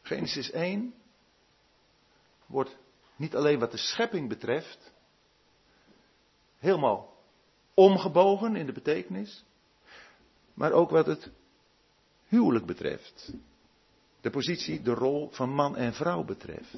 Genesis 0.05 0.51
1 0.51 0.95
wordt 2.47 2.77
niet 3.17 3.37
alleen 3.37 3.59
wat 3.59 3.71
de 3.71 3.77
schepping 3.77 4.29
betreft 4.29 4.93
helemaal 6.59 7.17
omgebogen 7.75 8.57
in 8.57 8.67
de 8.67 8.73
betekenis, 8.73 9.45
maar 10.55 10.73
ook 10.73 10.91
wat 10.91 11.07
het 11.07 11.31
huwelijk 12.29 12.67
betreft. 12.67 13.33
De 14.21 14.31
positie, 14.31 14.83
de 14.83 14.95
rol 14.95 15.29
van 15.33 15.51
man 15.51 15.77
en 15.77 15.95
vrouw 15.95 16.25
betreft. 16.25 16.77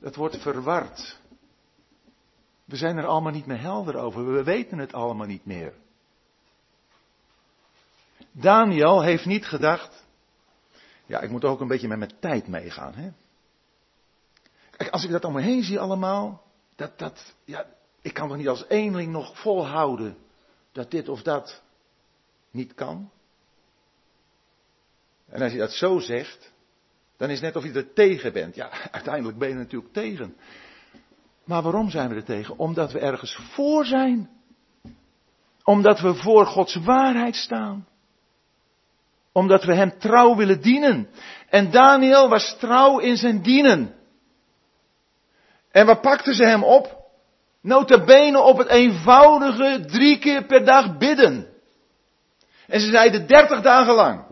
Het 0.00 0.16
wordt 0.16 0.36
verward. 0.36 1.20
We 2.64 2.76
zijn 2.76 2.96
er 2.96 3.06
allemaal 3.06 3.32
niet 3.32 3.46
meer 3.46 3.60
helder 3.60 3.96
over. 3.96 4.32
We 4.32 4.42
weten 4.42 4.78
het 4.78 4.92
allemaal 4.92 5.26
niet 5.26 5.44
meer. 5.44 5.74
Daniel 8.32 9.02
heeft 9.02 9.24
niet 9.24 9.46
gedacht. 9.46 10.05
Ja, 11.06 11.20
ik 11.20 11.30
moet 11.30 11.44
ook 11.44 11.60
een 11.60 11.68
beetje 11.68 11.88
met 11.88 11.98
mijn 11.98 12.18
tijd 12.20 12.48
meegaan. 12.48 12.94
Hè? 12.94 13.10
Kijk, 14.76 14.90
als 14.90 15.04
ik 15.04 15.10
dat 15.10 15.24
om 15.24 15.32
me 15.32 15.40
heen 15.40 15.62
zie 15.62 15.80
allemaal. 15.80 16.42
Dat, 16.74 16.98
dat, 16.98 17.34
ja, 17.44 17.66
ik 18.02 18.14
kan 18.14 18.28
toch 18.28 18.36
niet 18.36 18.48
als 18.48 18.64
eenling 18.68 19.12
nog 19.12 19.38
volhouden 19.38 20.16
dat 20.72 20.90
dit 20.90 21.08
of 21.08 21.22
dat 21.22 21.62
niet 22.50 22.74
kan? 22.74 23.10
En 25.28 25.42
als 25.42 25.52
je 25.52 25.58
dat 25.58 25.72
zo 25.72 25.98
zegt, 25.98 26.52
dan 27.16 27.28
is 27.28 27.40
het 27.40 27.44
net 27.44 27.56
of 27.56 27.64
je 27.64 27.78
er 27.78 27.92
tegen 27.92 28.32
bent. 28.32 28.54
Ja, 28.54 28.70
uiteindelijk 28.90 29.38
ben 29.38 29.48
je 29.48 29.54
er 29.54 29.60
natuurlijk 29.60 29.92
tegen. 29.92 30.36
Maar 31.44 31.62
waarom 31.62 31.90
zijn 31.90 32.08
we 32.08 32.14
er 32.14 32.24
tegen? 32.24 32.58
Omdat 32.58 32.92
we 32.92 32.98
ergens 32.98 33.34
voor 33.34 33.84
zijn. 33.84 34.30
Omdat 35.64 36.00
we 36.00 36.14
voor 36.14 36.46
Gods 36.46 36.74
waarheid 36.74 37.36
staan. 37.36 37.86
Omdat 39.36 39.64
we 39.64 39.74
hem 39.74 39.98
trouw 39.98 40.36
willen 40.36 40.60
dienen. 40.60 41.08
En 41.48 41.70
Daniel 41.70 42.28
was 42.28 42.56
trouw 42.58 42.98
in 42.98 43.16
zijn 43.16 43.42
dienen. 43.42 43.94
En 45.70 45.86
waar 45.86 46.00
pakten 46.00 46.34
ze 46.34 46.44
hem 46.44 46.64
op? 46.64 47.04
Notabene 47.60 48.40
op 48.40 48.58
het 48.58 48.68
eenvoudige 48.68 49.84
drie 49.86 50.18
keer 50.18 50.44
per 50.44 50.64
dag 50.64 50.98
bidden. 50.98 51.48
En 52.66 52.80
ze 52.80 52.90
zeiden 52.90 53.26
dertig 53.26 53.60
dagen 53.60 53.94
lang. 53.94 54.24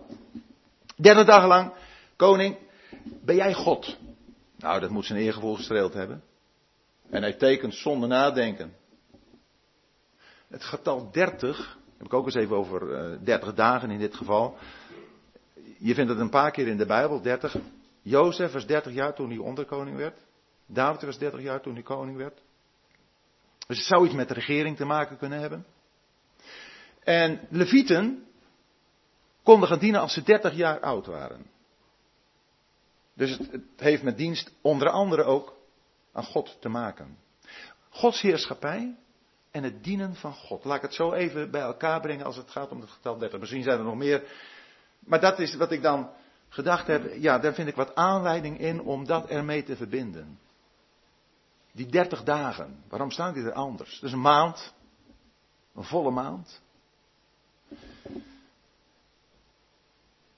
Dertig 0.96 1.24
dagen 1.24 1.48
lang, 1.48 1.72
koning, 2.16 2.56
ben 3.24 3.36
jij 3.36 3.54
God? 3.54 3.96
Nou, 4.56 4.80
dat 4.80 4.90
moet 4.90 5.06
zijn 5.06 5.18
eergevoel 5.18 5.54
gestreeld 5.54 5.94
hebben. 5.94 6.22
En 7.10 7.22
hij 7.22 7.32
tekent 7.32 7.74
zonder 7.74 8.08
nadenken. 8.08 8.74
Het 10.48 10.64
getal 10.64 11.10
30, 11.12 11.78
heb 11.98 12.06
ik 12.06 12.14
ook 12.14 12.24
eens 12.24 12.34
even 12.34 12.56
over 12.56 12.94
eh, 12.94 13.18
30 13.24 13.54
dagen 13.54 13.90
in 13.90 13.98
dit 13.98 14.14
geval. 14.14 14.56
Je 15.84 15.94
vindt 15.94 16.10
het 16.10 16.20
een 16.20 16.30
paar 16.30 16.50
keer 16.50 16.68
in 16.68 16.76
de 16.76 16.86
Bijbel, 16.86 17.22
30. 17.22 17.56
Jozef 18.02 18.52
was 18.52 18.66
30 18.66 18.92
jaar 18.92 19.14
toen 19.14 19.28
hij 19.28 19.38
onderkoning 19.38 19.96
werd. 19.96 20.18
David 20.66 21.02
was 21.02 21.18
30 21.18 21.40
jaar 21.40 21.60
toen 21.60 21.74
hij 21.74 21.82
koning 21.82 22.16
werd. 22.16 22.42
Dus 23.66 23.78
het 23.78 23.86
zou 23.86 24.04
iets 24.04 24.14
met 24.14 24.28
de 24.28 24.34
regering 24.34 24.76
te 24.76 24.84
maken 24.84 25.16
kunnen 25.16 25.40
hebben. 25.40 25.66
En 27.02 27.40
Levieten 27.50 28.26
konden 29.42 29.68
gaan 29.68 29.78
dienen 29.78 30.00
als 30.00 30.12
ze 30.12 30.22
30 30.22 30.54
jaar 30.54 30.80
oud 30.80 31.06
waren. 31.06 31.46
Dus 33.14 33.30
het, 33.30 33.52
het, 33.52 33.62
heeft 33.76 34.02
met 34.02 34.16
dienst 34.16 34.52
onder 34.60 34.88
andere 34.88 35.22
ook 35.22 35.56
aan 36.12 36.24
God 36.24 36.56
te 36.60 36.68
maken. 36.68 37.18
Gods 37.88 38.20
heerschappij 38.20 38.96
en 39.50 39.62
het 39.62 39.84
dienen 39.84 40.14
van 40.14 40.34
God. 40.34 40.64
Laat 40.64 40.76
ik 40.76 40.82
het 40.82 40.94
zo 40.94 41.12
even 41.12 41.50
bij 41.50 41.62
elkaar 41.62 42.00
brengen 42.00 42.26
als 42.26 42.36
het 42.36 42.50
gaat 42.50 42.70
om 42.70 42.80
het 42.80 42.90
getal 42.90 43.18
30. 43.18 43.40
Misschien 43.40 43.62
zijn 43.62 43.78
er 43.78 43.84
nog 43.84 43.96
meer. 43.96 44.22
Maar 45.04 45.20
dat 45.20 45.38
is 45.38 45.54
wat 45.54 45.72
ik 45.72 45.82
dan 45.82 46.10
gedacht 46.48 46.86
heb. 46.86 47.14
Ja, 47.14 47.38
daar 47.38 47.54
vind 47.54 47.68
ik 47.68 47.74
wat 47.74 47.94
aanleiding 47.94 48.58
in 48.58 48.80
om 48.80 49.06
dat 49.06 49.26
ermee 49.26 49.62
te 49.62 49.76
verbinden. 49.76 50.38
Die 51.72 51.86
30 51.86 52.22
dagen, 52.22 52.82
waarom 52.88 53.10
staan 53.10 53.34
die 53.34 53.44
er 53.44 53.52
anders? 53.52 54.00
Is 54.00 54.12
een 54.12 54.20
maand, 54.20 54.74
een 55.74 55.84
volle 55.84 56.10
maand. 56.10 56.62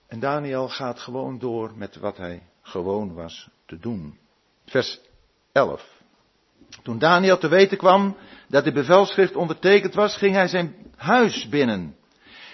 En 0.06 0.20
Daniel 0.20 0.68
gaat 0.68 1.00
gewoon 1.00 1.38
door 1.38 1.72
met 1.76 1.96
wat 1.96 2.16
hij 2.16 2.42
gewoon 2.62 3.14
was 3.14 3.48
te 3.66 3.78
doen. 3.78 4.18
Vers 4.64 5.00
11. 5.52 5.94
Toen 6.82 6.98
Daniel 6.98 7.38
te 7.38 7.48
weten 7.48 7.78
kwam 7.78 8.16
dat 8.48 8.64
de 8.64 8.72
bevelschrift 8.72 9.36
ondertekend 9.36 9.94
was, 9.94 10.16
ging 10.16 10.34
hij 10.34 10.48
zijn 10.48 10.74
huis 10.96 11.48
binnen. 11.48 11.96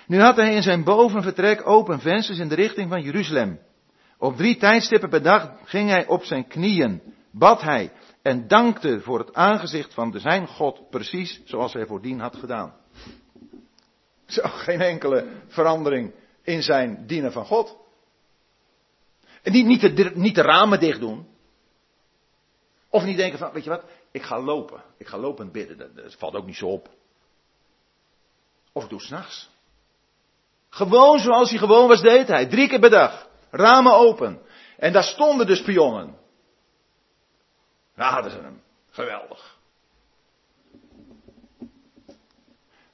Nu 0.07 0.21
had 0.21 0.37
hij 0.37 0.55
in 0.55 0.63
zijn 0.63 0.85
bovenvertrek 0.85 1.67
open 1.67 2.01
vensters 2.01 2.39
in 2.39 2.49
de 2.49 2.55
richting 2.55 2.91
van 2.91 3.03
Jeruzalem. 3.03 3.61
Op 4.19 4.37
drie 4.37 4.57
tijdstippen 4.57 5.09
per 5.09 5.23
dag 5.23 5.53
ging 5.65 5.89
hij 5.89 6.07
op 6.07 6.25
zijn 6.25 6.47
knieën, 6.47 7.03
bad 7.31 7.61
hij 7.61 7.93
en 8.23 8.49
dankte 8.49 9.01
voor 9.01 9.19
het 9.19 9.35
aangezicht 9.35 9.95
van 9.95 10.11
de 10.11 10.19
zijn 10.19 10.47
God 10.47 10.91
precies 10.91 11.41
zoals 11.45 11.73
hij 11.73 11.87
voordien 11.87 12.21
had 12.21 12.37
gedaan. 12.37 12.75
Zo, 14.27 14.43
geen 14.49 14.81
enkele 14.81 15.29
verandering 15.49 16.15
in 16.43 16.63
zijn 16.63 17.07
dienen 17.07 17.33
van 17.33 17.45
God. 17.45 17.77
En 19.43 19.53
niet, 19.53 19.67
niet, 19.67 19.81
de, 19.81 20.11
niet 20.15 20.35
de 20.35 20.43
ramen 20.43 20.81
dicht 20.81 21.01
doen. 21.01 21.27
Of 22.89 23.05
niet 23.05 23.17
denken 23.17 23.39
van, 23.39 23.53
weet 23.53 23.65
je 23.65 23.71
wat, 23.71 23.85
ik 24.11 24.23
ga 24.23 24.41
lopen. 24.41 24.83
Ik 24.97 25.07
ga 25.07 25.19
lopen 25.19 25.47
en 25.47 25.53
bidden. 25.53 25.95
Dat, 25.95 26.15
valt 26.15 26.35
ook 26.35 26.47
niet 26.47 26.57
zo 26.57 26.67
op. 26.67 26.89
Of 28.73 28.85
ik 28.85 28.91
doe 28.91 29.01
s'nachts. 29.01 29.51
Gewoon 30.75 31.19
zoals 31.19 31.51
hij 31.51 31.59
gewoon 31.59 31.89
was, 31.89 32.01
deed 32.01 32.29
hij. 32.29 32.47
Drie 32.47 32.69
keer 32.69 32.79
per 32.79 32.91
dag. 32.91 33.29
Ramen 33.51 33.93
open. 33.93 34.41
En 34.77 34.93
daar 34.93 35.05
stonden 35.05 35.47
de 35.47 35.57
spionnen. 35.57 36.19
Daar 37.95 38.13
hadden 38.13 38.31
ze 38.31 38.39
hem. 38.39 38.63
Geweldig. 38.91 39.59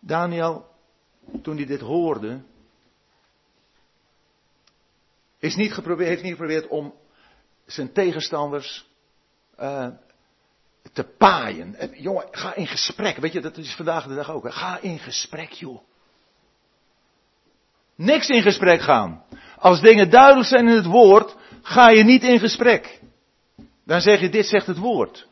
Daniel, 0.00 0.66
toen 1.42 1.56
hij 1.56 1.66
dit 1.66 1.80
hoorde, 1.80 2.42
is 5.38 5.56
niet 5.56 5.72
geprobeerd, 5.72 6.08
heeft 6.08 6.22
niet 6.22 6.32
geprobeerd 6.32 6.66
om 6.66 6.94
zijn 7.66 7.92
tegenstanders 7.92 8.86
uh, 9.58 9.88
te 10.92 11.04
paaien. 11.04 11.74
En, 11.74 11.90
jongen, 12.00 12.28
ga 12.30 12.54
in 12.54 12.66
gesprek. 12.66 13.16
Weet 13.16 13.32
je, 13.32 13.40
dat 13.40 13.56
is 13.56 13.74
vandaag 13.74 14.06
de 14.06 14.14
dag 14.14 14.30
ook. 14.30 14.52
Ga 14.52 14.78
in 14.80 14.98
gesprek, 14.98 15.52
joh. 15.52 15.82
Niks 17.98 18.28
in 18.28 18.42
gesprek 18.42 18.80
gaan. 18.80 19.24
Als 19.56 19.80
dingen 19.80 20.10
duidelijk 20.10 20.48
zijn 20.48 20.68
in 20.68 20.76
het 20.76 20.86
woord, 20.86 21.36
ga 21.62 21.90
je 21.90 22.04
niet 22.04 22.22
in 22.22 22.38
gesprek. 22.38 23.00
Dan 23.84 24.00
zeg 24.00 24.20
je, 24.20 24.28
dit 24.28 24.46
zegt 24.46 24.66
het 24.66 24.78
woord. 24.78 25.28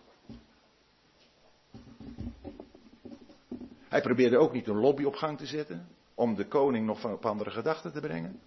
Hij 3.89 4.01
probeerde 4.01 4.39
ook 4.39 4.53
niet 4.53 4.67
een 4.67 4.77
lobby 4.77 5.05
op 5.05 5.15
gang 5.15 5.39
te 5.39 5.47
zetten, 5.47 5.89
om 6.15 6.35
de 6.35 6.47
koning 6.47 6.87
nog 6.87 7.01
van 7.01 7.13
op 7.13 7.27
andere 7.27 7.51
gedachten 7.51 7.93
te 7.93 8.01
brengen. 8.01 8.41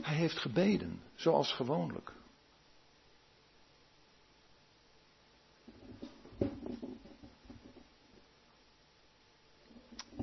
Hij 0.00 0.16
heeft 0.16 0.38
gebeden, 0.38 1.02
zoals 1.14 1.52
gewoonlijk. 1.52 2.12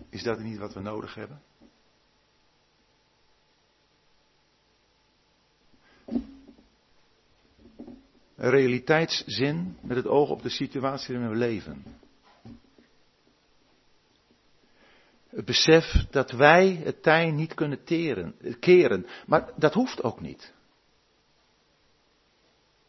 Is 0.10 0.24
dat 0.24 0.40
niet 0.40 0.58
wat 0.58 0.74
we 0.74 0.80
nodig 0.80 1.16
hebben? 1.16 1.42
Een 8.36 8.50
realiteitszin 8.50 9.78
met 9.82 9.98
het 9.98 10.08
oog 10.08 10.30
op 10.30 10.42
de 10.42 10.50
situatie 10.50 11.14
waarin 11.18 11.32
we 11.32 11.46
leven. 11.46 11.84
Het 15.30 15.46
besef 15.46 16.06
dat 16.10 16.32
wij 16.32 16.82
het 16.84 17.04
tij 17.04 17.32
niet 17.32 17.54
kunnen 17.54 17.84
keren. 18.60 19.08
Maar 19.26 19.52
dat 19.56 19.74
hoeft 19.74 20.04
ook 20.04 20.22
niet. 20.22 20.54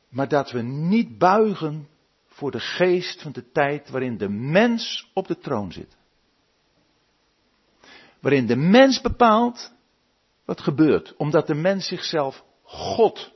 Maar 0.08 0.28
dat 0.28 0.50
we 0.50 0.62
niet 0.62 1.18
buigen 1.18 1.88
voor 2.26 2.50
de 2.50 2.60
geest 2.60 3.22
van 3.22 3.32
de 3.32 3.50
tijd 3.50 3.90
waarin 3.90 4.16
de 4.16 4.28
mens 4.28 5.10
op 5.14 5.26
de 5.26 5.38
troon 5.38 5.72
zit. 5.72 5.96
Waarin 8.20 8.46
de 8.46 8.56
mens 8.56 9.00
bepaalt 9.00 9.72
wat 10.44 10.60
gebeurt, 10.60 11.16
omdat 11.16 11.46
de 11.46 11.54
mens 11.54 11.86
zichzelf 11.86 12.44
God 12.62 13.32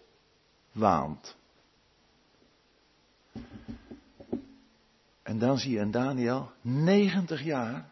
waant. 0.73 1.39
En 5.31 5.39
dan 5.39 5.59
zie 5.59 5.71
je 5.71 5.79
in 5.79 5.91
Daniel 5.91 6.53
90 6.61 7.43
jaar 7.43 7.91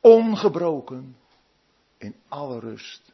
ongebroken 0.00 1.16
in 1.96 2.14
alle 2.28 2.58
rust 2.58 3.12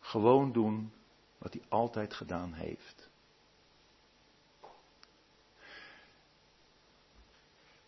gewoon 0.00 0.52
doen 0.52 0.92
wat 1.38 1.52
hij 1.52 1.62
altijd 1.68 2.14
gedaan 2.14 2.52
heeft. 2.52 3.08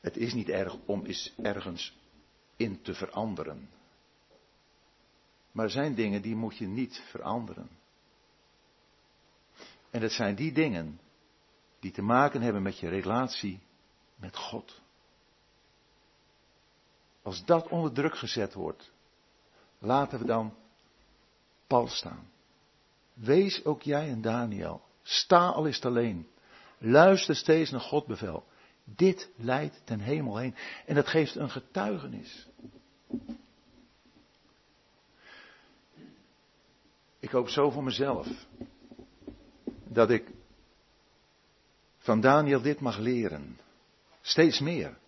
Het 0.01 0.16
is 0.16 0.34
niet 0.34 0.49
erg 0.49 0.76
om 0.84 1.05
eens 1.05 1.32
ergens 1.43 1.97
in 2.57 2.82
te 2.82 2.95
veranderen. 2.95 3.70
Maar 5.53 5.64
er 5.64 5.70
zijn 5.70 5.95
dingen 5.95 6.22
die 6.22 6.37
moet 6.37 6.57
je 6.57 6.66
niet 6.66 7.03
veranderen. 7.11 7.68
En 9.91 10.03
het 10.03 10.12
zijn 10.12 10.34
die 10.34 10.53
dingen 10.53 11.01
die 11.80 11.93
te 11.93 12.03
maken 12.03 12.43
hebben 12.43 12.62
met 12.62 12.78
je 12.78 12.89
relatie 12.89 13.61
met 14.17 14.37
God. 14.37 14.81
Als 17.23 17.45
dat 17.45 17.69
onder 17.69 17.93
druk 17.93 18.17
gezet 18.17 18.55
wordt, 18.55 18.93
laten 19.79 20.19
we 20.19 20.25
dan 20.25 20.55
pal 21.67 21.89
staan. 21.89 22.31
Wees 23.12 23.64
ook 23.64 23.83
jij 23.83 24.09
en 24.09 24.21
Daniel. 24.21 24.83
Sta 25.03 25.49
al 25.49 25.67
eens 25.67 25.85
alleen. 25.85 26.29
Luister 26.79 27.37
steeds 27.37 27.71
naar 27.71 27.81
God 27.81 28.07
bevel. 28.07 28.45
Dit 28.85 29.31
leidt 29.37 29.81
ten 29.85 30.01
hemel 30.01 30.37
heen. 30.37 30.55
En 30.87 30.95
dat 30.95 31.09
geeft 31.09 31.35
een 31.35 31.51
getuigenis. 31.51 32.49
Ik 37.19 37.31
hoop 37.31 37.49
zo 37.49 37.71
voor 37.71 37.85
mezelf. 37.85 38.29
Dat 39.85 40.11
ik 40.11 40.31
van 41.99 42.21
Daniel 42.21 42.62
dit 42.62 42.81
mag 42.81 42.99
leren. 42.99 43.59
Steeds 44.27 44.61
meer. 44.61 44.99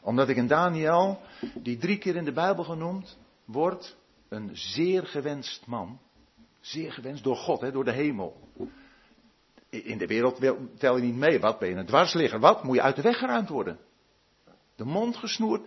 Omdat 0.00 0.28
ik 0.28 0.36
in 0.36 0.46
Daniel, 0.46 1.20
die 1.54 1.76
drie 1.76 1.98
keer 1.98 2.16
in 2.16 2.24
de 2.24 2.32
Bijbel 2.32 2.64
genoemd 2.64 3.18
wordt, 3.44 3.96
een 4.28 4.50
zeer 4.52 5.06
gewenst 5.06 5.66
man. 5.66 6.00
Zeer 6.60 6.92
gewenst 6.92 7.24
door 7.24 7.36
God, 7.36 7.60
hè, 7.60 7.72
door 7.72 7.84
de 7.84 7.92
hemel. 7.92 8.48
In 9.70 9.98
de 9.98 10.06
wereld 10.06 10.40
tel 10.78 10.96
je 10.96 11.02
niet 11.02 11.14
mee. 11.14 11.40
Wat 11.40 11.58
ben 11.58 11.68
je 11.68 11.74
een 11.74 11.86
dwarsligger? 11.86 12.40
Wat? 12.40 12.62
Moet 12.62 12.76
je 12.76 12.82
uit 12.82 12.96
de 12.96 13.02
weg 13.02 13.18
geruimd 13.18 13.48
worden? 13.48 13.78
De 14.76 14.84
mond 14.84 15.16
gesnoerd 15.16 15.62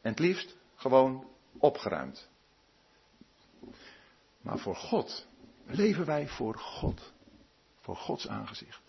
en 0.00 0.10
het 0.10 0.18
liefst 0.18 0.56
gewoon 0.74 1.26
opgeruimd. 1.58 2.28
Maar 4.40 4.58
voor 4.58 4.76
God 4.76 5.26
leven 5.66 6.06
wij 6.06 6.28
voor 6.28 6.58
God. 6.58 7.12
Voor 7.80 7.96
Gods 7.96 8.28
aangezicht. 8.28 8.82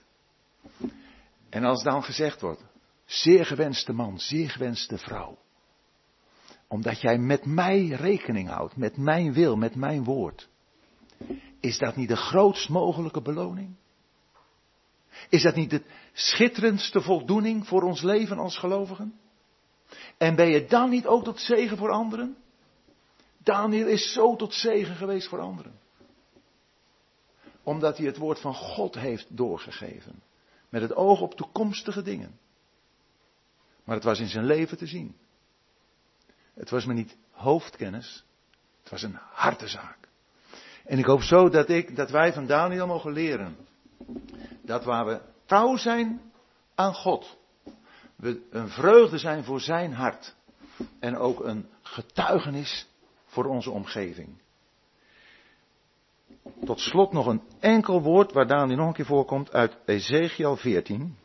En 1.50 1.64
als 1.64 1.84
dan 1.84 2.04
gezegd 2.04 2.42
wordt, 2.42 2.64
zeer 3.06 3.46
gewenste 3.46 3.94
man, 3.94 4.20
zeer 4.20 4.50
gewenste 4.50 4.98
vrouw. 4.98 5.38
Omdat 6.68 7.02
jij 7.02 7.18
met 7.18 7.46
mij 7.46 7.88
rekening 7.88 8.50
houdt, 8.50 8.76
met 8.76 8.98
mijn 8.98 9.34
wil, 9.34 9.56
met 9.56 9.76
mijn 9.76 10.04
woord. 10.04 10.50
Is 11.60 11.78
dat 11.78 11.96
niet 11.96 12.08
de 12.08 12.16
grootst 12.16 12.70
mogelijke 12.70 13.22
beloning? 13.22 13.76
Is 15.30 15.42
dat 15.42 15.56
niet 15.56 15.70
de 15.70 15.84
schitterendste 16.14 17.02
voldoening 17.02 17.68
voor 17.68 17.84
ons 17.84 18.02
leven 18.02 18.38
als 18.38 18.58
gelovigen? 18.58 19.20
En 20.18 20.36
ben 20.36 20.48
je 20.48 20.66
dan 20.66 20.90
niet 20.90 21.08
ook 21.08 21.24
tot 21.24 21.40
zegen 21.40 21.78
voor 21.78 21.92
anderen? 21.92 22.38
Daniel 23.38 23.88
is 23.88 24.14
zo 24.14 24.36
tot 24.36 24.54
zegen 24.54 24.96
geweest 24.96 25.28
voor 25.28 25.40
anderen. 25.40 25.80
Omdat 27.64 27.98
hij 27.98 28.06
het 28.06 28.18
woord 28.18 28.40
van 28.40 28.54
God 28.54 28.96
heeft 28.96 29.38
doorgegeven. 29.38 30.22
Met 30.70 30.82
het 30.82 30.96
oog 30.96 31.22
op 31.22 31.34
toekomstige 31.36 32.02
dingen. 32.02 32.40
Maar 33.84 33.96
het 33.96 34.04
was 34.04 34.20
in 34.20 34.28
zijn 34.28 34.46
leven 34.46 34.78
te 34.78 34.88
zien. 34.88 35.16
Het 36.54 36.70
was 36.70 36.86
me 36.86 36.94
niet 36.94 37.18
hoofdkennis. 37.32 38.24
Het 38.82 38.92
was 38.92 39.02
een 39.02 39.18
hartezaak. 39.32 39.98
En 40.86 40.98
ik 40.98 41.06
hoop 41.06 41.22
zo 41.22 41.50
dat 41.50 41.70
ik, 41.70 41.96
dat 41.96 42.10
wij 42.10 42.34
van 42.34 42.46
Daniel 42.46 42.88
mogen 42.88 43.12
leren. 43.12 43.58
Dat 44.62 44.84
waar 44.84 45.06
we 45.06 45.22
trouw 45.46 45.78
zijn 45.78 46.22
aan 46.76 46.94
God. 46.94 47.38
We 48.16 48.48
een 48.50 48.70
vreugde 48.70 49.18
zijn 49.18 49.44
voor 49.44 49.62
zijn 49.62 49.94
hart. 49.94 50.36
En 51.00 51.18
ook 51.18 51.40
een 51.40 51.70
getuigenis 51.82 52.88
voor 53.26 53.46
onze 53.46 53.72
omgeving. 53.72 54.42
Tot 56.66 56.80
slot 56.80 57.12
nog 57.12 57.26
een 57.26 57.42
enkel 57.60 58.02
woord 58.02 58.32
waar 58.32 58.48
Daniel 58.48 58.78
nog 58.78 58.88
een 58.88 58.94
keer 58.94 59.06
voorkomt 59.06 59.52
uit 59.52 59.78
Ezekiel 59.86 60.56
14. 60.56 61.18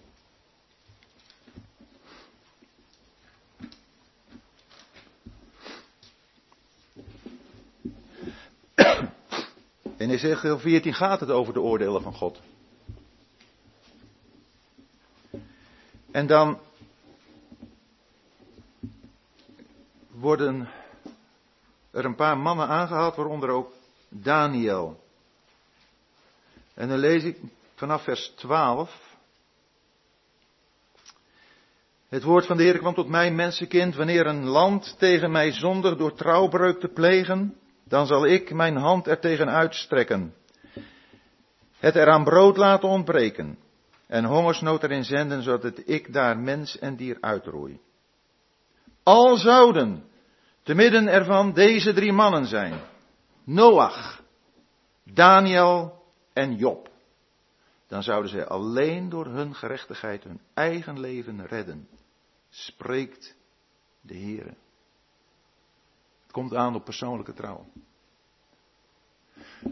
In 9.96 10.10
Ezekiel 10.10 10.58
14 10.58 10.94
gaat 10.94 11.20
het 11.20 11.30
over 11.30 11.52
de 11.52 11.60
oordelen 11.60 12.02
van 12.02 12.14
God. 12.14 12.40
En 16.10 16.26
dan 16.26 16.58
worden 20.10 20.68
er 21.90 22.04
een 22.04 22.14
paar 22.14 22.38
mannen 22.38 22.68
aangehaald, 22.68 23.16
waaronder 23.16 23.50
ook 23.50 23.72
Daniel. 24.08 25.00
En 26.74 26.88
dan 26.88 26.98
lees 26.98 27.24
ik 27.24 27.38
vanaf 27.74 28.02
vers 28.02 28.28
12. 28.28 29.06
Het 32.08 32.22
woord 32.22 32.46
van 32.46 32.56
de 32.56 32.62
Heer 32.62 32.78
kwam 32.78 32.94
tot 32.94 33.08
mij, 33.08 33.30
mensenkind, 33.30 33.94
wanneer 33.94 34.26
een 34.26 34.44
land 34.44 34.94
tegen 34.98 35.30
mij 35.30 35.52
zonder 35.52 35.98
door 35.98 36.14
trouwbreuk 36.14 36.80
te 36.80 36.88
plegen, 36.88 37.57
dan 37.88 38.06
zal 38.06 38.26
ik 38.26 38.52
mijn 38.52 38.76
hand 38.76 39.06
er 39.06 39.20
tegen 39.20 39.48
uitstrekken. 39.48 40.34
Het 41.78 41.96
er 41.96 42.08
aan 42.08 42.24
brood 42.24 42.56
laten 42.56 42.88
ontbreken 42.88 43.58
en 44.06 44.24
hongersnood 44.24 44.82
erin 44.82 45.04
zenden, 45.04 45.42
zodat 45.42 45.88
ik 45.88 46.12
daar 46.12 46.38
mens 46.38 46.78
en 46.78 46.96
dier 46.96 47.16
uitroei. 47.20 47.80
Al 49.02 49.36
zouden 49.36 50.04
te 50.62 50.74
midden 50.74 51.08
ervan 51.08 51.52
deze 51.52 51.92
drie 51.92 52.12
mannen 52.12 52.46
zijn. 52.46 52.80
Noach, 53.44 54.22
Daniel 55.04 56.02
en 56.32 56.56
Job. 56.56 56.88
Dan 57.86 58.02
zouden 58.02 58.30
zij 58.30 58.46
alleen 58.46 59.08
door 59.08 59.26
hun 59.26 59.54
gerechtigheid 59.54 60.24
hun 60.24 60.40
eigen 60.54 61.00
leven 61.00 61.46
redden. 61.46 61.88
Spreekt 62.50 63.36
de 64.00 64.14
Heere. 64.14 64.54
Komt 66.38 66.54
aan 66.54 66.74
op 66.74 66.84
persoonlijke 66.84 67.32
trouw. 67.32 67.66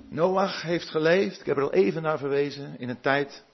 Noach 0.08 0.62
heeft 0.62 0.88
geleefd, 0.88 1.40
ik 1.40 1.46
heb 1.46 1.56
er 1.56 1.62
al 1.62 1.72
even 1.72 2.02
naar 2.02 2.18
verwezen, 2.18 2.78
in 2.78 2.88
een 2.88 3.00
tijd 3.00 3.44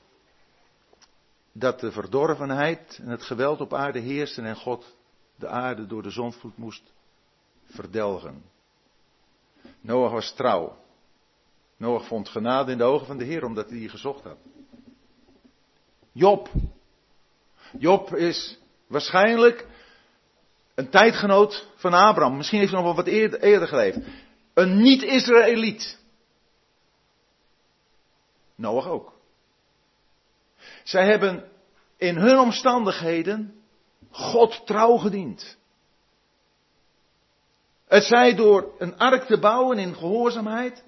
dat 1.53 1.81
de 1.81 1.93
verdorvenheid 1.93 2.99
en 3.03 3.09
het 3.09 3.23
geweld 3.23 3.61
op 3.61 3.75
aarde 3.75 3.99
heersten 3.99 4.45
en 4.45 4.57
God 4.57 4.97
de 5.37 5.49
aarde 5.49 5.87
door 5.87 6.03
de 6.03 6.11
zonvloed 6.11 6.57
moest 6.57 6.93
verdelgen. 7.65 8.43
Noach 9.81 10.11
was 10.11 10.35
trouw. 10.35 10.77
Noach 11.77 12.07
vond 12.07 12.29
genade 12.29 12.73
in 12.73 12.79
de 12.79 12.85
ogen 12.85 13.07
van 13.07 13.19
de 13.19 13.25
Heer 13.25 13.45
omdat 13.45 13.69
hij 13.69 13.79
die 13.79 13.89
gezocht 13.89 14.25
had. 14.25 14.39
Job. 16.13 16.51
Job 17.79 18.15
is 18.15 18.59
waarschijnlijk 18.87 19.67
een 20.75 20.91
tijdgenoot 20.91 21.67
van 21.77 21.93
Abraham. 21.93 22.37
Misschien 22.37 22.59
heeft 22.59 22.73
hij 22.73 22.83
nog 22.83 22.95
wel 22.95 23.05
wat 23.05 23.13
eerder, 23.13 23.41
eerder 23.41 23.69
geleefd. 23.69 23.99
Een 24.55 24.77
niet-Israëliet. 24.77 25.99
Noach 28.57 28.87
ook. 28.87 29.13
Zij 30.85 31.07
hebben 31.07 31.51
in 31.97 32.17
hun 32.17 32.39
omstandigheden 32.39 33.63
God 34.11 34.67
trouw 34.67 34.97
gediend. 34.97 35.57
Het 37.87 38.05
zij 38.05 38.35
door 38.35 38.75
een 38.79 38.99
ark 38.99 39.25
te 39.25 39.39
bouwen 39.39 39.79
in 39.79 39.95
gehoorzaamheid. 39.95 40.85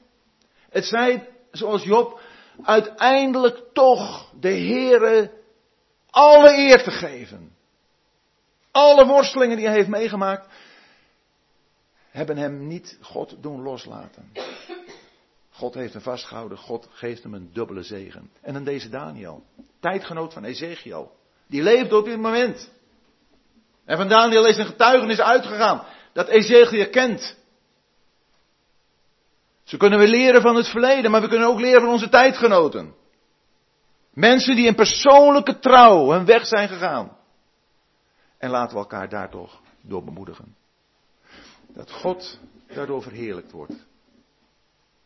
Het 0.70 0.85
zij, 0.85 1.28
zoals 1.51 1.85
Job, 1.85 2.20
uiteindelijk 2.62 3.62
toch 3.72 4.32
de 4.41 4.49
Heere 4.49 5.32
alle 6.11 6.57
eer 6.57 6.82
te 6.82 6.91
geven. 6.91 7.53
Alle 8.74 9.06
worstelingen 9.06 9.56
die 9.56 9.66
hij 9.66 9.74
heeft 9.74 9.88
meegemaakt, 9.88 10.48
hebben 12.10 12.36
hem 12.36 12.66
niet 12.66 12.98
God 13.00 13.36
doen 13.40 13.62
loslaten. 13.62 14.32
God 15.50 15.74
heeft 15.74 15.92
hem 15.92 16.02
vastgehouden, 16.02 16.58
God 16.58 16.88
geeft 16.90 17.22
hem 17.22 17.34
een 17.34 17.50
dubbele 17.52 17.82
zegen. 17.82 18.30
En 18.42 18.52
dan 18.52 18.64
deze 18.64 18.88
Daniel, 18.88 19.42
tijdgenoot 19.80 20.32
van 20.32 20.44
Ezekiel, 20.44 21.16
die 21.46 21.62
leeft 21.62 21.92
op 21.92 22.04
dit 22.04 22.18
moment. 22.18 22.70
En 23.84 23.96
van 23.96 24.08
Daniel 24.08 24.46
is 24.46 24.56
een 24.56 24.66
getuigenis 24.66 25.20
uitgegaan 25.20 25.86
dat 26.12 26.28
Ezekiel 26.28 26.88
kent. 26.88 27.36
Zo 29.64 29.76
kunnen 29.76 29.98
we 29.98 30.08
leren 30.08 30.42
van 30.42 30.56
het 30.56 30.68
verleden, 30.68 31.10
maar 31.10 31.20
we 31.20 31.28
kunnen 31.28 31.48
ook 31.48 31.60
leren 31.60 31.80
van 31.80 31.90
onze 31.90 32.08
tijdgenoten. 32.08 32.94
Mensen 34.12 34.56
die 34.56 34.66
in 34.66 34.74
persoonlijke 34.74 35.58
trouw 35.58 36.10
hun 36.10 36.24
weg 36.24 36.46
zijn 36.46 36.68
gegaan. 36.68 37.22
En 38.45 38.51
laten 38.51 38.74
we 38.74 38.82
elkaar 38.82 39.09
daar 39.09 39.30
toch 39.30 39.61
door 39.80 40.05
bemoedigen. 40.05 40.57
Dat 41.66 41.90
God 41.90 42.38
daardoor 42.66 43.03
verheerlijkt 43.03 43.51
wordt. 43.51 43.86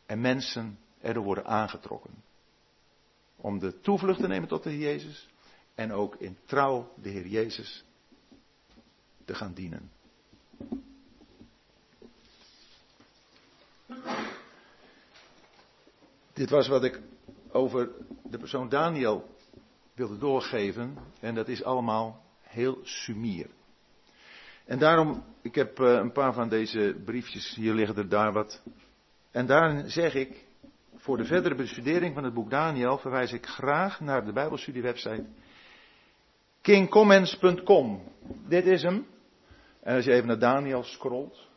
En 0.06 0.20
mensen 0.20 0.78
erdoor 1.00 1.24
worden 1.24 1.46
aangetrokken. 1.46 2.10
Om 3.36 3.58
de 3.58 3.80
toevlucht 3.80 4.20
te 4.20 4.26
nemen 4.26 4.48
tot 4.48 4.62
de 4.62 4.70
Heer 4.70 4.80
Jezus. 4.80 5.28
En 5.74 5.92
ook 5.92 6.14
in 6.14 6.38
trouw 6.44 6.92
de 6.94 7.08
Heer 7.08 7.26
Jezus 7.26 7.84
te 9.24 9.34
gaan 9.34 9.54
dienen. 9.54 9.90
Dit 16.32 16.50
was 16.50 16.68
wat 16.68 16.84
ik 16.84 17.00
over 17.50 17.90
de 18.22 18.38
persoon 18.38 18.68
Daniel 18.68 19.36
wilde 19.94 20.18
doorgeven. 20.18 20.98
En 21.20 21.34
dat 21.34 21.48
is 21.48 21.64
allemaal 21.64 22.26
heel 22.58 22.78
sumier. 22.82 23.46
En 24.66 24.78
daarom, 24.78 25.24
ik 25.42 25.54
heb 25.54 25.80
eh, 25.80 25.92
een 25.92 26.12
paar 26.12 26.32
van 26.32 26.48
deze 26.48 26.96
briefjes, 27.04 27.54
hier 27.54 27.74
liggen 27.74 27.96
er 27.96 28.08
daar 28.08 28.32
wat. 28.32 28.62
En 29.30 29.46
daarin 29.46 29.90
zeg 29.90 30.14
ik, 30.14 30.44
voor 30.94 31.16
de 31.16 31.24
verdere 31.24 31.54
bestudering 31.54 32.14
van 32.14 32.24
het 32.24 32.34
boek 32.34 32.50
Daniel 32.50 32.98
verwijs 32.98 33.32
ik 33.32 33.46
graag 33.46 34.00
naar 34.00 34.24
de 34.24 34.32
Bijbelstudiewebsite 34.32 35.26
kingcomments.com. 36.60 38.02
Dit 38.48 38.66
is 38.66 38.82
hem. 38.82 39.06
En 39.80 39.94
als 39.94 40.04
je 40.04 40.12
even 40.12 40.26
naar 40.26 40.38
Daniel 40.38 40.82
scrolt. 40.82 41.48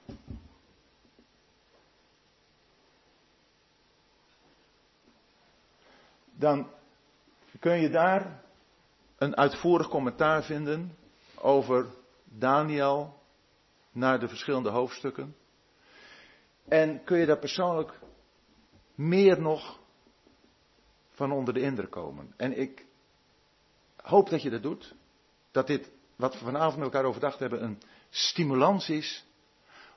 Dan 6.34 6.70
kun 7.60 7.82
je 7.82 7.89
daar 7.89 8.43
een 9.22 9.38
uitvoerig 9.38 9.88
commentaar 9.88 10.44
vinden 10.44 10.98
over 11.36 11.86
Daniel 12.24 13.20
naar 13.92 14.20
de 14.20 14.28
verschillende 14.28 14.70
hoofdstukken. 14.70 15.36
En 16.68 17.04
kun 17.04 17.18
je 17.18 17.26
daar 17.26 17.38
persoonlijk 17.38 18.00
meer 18.96 19.42
nog 19.42 19.80
van 21.10 21.32
onder 21.32 21.54
de 21.54 21.62
indruk 21.62 21.92
komen. 21.92 22.34
En 22.38 22.60
ik 22.60 22.86
hoop 24.02 24.30
dat 24.30 24.42
je 24.42 24.50
dat 24.50 24.62
doet. 24.62 24.96
Dat 25.52 25.68
dit, 25.68 25.92
wat 26.16 26.34
we 26.34 26.46
vanavond 26.46 26.76
met 26.76 26.86
elkaar 26.86 27.06
overdacht 27.06 27.40
hebben, 27.40 27.64
een 27.64 27.82
stimulans 28.10 28.90
is 28.90 29.26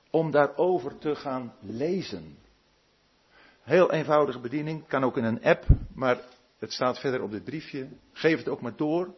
om 0.09 0.31
daarover 0.31 0.97
te 0.97 1.15
gaan 1.15 1.53
lezen. 1.59 2.37
Heel 3.61 3.91
eenvoudige 3.91 4.39
bediening, 4.39 4.87
kan 4.87 5.03
ook 5.03 5.17
in 5.17 5.23
een 5.23 5.43
app, 5.43 5.65
maar 5.93 6.19
het 6.59 6.73
staat 6.73 6.99
verder 6.99 7.21
op 7.21 7.31
dit 7.31 7.43
briefje. 7.43 7.87
Geef 8.13 8.37
het 8.37 8.47
ook 8.47 8.61
maar 8.61 8.75
door. 8.75 9.13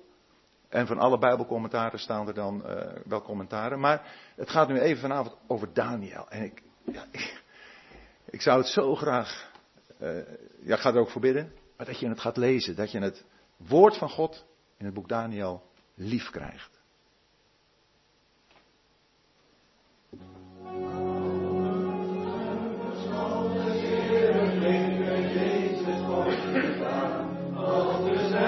En 0.69 0.88
van 0.88 0.97
alle 0.97 1.17
Bijbelcommentaren 1.17 1.99
staan 1.99 2.27
er 2.27 2.33
dan 2.33 2.63
uh, 2.65 2.81
wel 3.05 3.21
commentaren. 3.21 3.79
Maar 3.79 4.13
het 4.35 4.49
gaat 4.49 4.67
nu 4.67 4.79
even 4.79 5.01
vanavond 5.01 5.35
over 5.47 5.73
Daniel. 5.73 6.29
En 6.29 6.43
ik, 6.43 6.61
ja, 6.85 7.05
ik, 7.11 7.43
ik 8.29 8.41
zou 8.41 8.57
het 8.57 8.67
zo 8.67 8.95
graag, 8.95 9.51
uh, 10.01 10.15
ja, 10.61 10.75
ik 10.75 10.81
ga 10.81 10.93
er 10.93 10.99
ook 10.99 11.09
voor 11.09 11.21
bidden, 11.21 11.53
maar 11.77 11.85
dat 11.85 11.99
je 11.99 12.09
het 12.09 12.19
gaat 12.19 12.38
lezen. 12.38 12.75
Dat 12.75 12.91
je 12.91 12.99
het 12.99 13.25
woord 13.57 13.97
van 13.97 14.09
God 14.09 14.45
in 14.77 14.85
het 14.85 14.93
boek 14.93 15.07
Daniel 15.07 15.63
lief 15.95 16.29
krijgt. 16.29 16.76
come, 26.78 27.57
all 27.57 28.05
desire. 28.07 28.46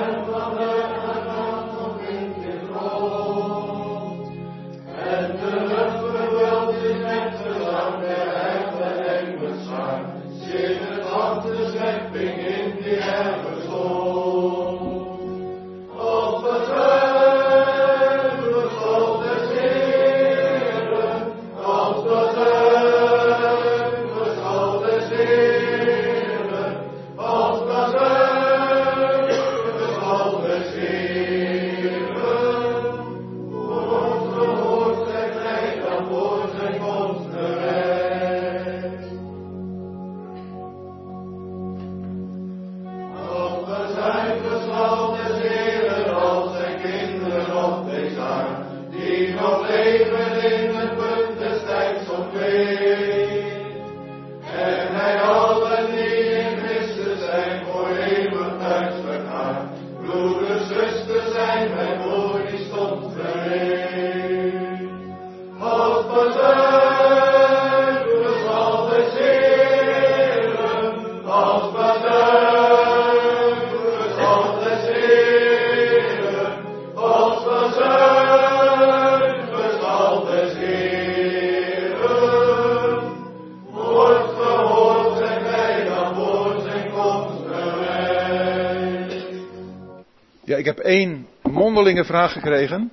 Vraag 92.09 92.31
gekregen. 92.31 92.91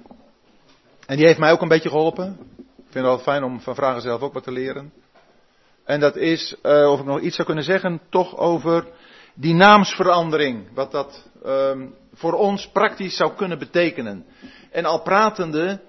En 1.06 1.16
die 1.16 1.26
heeft 1.26 1.38
mij 1.38 1.52
ook 1.52 1.60
een 1.60 1.68
beetje 1.68 1.88
geholpen. 1.88 2.36
Ik 2.56 2.92
vind 2.92 2.94
het 2.94 3.04
wel 3.04 3.18
fijn 3.18 3.44
om 3.44 3.60
van 3.60 3.74
vragen 3.74 4.00
zelf 4.00 4.20
ook 4.20 4.32
wat 4.32 4.42
te 4.42 4.52
leren. 4.52 4.92
En 5.84 6.00
dat 6.00 6.16
is, 6.16 6.56
uh, 6.62 6.90
of 6.90 7.00
ik 7.00 7.06
nog 7.06 7.20
iets 7.20 7.34
zou 7.34 7.46
kunnen 7.46 7.64
zeggen, 7.64 8.00
toch 8.10 8.36
over 8.36 8.86
die 9.34 9.54
naamsverandering. 9.54 10.74
Wat 10.74 10.90
dat 10.90 11.28
um, 11.46 11.94
voor 12.14 12.32
ons 12.32 12.68
praktisch 12.68 13.16
zou 13.16 13.32
kunnen 13.34 13.58
betekenen. 13.58 14.26
En 14.70 14.84
al 14.84 15.02
pratende 15.02 15.80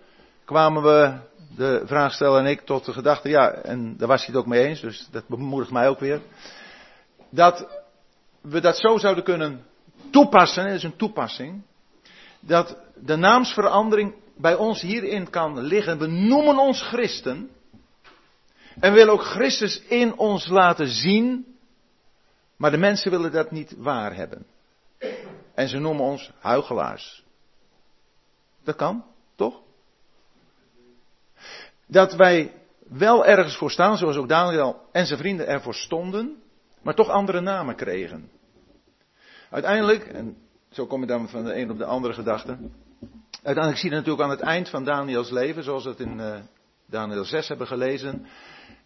kwamen 0.46 0.84
we, 0.84 1.14
de 1.56 1.82
vraagsteller 1.86 2.40
en 2.40 2.46
ik, 2.46 2.62
tot 2.62 2.86
de 2.86 2.94
gedachte, 2.94 3.30
ja, 3.30 3.52
en 3.52 3.98
daar 3.98 4.08
was 4.08 4.26
hij 4.26 4.36
het 4.36 4.44
ook 4.44 4.50
mee 4.50 4.68
eens, 4.68 4.82
dus 4.82 5.08
dat 5.12 5.28
bemoedigt 5.28 5.72
mij 5.72 5.90
ook 5.90 6.00
weer. 6.00 6.22
Dat 7.30 7.68
we 8.42 8.62
dat 8.62 8.78
zo 8.78 8.98
zouden 8.98 9.24
kunnen 9.24 9.66
toepassen, 10.12 10.64
dat 10.64 10.74
is 10.74 10.84
een 10.84 10.98
toepassing 10.98 11.64
dat 12.48 12.78
de 12.95 13.16
naamsverandering 13.16 14.16
bij 14.38 14.56
ons 14.56 14.82
hierin 14.82 15.30
kan 15.30 15.60
liggen. 15.60 15.98
We 15.98 16.08
noemen 16.08 16.58
ons 16.58 16.82
christen. 16.82 17.50
En 18.80 18.93
willen 18.93 19.14
ook 19.14 19.24
Christus 19.24 19.82
in 19.88 20.18
ons 20.18 20.48
laten 20.48 20.88
zien. 20.88 21.58
Maar 22.58 22.72
de 22.72 22.78
mensen 22.78 23.12
willen 23.12 23.32
dat 23.32 23.52
niet 23.52 23.76
waar 23.78 24.16
hebben. 24.16 24.45
En 25.54 25.68
ze 25.68 25.78
noemen 25.78 26.06
ons 26.06 26.32
huigelaars. 26.39 27.24
Dat 28.64 28.76
kan, 28.76 29.06
toch? 29.36 29.62
Dat 31.88 32.14
wij 32.14 32.54
wel 32.88 33.26
ergens 33.26 33.58
voor 33.58 33.72
staan, 33.72 33.98
zoals 33.98 34.16
ook 34.16 34.30
Daniel 34.30 34.82
en 34.91 35.06
zijn 35.06 35.20
vrienden 35.20 35.48
ervoor 35.48 35.76
stonden, 35.76 36.41
maar 36.82 36.95
toch 36.95 37.10
andere 37.10 37.41
namen 37.41 37.76
kregen. 37.76 38.32
Uiteindelijk, 39.50 40.06
en 40.06 40.38
zo 40.70 40.86
kom 40.86 41.01
je 41.01 41.07
dan 41.07 41.30
van 41.30 41.43
de 41.43 41.55
een 41.55 41.72
op 41.72 41.78
de 41.78 41.86
andere 41.86 42.13
gedachte. 42.13 42.57
Uiteindelijk 43.32 43.78
zie 43.78 43.89
je 43.89 43.95
natuurlijk 43.95 44.24
aan 44.24 44.30
het 44.30 44.39
eind 44.39 44.70
van 44.70 44.84
Daniels 44.84 45.30
leven, 45.30 45.63
zoals 45.63 45.84
we 45.84 45.89
het 45.89 45.99
in 45.99 46.20
uh, 46.20 46.39
Daniel 46.86 47.26
6 47.26 47.47
hebben 47.47 47.68
gelezen, 47.68 48.26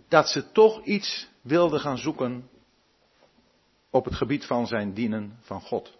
dat 0.07 0.29
ze 0.29 0.51
toch 0.51 0.83
iets 0.83 1.27
wilden 1.41 1.79
gaan 1.79 1.97
zoeken 1.97 2.49
op 3.89 4.05
het 4.05 4.15
gebied 4.15 4.45
van 4.45 4.67
zijn 4.67 4.93
dienen 4.93 5.37
van 5.39 5.61
God. 5.61 5.97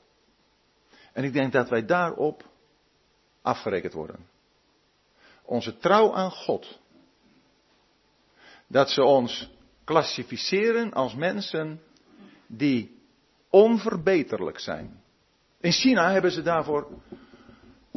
En 1.13 1.23
ik 1.23 1.34
denk 1.34 1.51
dat 1.51 1.69
wij 1.69 1.86
daarop 1.86 2.49
afgerekend 3.41 3.93
worden. 3.93 4.29
Onze 5.43 5.77
trouw 5.77 6.13
aan 6.13 6.32
God. 6.32 6.79
Dat 8.67 8.89
ze 8.89 9.03
ons 9.03 9.49
klassificeren 9.84 10.93
als 10.93 11.15
mensen 11.15 11.82
die 12.47 12.99
onverbeterlijk 13.49 14.59
zijn. 14.59 15.01
In 15.62 15.72
China 15.72 16.12
hebben 16.12 16.32
ze 16.32 16.41
daarvoor 16.41 16.88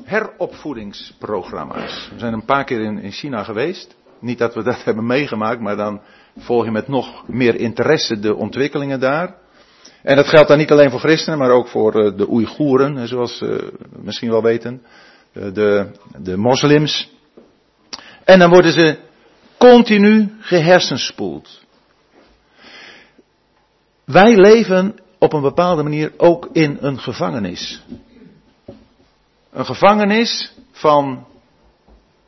heropvoedingsprogramma's. 0.03 2.09
We 2.13 2.19
zijn 2.19 2.33
een 2.33 2.45
paar 2.45 2.65
keer 2.65 2.81
in, 2.81 2.99
in 2.99 3.13
China 3.13 3.45
geweest. 3.45 3.97
Niet 4.21 4.39
dat 4.39 4.55
we 4.55 4.63
dat 4.63 4.85
hebben 4.85 5.07
meegemaakt, 5.07 5.61
maar 5.61 5.77
dan 5.77 6.01
volg 6.37 6.65
je 6.65 6.71
met 6.71 6.89
nog 6.89 7.29
meer 7.29 7.55
interesse 7.55 8.19
de 8.19 8.35
ontwikkelingen 8.35 9.01
daar. 9.01 9.35
En 10.03 10.17
dat 10.17 10.29
geldt 10.29 10.49
dan 10.49 10.59
niet 10.59 10.71
alleen 10.71 10.91
voor 10.91 11.01
christenen, 11.01 11.39
maar 11.39 11.51
ook 11.51 11.69
voor 11.69 12.05
eh, 12.05 12.17
de 12.17 12.31
Oeigoeren, 12.31 13.09
zoals 13.09 13.41
we 13.41 13.73
misschien 14.03 14.31
wel 14.31 14.43
weten. 14.43 14.83
De, 15.33 15.91
de 16.19 16.37
moslims. 16.37 17.13
En 18.25 18.39
dan 18.39 18.51
worden 18.51 18.73
ze 18.73 18.99
continu 19.59 20.33
gehersenspoeld. 20.41 21.63
Wij 24.05 24.37
leven 24.37 24.99
op 25.25 25.33
een 25.33 25.41
bepaalde 25.41 25.83
manier 25.83 26.13
ook 26.17 26.49
in 26.53 26.79
een 26.81 26.99
gevangenis. 27.01 27.83
Een 29.53 29.65
gevangenis 29.65 30.53
van 30.73 31.27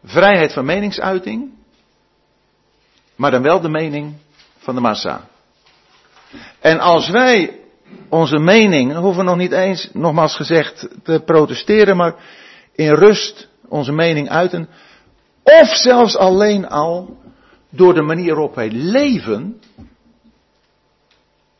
vrijheid 0.04 0.52
van 0.52 0.64
meningsuiting, 0.64 1.50
maar 3.16 3.30
dan 3.30 3.42
wel 3.42 3.60
de 3.60 3.68
mening 3.68 4.14
van 4.58 4.74
de 4.74 4.80
massa. 4.80 5.28
En 6.60 6.78
als 6.78 7.08
wij 7.08 7.60
onze 8.08 8.38
mening, 8.38 8.92
we 8.92 8.98
hoeven 8.98 9.24
nog 9.24 9.36
niet 9.36 9.52
eens, 9.52 9.90
nogmaals 9.92 10.36
gezegd, 10.36 10.88
te 11.02 11.22
protesteren, 11.24 11.96
maar 11.96 12.14
in 12.72 12.94
rust 12.94 13.48
onze 13.68 13.92
mening 13.92 14.28
uiten, 14.28 14.68
of 15.42 15.68
zelfs 15.68 16.16
alleen 16.16 16.68
al 16.68 17.16
door 17.70 17.94
de 17.94 18.02
manier 18.02 18.34
waarop 18.34 18.54
wij 18.54 18.70
leven, 18.70 19.60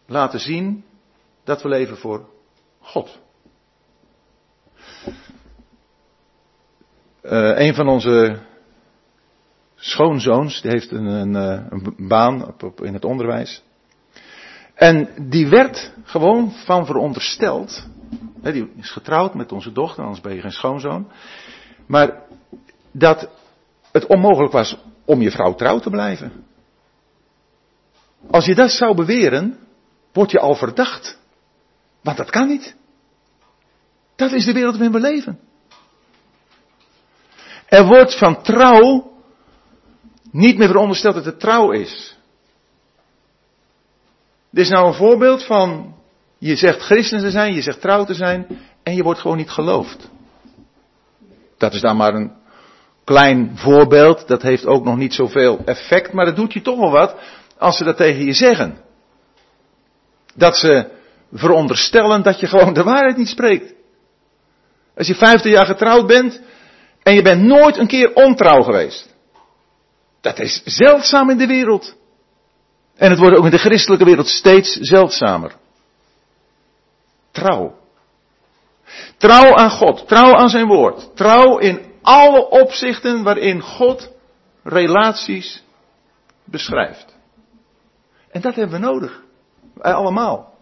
laten 0.07 0.41
zien 0.41 0.85
dat 1.47 1.63
we 1.63 1.69
leven 1.69 1.97
voor 1.97 2.29
God. 2.81 3.19
Uh, 7.23 7.59
een 7.59 7.75
van 7.75 7.89
onze 7.89 8.39
schoonzoons, 9.75 10.61
die 10.61 10.71
heeft 10.71 10.91
een, 10.91 11.05
een, 11.05 11.37
eh, 11.37 11.67
een 11.71 12.09
baan 12.09 12.55
op, 12.63 12.81
in 12.81 12.95
het 12.95 13.05
onderwijs. 13.05 13.63
En 14.75 15.09
die 15.29 15.49
werd 15.49 15.93
gewoon 16.05 16.53
van 16.53 16.87
verondersteld. 16.87 17.87
Hè, 18.43 18.53
die 18.53 18.73
is 18.77 18.91
getrouwd 18.91 19.35
met 19.35 19.53
onze 19.53 19.73
dochter, 19.73 20.03
anders 20.03 20.21
ben 20.21 20.35
je 20.35 20.41
geen 20.41 20.51
schoonzoon. 20.53 21.11
Maar 21.87 22.23
dat 22.93 23.29
het 23.93 24.07
onmogelijk 24.07 24.53
was 24.53 24.79
om 25.05 25.23
je 25.23 25.31
vrouw 25.31 25.55
trouw 25.55 25.79
te 25.79 25.91
blijven. 25.91 26.33
Als 28.31 28.47
je 28.47 28.55
dat 28.55 28.71
zou 28.71 28.95
beweren, 28.95 29.59
word 30.13 30.31
je 30.31 30.41
al 30.41 30.55
verdacht. 30.55 31.19
Want 32.07 32.19
dat 32.19 32.31
kan 32.31 32.49
niet. 32.49 32.75
Dat 34.17 34.33
is 34.33 34.45
de 34.45 34.53
wereld 34.53 34.75
waarin 34.77 34.93
we 34.93 35.01
leven. 35.01 35.41
Er 37.69 37.87
wordt 37.87 38.19
van 38.19 38.43
trouw 38.43 39.13
niet 40.31 40.59
meer 40.59 40.69
verondersteld 40.69 41.15
dat 41.15 41.25
het 41.25 41.41
trouw 41.41 41.71
is. 41.71 42.19
Dit 44.51 44.65
is 44.65 44.71
nou 44.71 44.87
een 44.87 44.95
voorbeeld 44.95 45.45
van, 45.45 45.95
je 46.39 46.57
zegt 46.57 46.81
christen 46.81 47.19
te 47.19 47.31
zijn, 47.31 47.55
je 47.55 47.63
zegt 47.63 47.81
trouw 47.81 48.05
te 48.05 48.15
zijn, 48.15 48.47
en 48.83 48.95
je 48.95 49.03
wordt 49.03 49.21
gewoon 49.21 49.37
niet 49.37 49.51
geloofd. 49.51 50.11
Dat 51.59 51.75
is 51.75 51.81
dan 51.81 51.97
maar 51.97 52.15
een 52.15 52.33
klein 53.05 53.59
voorbeeld, 53.59 54.29
dat 54.29 54.43
heeft 54.43 54.67
ook 54.67 54.85
nog 54.85 54.97
niet 54.97 55.15
zoveel 55.15 55.63
effect, 55.65 56.13
maar 56.13 56.25
dat 56.25 56.37
doet 56.37 56.53
je 56.53 56.63
toch 56.63 56.79
wel 56.79 56.91
wat 56.91 57.17
als 57.59 57.77
ze 57.77 57.85
dat 57.85 57.97
tegen 57.97 58.25
je 58.25 58.33
zeggen. 58.33 58.79
Dat 60.35 60.57
ze 60.57 60.95
veronderstellen 61.33 62.23
dat 62.23 62.41
je 62.41 62.47
gewoon 62.47 62.75
de 62.75 62.83
waarheid 62.83 63.17
niet 63.17 63.29
spreekt. 63.29 63.75
Als 64.97 65.07
je 65.07 65.15
vijftig 65.15 65.53
jaar 65.53 65.67
getrouwd 65.67 66.07
bent 66.07 66.41
en 67.03 67.15
je 67.15 67.23
bent 67.23 67.43
nooit 67.43 67.77
een 67.77 67.87
keer 67.87 68.15
ontrouw 68.15 68.63
geweest. 68.63 69.15
Dat 70.21 70.39
is 70.39 70.63
zeldzaam 70.65 71.31
in 71.31 71.39
de 71.39 71.47
wereld. 71.47 71.97
En 72.97 73.11
het 73.11 73.19
wordt 73.19 73.37
ook 73.37 73.45
in 73.45 73.51
de 73.51 73.59
christelijke 73.59 74.05
wereld 74.05 74.27
steeds 74.27 74.73
zeldzamer. 74.73 75.53
Trouw. 77.31 77.75
Trouw 79.17 79.55
aan 79.55 79.71
God, 79.71 80.09
trouw 80.09 80.35
aan 80.35 80.49
zijn 80.49 80.67
woord, 80.67 81.17
trouw 81.17 81.59
in 81.59 81.81
alle 82.03 82.49
opzichten 82.49 83.23
waarin 83.23 83.61
God 83.61 84.13
relaties 84.63 85.63
beschrijft. 86.45 87.17
En 88.31 88.41
dat 88.41 88.55
hebben 88.55 88.81
we 88.81 88.87
nodig. 88.87 89.23
Wij 89.75 89.93
allemaal. 89.93 90.55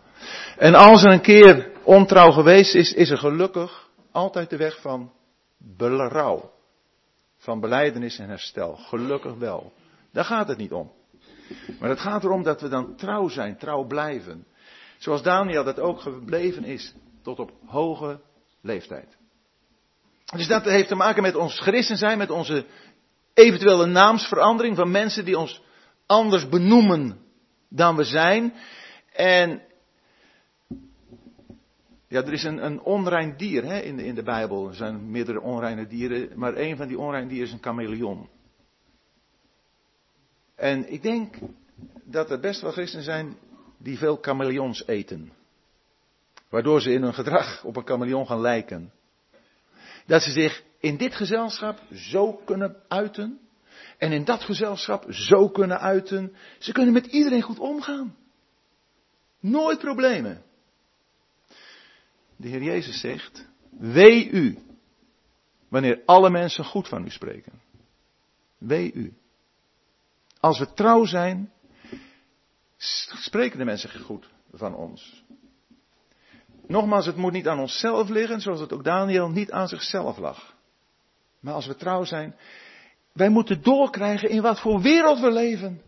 En 0.57 0.75
als 0.75 1.03
er 1.05 1.13
een 1.13 1.21
keer 1.21 1.71
ontrouw 1.83 2.31
geweest 2.31 2.75
is, 2.75 2.93
is 2.93 3.11
er 3.11 3.19
gelukkig 3.19 3.91
altijd 4.13 4.51
de 4.51 4.57
weg 4.57 4.81
van 4.81 5.13
berouw. 5.59 6.53
Van 7.39 7.61
beleidenis 7.61 8.19
en 8.19 8.29
herstel. 8.29 8.77
Gelukkig 8.77 9.35
wel. 9.35 9.73
Daar 10.13 10.25
gaat 10.25 10.49
het 10.49 10.59
niet 10.59 10.73
om. 10.73 10.93
Maar 11.81 11.89
het 11.89 12.01
gaat 12.01 12.25
erom 12.25 12.43
dat 12.43 12.61
we 12.61 12.69
dan 12.69 12.97
trouw 12.97 13.29
zijn, 13.29 13.59
trouw 13.59 13.85
blijven. 13.85 14.47
Zoals 14.99 15.23
Daniel 15.23 15.65
dat 15.65 15.81
ook 15.81 16.01
gebleven 16.01 16.65
is 16.65 16.95
tot 17.23 17.39
op 17.39 17.53
hoge 17.67 18.21
leeftijd. 18.63 19.17
Dus 20.37 20.47
dat 20.47 20.65
heeft 20.65 20.89
te 20.89 20.95
maken 20.95 21.23
met 21.23 21.35
ons 21.35 21.61
christen 21.61 21.97
zijn, 21.97 22.19
met 22.19 22.31
onze 22.31 22.67
eventuele 23.35 23.87
naamsverandering 23.87 24.77
van 24.77 24.91
mensen 24.91 25.25
die 25.25 25.39
ons 25.39 25.63
anders 26.07 26.49
benoemen 26.49 27.19
dan 27.69 27.97
we 27.97 28.05
zijn. 28.05 28.55
En 29.13 29.63
ja, 32.09 32.23
er 32.23 32.33
is 32.33 32.45
een, 32.45 32.65
een 32.65 32.81
onrein 32.81 33.37
dier 33.37 33.65
hè, 33.65 33.79
in, 33.79 33.97
de, 33.97 34.05
in 34.05 34.15
de 34.15 34.23
Bijbel. 34.23 34.69
Er 34.69 34.75
zijn 34.75 35.11
meerdere 35.11 35.41
onreine 35.41 35.87
dieren, 35.87 36.39
maar 36.39 36.57
een 36.57 36.77
van 36.77 36.89
die 36.89 36.99
onreine 36.99 37.29
dieren 37.29 37.47
is 37.47 37.53
een 37.53 37.63
chameleon. 37.63 38.29
En 40.55 40.93
ik 40.93 41.03
denk 41.03 41.37
dat 42.05 42.31
er 42.31 42.41
best 42.41 42.61
wel 42.61 42.73
christenen 42.73 43.05
zijn 43.05 43.37
die 43.79 43.99
veel 43.99 44.19
chameleons 44.21 44.87
eten. 44.87 45.33
Waardoor 46.49 46.81
ze 46.81 46.93
in 46.93 47.03
hun 47.03 47.15
gedrag 47.15 47.65
op 47.65 47.77
een 47.77 47.87
chameleon 47.87 48.27
gaan 48.27 48.41
lijken. 48.41 48.93
Dat 50.07 50.23
ze 50.23 50.31
zich 50.31 50.63
in 50.79 50.97
dit 50.97 51.15
gezelschap 51.15 51.81
zo 51.93 52.33
kunnen 52.33 52.77
uiten. 52.89 53.39
En 53.99 54.13
in 54.13 54.25
dat 54.25 54.43
gezelschap 54.43 55.13
zo 55.13 55.49
kunnen 55.49 55.81
uiten. 55.81 56.37
Ze 56.59 56.73
kunnen 56.73 56.93
met 56.93 57.07
iedereen 57.07 57.43
goed 57.43 57.59
omgaan. 57.59 58.17
Nooit 59.41 59.79
problemen. 59.79 60.43
De 62.37 62.49
Heer 62.49 62.63
Jezus 62.63 63.01
zegt, 63.01 63.49
wee 63.71 64.31
u, 64.31 64.59
wanneer 65.69 66.03
alle 66.05 66.31
mensen 66.31 66.65
goed 66.65 66.89
van 66.89 67.05
u 67.05 67.11
spreken. 67.11 67.53
Wee 68.59 68.93
u. 68.93 69.15
Als 70.41 70.59
we 70.59 70.73
trouw 70.73 71.05
zijn, 71.05 71.53
spreken 72.77 73.59
de 73.59 73.65
mensen 73.65 74.01
goed 74.01 74.29
van 74.53 74.75
ons. 74.75 75.25
Nogmaals, 76.67 77.07
het 77.07 77.17
moet 77.17 77.33
niet 77.33 77.49
aan 77.49 77.61
onszelf 77.61 78.09
liggen, 78.09 78.41
zoals 78.41 78.61
het 78.61 78.73
ook 78.73 78.85
Daniel 78.85 79.29
niet 79.29 79.51
aan 79.51 79.69
zichzelf 79.69 80.19
lag. 80.19 80.55
Maar 81.41 81.55
als 81.55 81.67
we 81.67 81.77
trouw 81.77 82.05
zijn, 82.05 82.37
wij 83.13 83.29
moeten 83.29 83.63
doorkrijgen 83.63 84.29
in 84.29 84.43
wat 84.43 84.61
voor 84.61 84.81
wereld 84.81 85.21
we 85.21 85.31
leven. 85.31 85.83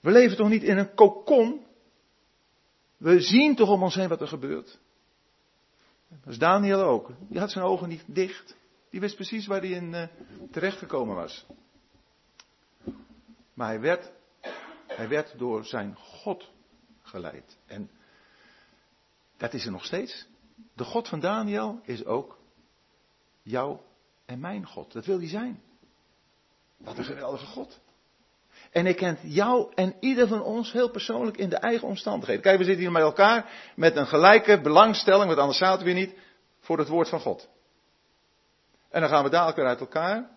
We 0.00 0.10
leven 0.10 0.36
toch 0.36 0.48
niet 0.48 0.62
in 0.62 0.78
een 0.78 0.94
kokon? 0.94 1.66
We 2.96 3.20
zien 3.20 3.56
toch 3.56 3.68
om 3.68 3.82
ons 3.82 3.94
heen 3.94 4.08
wat 4.08 4.20
er 4.20 4.28
gebeurt. 4.28 4.78
Dat 6.10 6.32
is 6.32 6.38
Daniel 6.38 6.82
ook. 6.82 7.10
Die 7.28 7.38
had 7.38 7.50
zijn 7.50 7.64
ogen 7.64 7.88
niet 7.88 8.04
dicht. 8.06 8.56
Die 8.90 9.00
wist 9.00 9.14
precies 9.14 9.46
waar 9.46 9.60
hij 9.60 9.70
in 9.70 9.92
uh, 9.92 10.06
terechtgekomen 10.50 11.16
was. 11.16 11.46
Maar 13.54 13.68
hij 13.68 13.80
werd, 13.80 14.12
hij 14.86 15.08
werd 15.08 15.38
door 15.38 15.64
zijn 15.64 15.96
God 15.96 16.50
geleid. 17.02 17.58
En 17.66 17.90
dat 19.36 19.54
is 19.54 19.64
er 19.64 19.72
nog 19.72 19.84
steeds. 19.84 20.26
De 20.74 20.84
God 20.84 21.08
van 21.08 21.20
Daniel 21.20 21.80
is 21.82 22.04
ook 22.04 22.38
jouw 23.42 23.84
en 24.24 24.40
mijn 24.40 24.66
God. 24.66 24.92
Dat 24.92 25.06
wil 25.06 25.18
hij 25.18 25.28
zijn. 25.28 25.62
Wat 26.76 26.98
een 26.98 27.04
geweldige 27.04 27.46
God. 27.46 27.80
En 28.70 28.84
hij 28.84 28.94
kent 28.94 29.18
jou 29.22 29.72
en 29.74 29.94
ieder 30.00 30.28
van 30.28 30.42
ons 30.42 30.72
heel 30.72 30.90
persoonlijk 30.90 31.36
in 31.36 31.48
de 31.48 31.56
eigen 31.56 31.88
omstandigheden. 31.88 32.42
Kijk, 32.42 32.58
we 32.58 32.64
zitten 32.64 32.82
hier 32.82 32.92
met 32.92 33.02
elkaar 33.02 33.50
met 33.76 33.96
een 33.96 34.06
gelijke 34.06 34.60
belangstelling, 34.60 35.26
want 35.26 35.38
anders 35.38 35.58
zaten 35.58 35.86
we 35.86 35.92
niet, 35.92 36.14
voor 36.60 36.78
het 36.78 36.88
woord 36.88 37.08
van 37.08 37.20
God. 37.20 37.48
En 38.90 39.00
dan 39.00 39.10
gaan 39.10 39.24
we 39.24 39.30
dadelijk 39.30 39.56
weer 39.56 39.66
uit 39.66 39.80
elkaar 39.80 40.30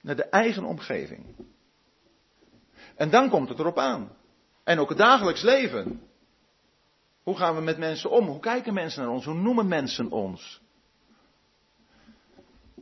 naar 0.00 0.16
de 0.16 0.24
eigen 0.24 0.64
omgeving. 0.64 1.24
En 2.96 3.10
dan 3.10 3.30
komt 3.30 3.48
het 3.48 3.58
erop 3.58 3.78
aan. 3.78 4.16
En 4.64 4.78
ook 4.78 4.88
het 4.88 4.98
dagelijks 4.98 5.42
leven. 5.42 6.02
Hoe 7.22 7.36
gaan 7.36 7.54
we 7.54 7.60
met 7.60 7.78
mensen 7.78 8.10
om? 8.10 8.26
Hoe 8.26 8.40
kijken 8.40 8.74
mensen 8.74 9.02
naar 9.02 9.12
ons? 9.12 9.24
Hoe 9.24 9.34
noemen 9.34 9.68
mensen 9.68 10.10
ons? 10.10 10.60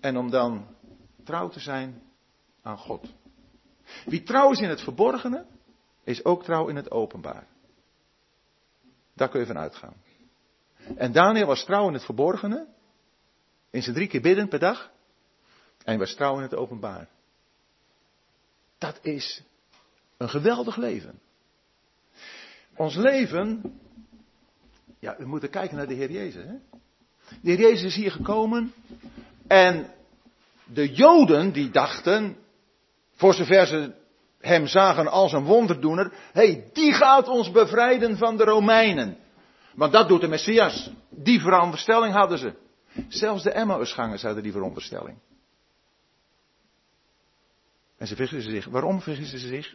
En 0.01 0.17
om 0.17 0.31
dan 0.31 0.67
trouw 1.25 1.49
te 1.49 1.61
zijn 1.61 2.03
aan 2.63 2.79
God. 2.79 3.07
Wie 4.05 4.23
trouw 4.23 4.51
is 4.51 4.61
in 4.61 4.69
het 4.69 4.81
verborgene, 4.81 5.47
is 6.05 6.25
ook 6.25 6.45
trouw 6.45 6.69
in 6.69 6.77
het 6.77 6.91
openbaar. 6.91 7.47
Daar 9.15 9.29
kun 9.29 9.41
je 9.41 9.47
van 9.47 9.59
uitgaan. 9.59 9.95
En 10.97 11.13
Daniel 11.13 11.47
was 11.47 11.65
trouw 11.65 11.87
in 11.87 11.93
het 11.93 12.05
verborgene, 12.05 12.67
in 13.71 13.83
zijn 13.83 13.95
drie 13.95 14.09
keer 14.09 14.21
bidden 14.21 14.49
per 14.49 14.59
dag, 14.59 14.91
en 15.85 15.99
was 15.99 16.15
trouw 16.15 16.37
in 16.37 16.43
het 16.43 16.55
openbaar. 16.55 17.09
Dat 18.79 18.99
is 19.03 19.43
een 20.17 20.29
geweldig 20.29 20.77
leven. 20.77 21.21
Ons 22.77 22.95
leven, 22.95 23.81
ja, 24.99 25.17
we 25.19 25.27
moeten 25.27 25.51
kijken 25.51 25.77
naar 25.77 25.87
de 25.87 25.95
Heer 25.95 26.11
Jezus. 26.11 26.45
Hè? 26.45 26.57
De 27.29 27.51
Heer 27.51 27.59
Jezus 27.59 27.83
is 27.83 27.95
hier 27.95 28.11
gekomen 28.11 28.73
en 29.47 29.93
de 30.65 30.93
Joden 30.93 31.53
die 31.53 31.71
dachten, 31.71 32.37
voor 33.15 33.35
zover 33.35 33.67
ze 33.67 33.93
hem 34.41 34.67
zagen 34.67 35.09
als 35.09 35.33
een 35.33 35.45
wonderdoener, 35.45 36.13
hé, 36.33 36.53
hey, 36.53 36.71
die 36.73 36.93
gaat 36.93 37.29
ons 37.29 37.51
bevrijden 37.51 38.17
van 38.17 38.37
de 38.37 38.45
Romeinen. 38.45 39.17
Want 39.75 39.93
dat 39.93 40.09
doet 40.09 40.21
de 40.21 40.29
Messias. 40.29 40.91
Die 41.11 41.41
veronderstelling 41.41 42.15
hadden 42.15 42.39
ze. 42.39 42.55
Zelfs 43.09 43.43
de 43.43 43.51
Emmausgangers 43.51 44.23
hadden 44.23 44.43
die 44.43 44.53
veronderstelling. 44.53 45.19
En 47.97 48.07
ze 48.07 48.17
vergissen 48.17 48.53
zich. 48.53 48.65
Waarom 48.65 49.01
vergissen 49.01 49.39
ze 49.39 49.47
zich? 49.47 49.75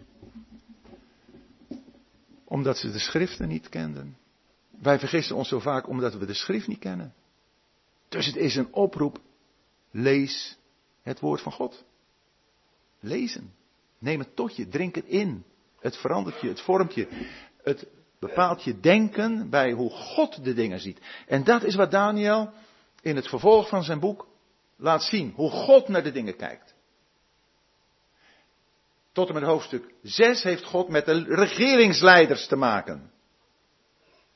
Omdat 2.46 2.78
ze 2.78 2.92
de 2.92 3.00
schriften 3.00 3.48
niet 3.48 3.70
kenden. 3.70 4.18
Wij 4.70 5.00
vergissen 5.00 5.36
ons 5.36 5.48
zo 5.48 5.60
vaak 5.60 5.88
omdat 5.88 6.14
we 6.14 6.26
de 6.26 6.34
schrift 6.34 6.68
niet 6.68 6.80
kennen. 6.80 7.14
Dus 8.10 8.26
het 8.26 8.36
is 8.36 8.56
een 8.56 8.74
oproep. 8.74 9.20
Lees 9.92 10.58
het 11.02 11.20
woord 11.20 11.42
van 11.42 11.52
God. 11.52 11.86
Lezen. 13.00 13.54
Neem 14.00 14.20
het 14.20 14.36
tot 14.36 14.56
je, 14.56 14.68
drink 14.68 14.96
het 14.96 15.06
in. 15.06 15.46
Het 15.80 15.98
verandert 15.98 16.42
je, 16.42 16.48
het 16.48 16.62
vormt 16.62 16.94
je. 16.94 17.28
Het 17.64 17.88
bepaalt 18.20 18.64
je 18.64 18.80
denken 18.80 19.50
bij 19.50 19.72
hoe 19.72 19.90
God 19.90 20.44
de 20.44 20.54
dingen 20.54 20.80
ziet. 20.80 21.00
En 21.28 21.44
dat 21.44 21.64
is 21.64 21.76
wat 21.76 21.92
Daniel 21.92 22.52
in 23.02 23.16
het 23.16 23.28
vervolg 23.28 23.70
van 23.70 23.84
zijn 23.84 24.00
boek 24.00 24.28
laat 24.78 25.04
zien. 25.04 25.34
Hoe 25.36 25.50
God 25.50 25.88
naar 25.88 26.04
de 26.04 26.12
dingen 26.12 26.36
kijkt. 26.36 26.74
Tot 29.12 29.28
en 29.28 29.34
met 29.34 29.44
hoofdstuk 29.44 29.94
6 30.02 30.44
heeft 30.44 30.64
God 30.64 30.90
met 30.90 31.06
de 31.06 31.24
regeringsleiders 31.24 32.48
te 32.48 32.56
maken. 32.56 33.12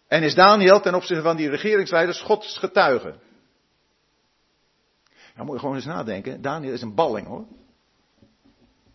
En 0.08 0.24
is 0.24 0.36
Daniel 0.36 0.82
ten 0.82 0.96
opzichte 0.96 1.24
van 1.24 1.36
die 1.36 1.50
regeringsleiders 1.50 2.22
Gods 2.22 2.58
getuige. 2.58 3.16
Nou 5.34 5.46
moet 5.46 5.54
je 5.54 5.60
gewoon 5.60 5.76
eens 5.76 5.86
nadenken. 5.86 6.42
Daniel 6.42 6.74
is 6.74 6.82
een 6.82 6.96
balling 6.96 7.28
hoor. 7.28 7.46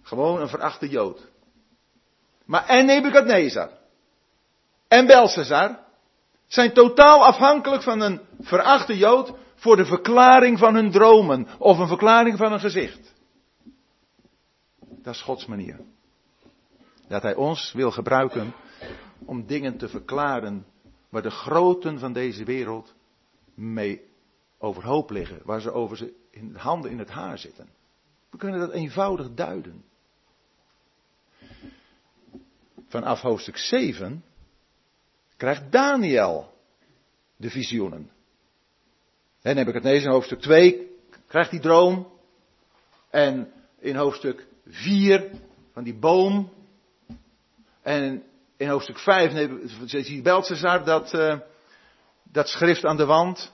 Gewoon 0.09 0.41
een 0.41 0.49
verachte 0.49 0.89
Jood. 0.89 1.29
Maar 2.45 2.67
en 2.67 2.87
Nebukadnezar. 2.87 3.71
en 4.89 5.07
Belshazzar 5.07 5.79
zijn 6.47 6.73
totaal 6.73 7.25
afhankelijk 7.25 7.83
van 7.83 8.01
een 8.01 8.21
verachte 8.41 8.97
Jood 8.97 9.33
voor 9.55 9.77
de 9.77 9.85
verklaring 9.85 10.59
van 10.59 10.75
hun 10.75 10.91
dromen 10.91 11.47
of 11.59 11.79
een 11.79 11.87
verklaring 11.87 12.37
van 12.37 12.53
een 12.53 12.61
gezicht. 12.61 13.15
Dat 14.79 15.15
is 15.15 15.23
Gods 15.23 15.47
manier. 15.47 15.81
Dat 17.09 17.23
Hij 17.23 17.35
ons 17.35 17.73
wil 17.73 17.91
gebruiken 17.91 18.55
om 19.25 19.47
dingen 19.47 19.77
te 19.77 19.89
verklaren 19.89 20.67
waar 21.09 21.23
de 21.23 21.31
groten 21.31 21.99
van 21.99 22.13
deze 22.13 22.45
wereld 22.45 22.95
mee 23.55 24.03
overhoop 24.59 25.11
liggen, 25.11 25.41
waar 25.45 25.61
ze 25.61 25.73
over 25.73 25.97
ze 25.97 26.15
in 26.31 26.55
handen 26.57 26.91
in 26.91 26.99
het 26.99 27.11
haar 27.11 27.39
zitten. 27.39 27.69
We 28.31 28.37
kunnen 28.37 28.61
dat 28.61 28.73
eenvoudig 28.73 29.35
duiden. 29.35 29.87
Vanaf 32.87 33.21
hoofdstuk 33.21 33.57
7 33.57 34.25
krijgt 35.37 35.73
Daniel 35.73 36.53
de 37.37 37.51
visioenen. 37.51 38.11
En 39.43 39.57
heb 39.57 39.69
ik 39.69 39.75
het 39.75 39.85
lezen 39.85 40.07
in 40.07 40.13
hoofdstuk 40.13 40.41
2 40.41 40.89
krijgt 41.27 41.51
die 41.51 41.61
droom. 41.61 42.13
En 43.11 43.53
in 43.79 43.97
hoofdstuk 43.97 44.47
4 44.67 45.31
van 45.73 45.85
die 45.85 45.95
boom. 45.95 46.53
En 47.83 48.23
in 48.57 48.69
hoofdstuk 48.69 48.99
5 48.99 49.33
ziet 49.85 50.23
Belshazzar 50.23 50.85
dat, 50.85 51.13
uh, 51.13 51.39
dat 52.23 52.49
schrift 52.49 52.85
aan 52.85 52.97
de 52.97 53.07
wand. 53.07 53.53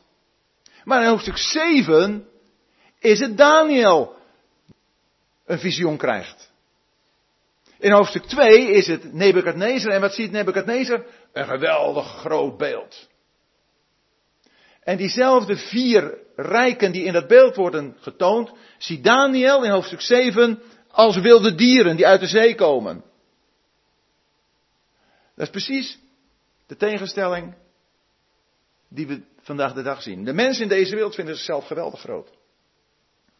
Maar 0.85 1.03
in 1.03 1.09
hoofdstuk 1.09 1.37
7 1.37 2.29
is 2.99 3.21
het 3.21 3.37
Daniel 3.37 4.17
een 5.45 5.59
visioen 5.59 5.97
krijgt. 5.97 6.53
In 7.85 7.93
hoofdstuk 7.93 8.25
2 8.25 8.71
is 8.71 8.87
het 8.87 9.13
Nebukadnezar. 9.13 9.93
En 9.93 10.01
wat 10.01 10.15
ziet 10.15 10.31
Nebukadnezar? 10.31 11.05
Een 11.33 11.47
geweldig 11.47 12.07
groot 12.07 12.57
beeld. 12.57 13.09
En 14.83 14.97
diezelfde 14.97 15.57
vier 15.57 16.19
rijken 16.37 16.93
die 16.93 17.05
in 17.05 17.13
dat 17.13 17.27
beeld 17.27 17.57
worden 17.57 17.97
getoond, 18.01 18.53
ziet 18.79 19.05
Daniel 19.05 19.65
in 19.65 19.71
hoofdstuk 19.71 20.01
7 20.01 20.63
als 20.91 21.17
wilde 21.17 21.55
dieren 21.55 21.97
die 21.97 22.07
uit 22.07 22.21
de 22.21 22.27
zee 22.27 22.55
komen. 22.55 23.05
Dat 25.35 25.47
is 25.47 25.51
precies 25.51 25.99
de 26.67 26.77
tegenstelling 26.77 27.55
die 28.89 29.07
we 29.07 29.23
vandaag 29.43 29.73
de 29.73 29.83
dag 29.83 30.03
zien. 30.03 30.25
De 30.25 30.33
mensen 30.33 30.63
in 30.63 30.69
deze 30.69 30.95
wereld 30.95 31.15
vinden 31.15 31.37
zichzelf 31.37 31.67
geweldig 31.67 32.01
groot. 32.01 32.31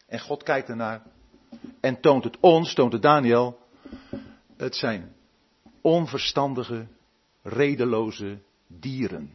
En 0.07 0.19
God 0.19 0.43
kijkt 0.43 0.69
ernaar 0.69 1.01
en 1.81 2.01
toont 2.01 2.23
het 2.23 2.37
ons, 2.39 2.73
toont 2.73 2.93
het 2.93 3.01
Daniel. 3.01 3.63
Het 4.57 4.75
zijn 4.75 5.15
onverstandige, 5.81 6.87
redeloze 7.41 8.41
dieren. 8.67 9.31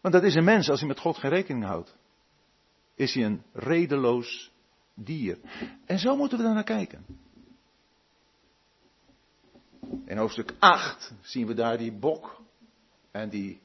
Want 0.00 0.14
dat 0.14 0.24
is 0.24 0.34
een 0.34 0.44
mens 0.44 0.70
als 0.70 0.78
hij 0.78 0.88
met 0.88 0.98
God 0.98 1.18
geen 1.18 1.30
rekening 1.30 1.64
houdt. 1.64 1.96
Is 2.94 3.14
hij 3.14 3.24
een 3.24 3.42
redeloos 3.52 4.52
dier. 4.94 5.38
En 5.84 5.98
zo 5.98 6.16
moeten 6.16 6.38
we 6.38 6.44
daar 6.44 6.54
naar 6.54 6.64
kijken. 6.64 7.04
In 10.04 10.16
hoofdstuk 10.16 10.54
8 10.58 11.12
zien 11.22 11.46
we 11.46 11.54
daar 11.54 11.78
die 11.78 11.92
bok 11.92 12.40
en 13.10 13.28
die. 13.28 13.60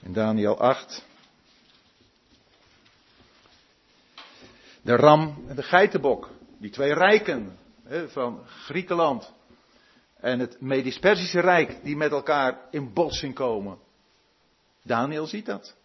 In 0.00 0.12
Daniel 0.12 0.58
8. 0.58 1.06
De 4.82 4.96
ram 4.96 5.44
en 5.48 5.56
de 5.56 5.62
geitenbok. 5.62 6.30
Die 6.62 6.70
twee 6.70 6.94
rijken 6.94 7.58
van 8.06 8.40
Griekenland. 8.46 9.32
En 10.16 10.38
het 10.38 10.60
Medisch-Persische 10.60 11.40
Rijk 11.40 11.84
die 11.84 11.96
met 11.96 12.10
elkaar 12.10 12.58
in 12.70 12.92
botsing 12.92 13.34
komen. 13.34 13.78
Daniel 14.82 15.26
ziet 15.26 15.46
dat. 15.46 15.76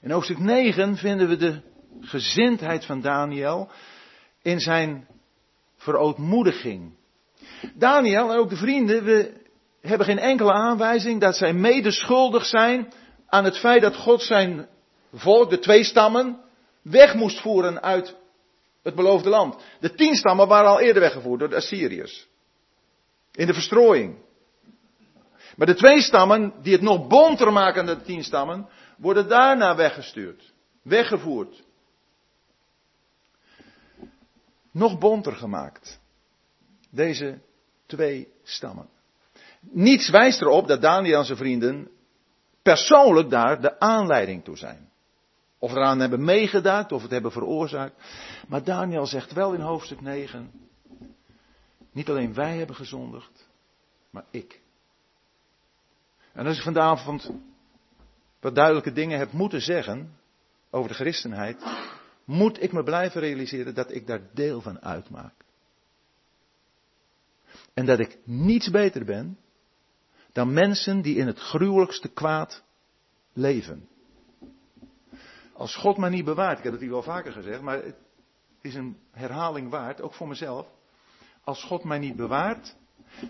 In 0.00 0.10
hoofdstuk 0.10 0.38
9 0.38 0.96
vinden 0.96 1.28
we 1.28 1.36
de 1.36 1.60
gezindheid 2.00 2.84
van 2.84 3.00
Daniel 3.00 3.70
in 4.42 4.60
zijn 4.60 5.06
verootmoediging. 5.76 6.92
Daniel 7.74 8.32
en 8.32 8.38
ook 8.38 8.50
de 8.50 8.56
vrienden, 8.56 9.04
we 9.04 9.32
hebben 9.80 10.06
geen 10.06 10.18
enkele 10.18 10.52
aanwijzing 10.52 11.20
dat 11.20 11.36
zij 11.36 11.52
medeschuldig 11.52 12.46
zijn 12.46 12.92
aan 13.26 13.44
het 13.44 13.58
feit 13.58 13.82
dat 13.82 13.96
God 13.96 14.22
zijn 14.22 14.68
volk, 15.12 15.50
de 15.50 15.58
twee 15.58 15.84
stammen, 15.84 16.40
weg 16.82 17.14
moest 17.14 17.40
voeren 17.40 17.82
uit 17.82 18.22
het 18.84 18.94
beloofde 18.94 19.28
land. 19.28 19.62
De 19.80 19.94
tien 19.94 20.14
stammen 20.14 20.48
waren 20.48 20.70
al 20.70 20.80
eerder 20.80 21.02
weggevoerd 21.02 21.40
door 21.40 21.48
de 21.48 21.56
Assyriërs. 21.56 22.28
In 23.32 23.46
de 23.46 23.54
verstrooiing. 23.54 24.18
Maar 25.56 25.66
de 25.66 25.74
twee 25.74 26.00
stammen, 26.00 26.52
die 26.62 26.72
het 26.72 26.82
nog 26.82 27.06
bonter 27.06 27.52
maken 27.52 27.86
dan 27.86 27.98
de 27.98 28.04
tien 28.04 28.24
stammen, 28.24 28.68
worden 28.96 29.28
daarna 29.28 29.76
weggestuurd. 29.76 30.52
Weggevoerd. 30.82 31.62
Nog 34.70 34.98
bonter 34.98 35.32
gemaakt. 35.32 36.00
Deze 36.90 37.38
twee 37.86 38.28
stammen. 38.42 38.88
Niets 39.60 40.10
wijst 40.10 40.40
erop 40.40 40.68
dat 40.68 40.82
Daniel 40.82 41.18
en 41.18 41.24
zijn 41.24 41.38
vrienden 41.38 41.90
persoonlijk 42.62 43.30
daar 43.30 43.60
de 43.60 43.80
aanleiding 43.80 44.44
toe 44.44 44.56
zijn. 44.56 44.92
Of 45.64 45.72
eraan 45.72 46.00
hebben 46.00 46.24
meegedaan, 46.24 46.90
of 46.90 47.02
het 47.02 47.10
hebben 47.10 47.32
veroorzaakt. 47.32 47.94
Maar 48.48 48.64
Daniel 48.64 49.06
zegt 49.06 49.32
wel 49.32 49.52
in 49.52 49.60
hoofdstuk 49.60 50.00
9, 50.00 50.50
niet 51.92 52.08
alleen 52.08 52.34
wij 52.34 52.56
hebben 52.56 52.76
gezondigd, 52.76 53.48
maar 54.10 54.24
ik. 54.30 54.60
En 56.32 56.46
als 56.46 56.56
ik 56.56 56.62
vanavond 56.62 57.30
wat 58.40 58.54
duidelijke 58.54 58.92
dingen 58.92 59.18
heb 59.18 59.32
moeten 59.32 59.60
zeggen 59.60 60.16
over 60.70 60.88
de 60.88 60.94
christenheid, 60.94 61.64
moet 62.24 62.62
ik 62.62 62.72
me 62.72 62.82
blijven 62.82 63.20
realiseren 63.20 63.74
dat 63.74 63.94
ik 63.94 64.06
daar 64.06 64.22
deel 64.32 64.60
van 64.60 64.80
uitmaak. 64.80 65.34
En 67.74 67.86
dat 67.86 67.98
ik 67.98 68.18
niets 68.24 68.70
beter 68.70 69.04
ben 69.04 69.38
dan 70.32 70.52
mensen 70.52 71.02
die 71.02 71.16
in 71.16 71.26
het 71.26 71.38
gruwelijkste 71.38 72.08
kwaad 72.08 72.62
leven. 73.32 73.88
Als 75.54 75.76
God 75.76 75.96
mij 75.96 76.10
niet 76.10 76.24
bewaart, 76.24 76.58
ik 76.58 76.64
heb 76.64 76.72
het 76.72 76.80
hier 76.82 76.90
wel 76.90 77.02
vaker 77.02 77.32
gezegd, 77.32 77.60
maar 77.60 77.82
het 77.82 77.96
is 78.60 78.74
een 78.74 78.96
herhaling 79.10 79.70
waard, 79.70 80.02
ook 80.02 80.14
voor 80.14 80.28
mezelf. 80.28 80.66
Als 81.44 81.64
God 81.64 81.84
mij 81.84 81.98
niet 81.98 82.16
bewaart, 82.16 82.76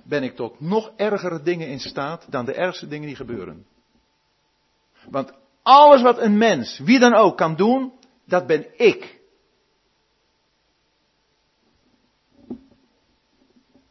ben 0.05 0.23
ik 0.23 0.37
tot 0.37 0.61
nog 0.61 0.93
ergere 0.97 1.43
dingen 1.43 1.69
in 1.69 1.81
staat 1.81 2.27
dan 2.31 2.45
de 2.45 2.55
ergste 2.55 2.89
dingen 2.89 3.07
die 3.07 3.17
gebeuren. 3.17 3.67
Want 5.11 5.33
alles 5.63 6.03
wat 6.03 6.19
een 6.19 6.39
mens, 6.39 6.79
wie 6.79 6.99
dan 6.99 7.15
ook, 7.15 7.37
kan 7.37 7.57
doen, 7.57 7.93
dat 8.25 8.47
ben 8.47 8.79
ik. 8.79 9.21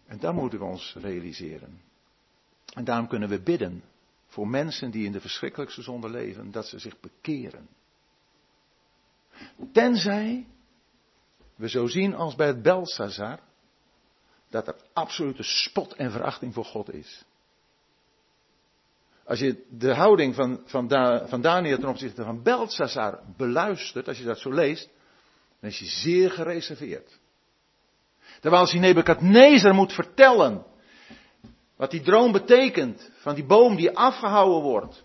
En 0.05 0.19
dat 0.19 0.34
moeten 0.34 0.60
we 0.60 0.65
ons 0.65 0.95
realiseren. 0.99 1.81
En 2.73 2.84
daarom 2.84 3.07
kunnen 3.07 3.30
we 3.30 3.41
bidden 3.41 3.84
voor 4.27 4.47
mensen 4.47 4.91
die 4.91 5.05
in 5.05 5.11
de 5.11 5.22
verschrikkelijkste 5.22 5.81
zonde 5.81 6.10
leven, 6.10 6.51
dat 6.51 6.68
ze 6.68 6.80
zich 6.80 6.99
bekeren. 6.99 7.68
Tenzij 9.72 10.47
we 11.55 11.69
zo 11.69 11.88
zien 11.88 12.15
als 12.15 12.35
bij 12.35 12.47
het 12.47 12.61
Belsazar, 12.61 13.39
dat 14.49 14.68
er 14.68 14.76
absolute 14.93 15.43
spot 15.43 15.93
en 15.93 16.11
verachting 16.11 16.53
voor 16.53 16.65
God 16.65 16.93
is. 16.93 17.26
Als 19.26 19.39
je 19.39 19.65
de 19.69 19.93
houding 19.93 20.35
van, 20.35 20.61
van, 20.65 20.89
van 21.27 21.41
Daniel 21.41 21.77
ten 21.77 21.89
opzichte 21.89 22.23
van 22.23 22.43
Belshazzar 22.43 23.19
beluistert, 23.38 24.07
als 24.07 24.18
je 24.18 24.23
dat 24.23 24.39
zo 24.39 24.51
leest, 24.51 24.89
dan 25.60 25.69
is 25.69 25.80
hij 25.80 25.89
zeer 25.89 26.31
gereserveerd. 26.31 27.19
Terwijl 28.39 28.61
als 28.61 28.72
hij 28.72 28.80
Nebukadnezar 28.80 29.73
moet 29.73 29.93
vertellen 29.93 30.65
wat 31.76 31.91
die 31.91 32.01
droom 32.01 32.31
betekent 32.31 33.11
van 33.14 33.35
die 33.35 33.45
boom 33.45 33.76
die 33.76 33.97
afgehouden 33.97 34.61
wordt 34.61 35.03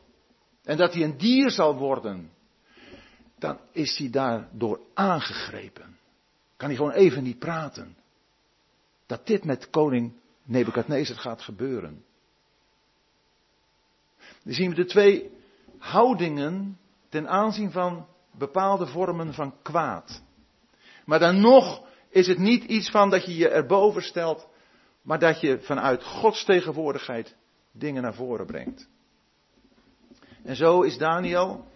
en 0.64 0.76
dat 0.76 0.92
hij 0.92 1.02
een 1.02 1.18
dier 1.18 1.50
zal 1.50 1.76
worden, 1.76 2.32
dan 3.38 3.58
is 3.72 3.98
hij 3.98 4.10
daardoor 4.10 4.80
aangegrepen. 4.94 5.98
Kan 6.56 6.68
hij 6.68 6.76
gewoon 6.76 6.92
even 6.92 7.22
niet 7.22 7.38
praten. 7.38 7.96
Dat 9.06 9.26
dit 9.26 9.44
met 9.44 9.70
koning 9.70 10.12
Nebukadnezar 10.42 11.16
gaat 11.16 11.42
gebeuren. 11.42 12.04
Dan 14.44 14.52
zien 14.52 14.70
we 14.70 14.74
de 14.74 14.84
twee 14.84 15.30
houdingen 15.78 16.78
ten 17.08 17.28
aanzien 17.28 17.70
van 17.70 18.06
bepaalde 18.30 18.86
vormen 18.86 19.34
van 19.34 19.54
kwaad. 19.62 20.22
Maar 21.04 21.18
dan 21.18 21.40
nog 21.40 21.86
is 22.08 22.26
het 22.26 22.38
niet 22.38 22.64
iets 22.64 22.90
van 22.90 23.10
dat 23.10 23.24
je 23.24 23.36
je 23.36 23.48
erboven 23.48 24.02
stelt, 24.02 24.48
maar 25.02 25.18
dat 25.18 25.40
je 25.40 25.60
vanuit 25.60 26.04
Gods 26.04 26.44
tegenwoordigheid 26.44 27.36
dingen 27.72 28.02
naar 28.02 28.14
voren 28.14 28.46
brengt. 28.46 28.88
En 30.42 30.56
zo 30.56 30.82
is 30.82 30.98
Daniel 30.98 31.66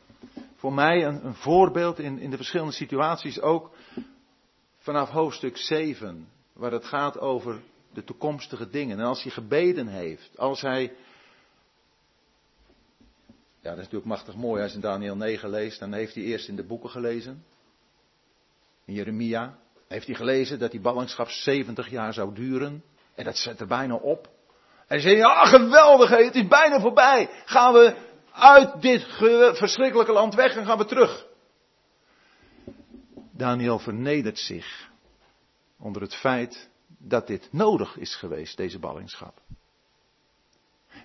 voor 0.62 0.72
mij 0.72 1.04
een, 1.04 1.24
een 1.24 1.34
voorbeeld 1.34 1.98
in, 1.98 2.18
in 2.18 2.30
de 2.30 2.36
verschillende 2.36 2.72
situaties 2.72 3.40
ook 3.40 3.70
vanaf 4.78 5.08
hoofdstuk 5.08 5.56
7, 5.56 6.28
waar 6.52 6.72
het 6.72 6.84
gaat 6.84 7.18
over 7.18 7.60
de 7.92 8.04
toekomstige 8.04 8.70
dingen. 8.70 8.98
En 8.98 9.04
als 9.04 9.22
hij 9.22 9.32
gebeden 9.32 9.86
heeft, 9.86 10.38
als 10.38 10.60
hij. 10.60 10.82
Ja, 13.60 13.70
dat 13.70 13.78
is 13.78 13.84
natuurlijk 13.84 14.04
machtig 14.04 14.34
mooi 14.34 14.62
als 14.62 14.70
je 14.70 14.76
in 14.76 14.82
Daniel 14.82 15.16
9 15.16 15.50
leest. 15.50 15.78
Dan 15.78 15.92
heeft 15.92 16.14
hij 16.14 16.24
eerst 16.24 16.48
in 16.48 16.56
de 16.56 16.66
boeken 16.66 16.90
gelezen. 16.90 17.44
In 18.84 18.94
Jeremia 18.94 19.58
heeft 19.88 20.06
hij 20.06 20.16
gelezen 20.16 20.58
dat 20.58 20.70
die 20.70 20.80
ballingschap 20.80 21.28
70 21.28 21.90
jaar 21.90 22.12
zou 22.12 22.34
duren. 22.34 22.84
En 23.14 23.24
dat 23.24 23.36
zet 23.36 23.60
er 23.60 23.66
bijna 23.66 23.94
op. 23.94 24.24
En 24.26 24.32
hij 24.86 25.00
zei, 25.00 25.16
ja 25.16 25.44
geweldig, 25.44 26.10
het 26.10 26.34
is 26.34 26.48
bijna 26.48 26.80
voorbij. 26.80 27.30
Gaan 27.44 27.72
we 27.72 28.10
uit 28.32 28.82
dit 28.82 29.02
verschrikkelijke 29.56 30.12
land 30.12 30.34
weg 30.34 30.56
en 30.56 30.64
gaan 30.64 30.78
we 30.78 30.84
terug. 30.84 31.26
Daniel 33.32 33.78
vernedert 33.78 34.38
zich 34.38 34.90
onder 35.78 36.02
het 36.02 36.14
feit 36.14 36.70
dat 36.98 37.26
dit 37.26 37.48
nodig 37.50 37.96
is 37.96 38.14
geweest, 38.16 38.56
deze 38.56 38.78
ballingschap. 38.78 39.40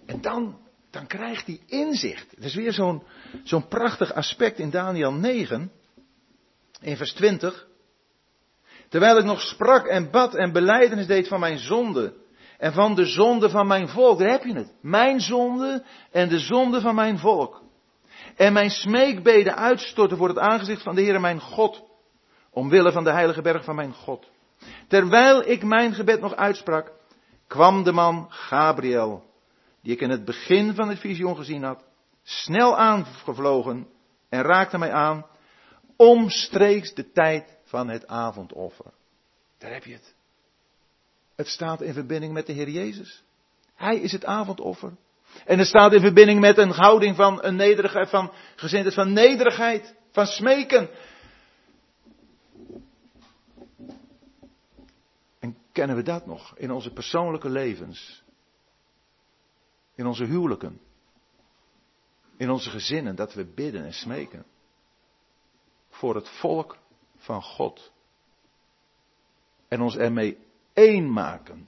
En 0.06 0.22
dan, 0.22 0.60
dan 0.92 1.08
krijgt 1.08 1.48
hij 1.48 1.62
inzicht. 1.66 2.32
Het 2.32 2.44
is 2.44 2.56
weer 2.56 2.74
zo'n 3.44 3.68
prachtig 3.68 4.14
aspect 4.14 4.60
in 4.60 4.70
Daniel 4.70 5.14
9, 5.14 5.72
in 6.82 6.98
vers 6.98 7.14
20. 7.14 7.68
Terwijl 8.90 9.18
ik 9.18 9.26
nog 9.26 9.42
sprak 9.42 9.86
en 9.86 10.12
bad 10.12 10.36
en 10.36 10.52
beleidenis 10.52 11.08
deed 11.08 11.28
van 11.28 11.40
mijn 11.40 11.58
zonde 11.58 12.14
en 12.58 12.74
van 12.74 12.96
de 12.96 13.06
zonde 13.06 13.50
van 13.50 13.68
mijn 13.68 13.88
volk. 13.88 14.20
Daar 14.20 14.30
heb 14.30 14.44
je 14.44 14.54
het. 14.54 14.74
Mijn 14.82 15.20
zonde 15.20 15.84
en 16.12 16.30
de 16.30 16.40
zonde 16.40 16.82
van 16.82 16.96
mijn 16.96 17.18
volk. 17.18 17.62
En 18.36 18.54
mijn 18.54 18.70
smeekbeden 18.70 19.56
uitstorten 19.56 20.18
voor 20.18 20.28
het 20.28 20.38
aangezicht 20.38 20.84
van 20.84 20.96
de 20.96 21.02
Heer 21.02 21.22
mijn 21.22 21.42
God. 21.42 21.84
Omwille 22.52 22.92
van 22.92 23.04
de 23.04 23.12
heilige 23.12 23.42
berg 23.42 23.64
van 23.64 23.76
mijn 23.76 23.94
God. 23.94 24.30
Terwijl 24.88 25.50
ik 25.50 25.64
mijn 25.64 25.94
gebed 25.94 26.22
nog 26.22 26.36
uitsprak, 26.36 26.92
kwam 27.48 27.84
de 27.84 27.92
man 27.92 28.26
Gabriel, 28.30 29.24
die 29.82 29.94
ik 29.94 30.02
in 30.02 30.10
het 30.10 30.26
begin 30.26 30.76
van 30.76 30.90
het 30.90 31.00
visioen 31.00 31.36
gezien 31.36 31.64
had, 31.64 31.86
snel 32.24 32.78
aangevlogen 32.78 33.88
en 34.30 34.42
raakte 34.42 34.78
mij 34.78 34.92
aan, 34.92 35.26
omstreeks 35.96 36.94
de 36.94 37.12
tijd 37.12 37.58
van 37.64 37.90
het 37.90 38.08
avondoffer. 38.08 38.94
Daar 39.58 39.74
heb 39.74 39.84
je 39.84 39.94
het. 39.94 40.17
Het 41.38 41.48
staat 41.48 41.82
in 41.82 41.94
verbinding 41.94 42.34
met 42.34 42.46
de 42.46 42.54
Heer 42.54 42.70
Jezus. 42.70 43.24
Hij 43.76 43.98
is 43.98 44.12
het 44.12 44.26
avondoffer. 44.26 44.98
En 45.46 45.60
het 45.60 45.68
staat 45.68 45.94
in 45.94 46.00
verbinding 46.00 46.40
met 46.40 46.58
een 46.58 46.72
houding 46.72 47.16
van 47.16 47.44
een 47.44 47.56
nederigheid, 47.56 48.10
van 48.10 48.32
gezindheid 48.56 48.96
van 48.96 49.14
nederigheid, 49.14 49.96
van 50.12 50.26
smeken. 50.26 50.90
En 55.40 55.58
kennen 55.72 55.96
we 55.96 56.04
dat 56.04 56.26
nog 56.26 56.58
in 56.58 56.72
onze 56.72 56.94
persoonlijke 56.94 57.50
levens? 57.50 58.24
In 59.96 60.06
onze 60.06 60.26
huwelijken? 60.26 60.80
In 62.38 62.50
onze 62.50 62.70
gezinnen, 62.70 63.16
dat 63.16 63.34
we 63.34 63.46
bidden 63.46 63.86
en 63.86 63.94
smeken? 63.94 64.46
Voor 65.90 66.16
het 66.16 66.30
volk 66.30 66.78
van 67.18 67.42
God. 67.42 67.92
En 69.68 69.82
ons 69.82 69.96
ermee 69.98 70.46
één 70.78 71.12
maken. 71.14 71.68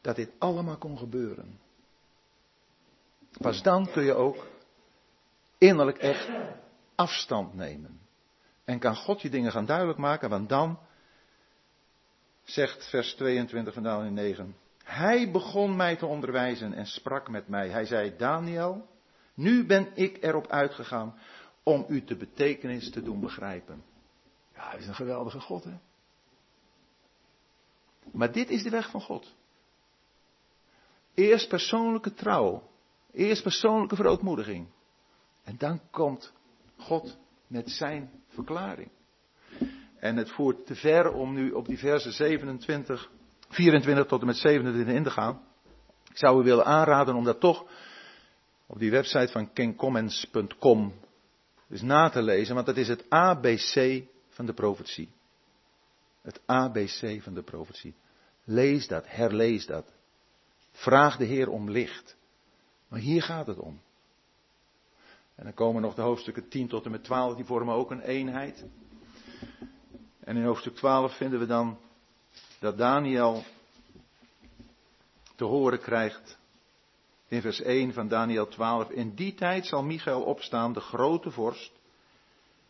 Dat 0.00 0.16
dit 0.16 0.30
allemaal 0.38 0.76
kon 0.76 0.98
gebeuren. 0.98 1.60
Pas 3.40 3.62
dan 3.62 3.90
kun 3.90 4.04
je 4.04 4.14
ook 4.14 4.46
innerlijk 5.58 5.98
echt 5.98 6.28
afstand 6.94 7.54
nemen. 7.54 8.00
En 8.64 8.78
kan 8.78 8.96
God 8.96 9.22
je 9.22 9.30
dingen 9.30 9.52
gaan 9.52 9.66
duidelijk 9.66 9.98
maken, 9.98 10.30
want 10.30 10.48
dan, 10.48 10.78
zegt 12.42 12.88
vers 12.88 13.14
22 13.14 13.74
van 13.74 13.82
Daniel 13.82 14.12
9, 14.12 14.56
hij 14.84 15.30
begon 15.30 15.76
mij 15.76 15.96
te 15.96 16.06
onderwijzen 16.06 16.72
en 16.74 16.86
sprak 16.86 17.28
met 17.28 17.48
mij. 17.48 17.68
Hij 17.68 17.84
zei, 17.84 18.16
Daniel, 18.16 18.86
nu 19.34 19.66
ben 19.66 19.90
ik 19.94 20.22
erop 20.22 20.46
uitgegaan 20.46 21.18
om 21.62 21.84
u 21.88 22.04
de 22.04 22.16
betekenis 22.16 22.90
te 22.90 23.02
doen 23.02 23.20
begrijpen. 23.20 23.84
Ja, 24.54 24.68
hij 24.68 24.78
is 24.78 24.86
een 24.86 24.94
geweldige 24.94 25.40
God, 25.40 25.64
hè? 25.64 25.74
Maar 28.12 28.32
dit 28.32 28.50
is 28.50 28.62
de 28.62 28.70
weg 28.70 28.90
van 28.90 29.00
God. 29.00 29.34
Eerst 31.14 31.48
persoonlijke 31.48 32.14
trouw. 32.14 32.70
Eerst 33.12 33.42
persoonlijke 33.42 33.96
verootmoediging. 33.96 34.66
En 35.44 35.54
dan 35.58 35.80
komt 35.90 36.32
God 36.76 37.18
met 37.46 37.70
zijn 37.70 38.10
verklaring. 38.28 38.90
En 39.98 40.16
het 40.16 40.30
voert 40.30 40.66
te 40.66 40.74
ver 40.74 41.12
om 41.12 41.34
nu 41.34 41.50
op 41.50 41.66
die 41.66 41.78
versen 41.78 42.12
27, 42.12 43.10
24 43.48 44.06
tot 44.06 44.20
en 44.20 44.26
met 44.26 44.36
27 44.36 44.94
in 44.94 45.02
te 45.02 45.10
gaan. 45.10 45.42
Ik 46.10 46.18
zou 46.18 46.40
u 46.40 46.44
willen 46.44 46.64
aanraden 46.64 47.14
om 47.14 47.24
dat 47.24 47.40
toch 47.40 47.66
op 48.66 48.78
die 48.78 48.90
website 48.90 49.32
van 49.32 49.52
kencommens.com 49.52 50.92
eens 51.70 51.82
na 51.82 52.08
te 52.08 52.22
lezen, 52.22 52.54
want 52.54 52.66
dat 52.66 52.76
is 52.76 52.88
het 52.88 53.04
ABC 53.08 54.02
van 54.28 54.46
de 54.46 54.52
profetie. 54.52 55.08
Het 56.22 56.40
ABC 56.46 57.22
van 57.22 57.34
de 57.34 57.42
profetie. 57.42 57.94
Lees 58.44 58.88
dat, 58.88 59.04
herlees 59.06 59.66
dat. 59.66 59.92
Vraag 60.70 61.16
de 61.16 61.24
Heer 61.24 61.48
om 61.48 61.70
licht. 61.70 62.16
Maar 62.88 63.00
hier 63.00 63.22
gaat 63.22 63.46
het 63.46 63.58
om. 63.58 63.80
En 65.34 65.44
dan 65.44 65.54
komen 65.54 65.82
nog 65.82 65.94
de 65.94 66.02
hoofdstukken 66.02 66.48
10 66.48 66.68
tot 66.68 66.84
en 66.84 66.90
met 66.90 67.04
12, 67.04 67.36
die 67.36 67.44
vormen 67.44 67.74
ook 67.74 67.90
een 67.90 68.00
eenheid. 68.00 68.64
En 70.20 70.36
in 70.36 70.44
hoofdstuk 70.44 70.74
12 70.74 71.16
vinden 71.16 71.38
we 71.38 71.46
dan 71.46 71.78
dat 72.58 72.78
Daniel 72.78 73.44
te 75.36 75.44
horen 75.44 75.80
krijgt 75.80 76.38
in 77.28 77.40
vers 77.40 77.60
1 77.60 77.92
van 77.92 78.08
Daniel 78.08 78.48
12. 78.48 78.90
In 78.90 79.14
die 79.14 79.34
tijd 79.34 79.66
zal 79.66 79.82
Michael 79.82 80.22
opstaan, 80.22 80.72
de 80.72 80.80
grote 80.80 81.30
vorst. 81.30 81.72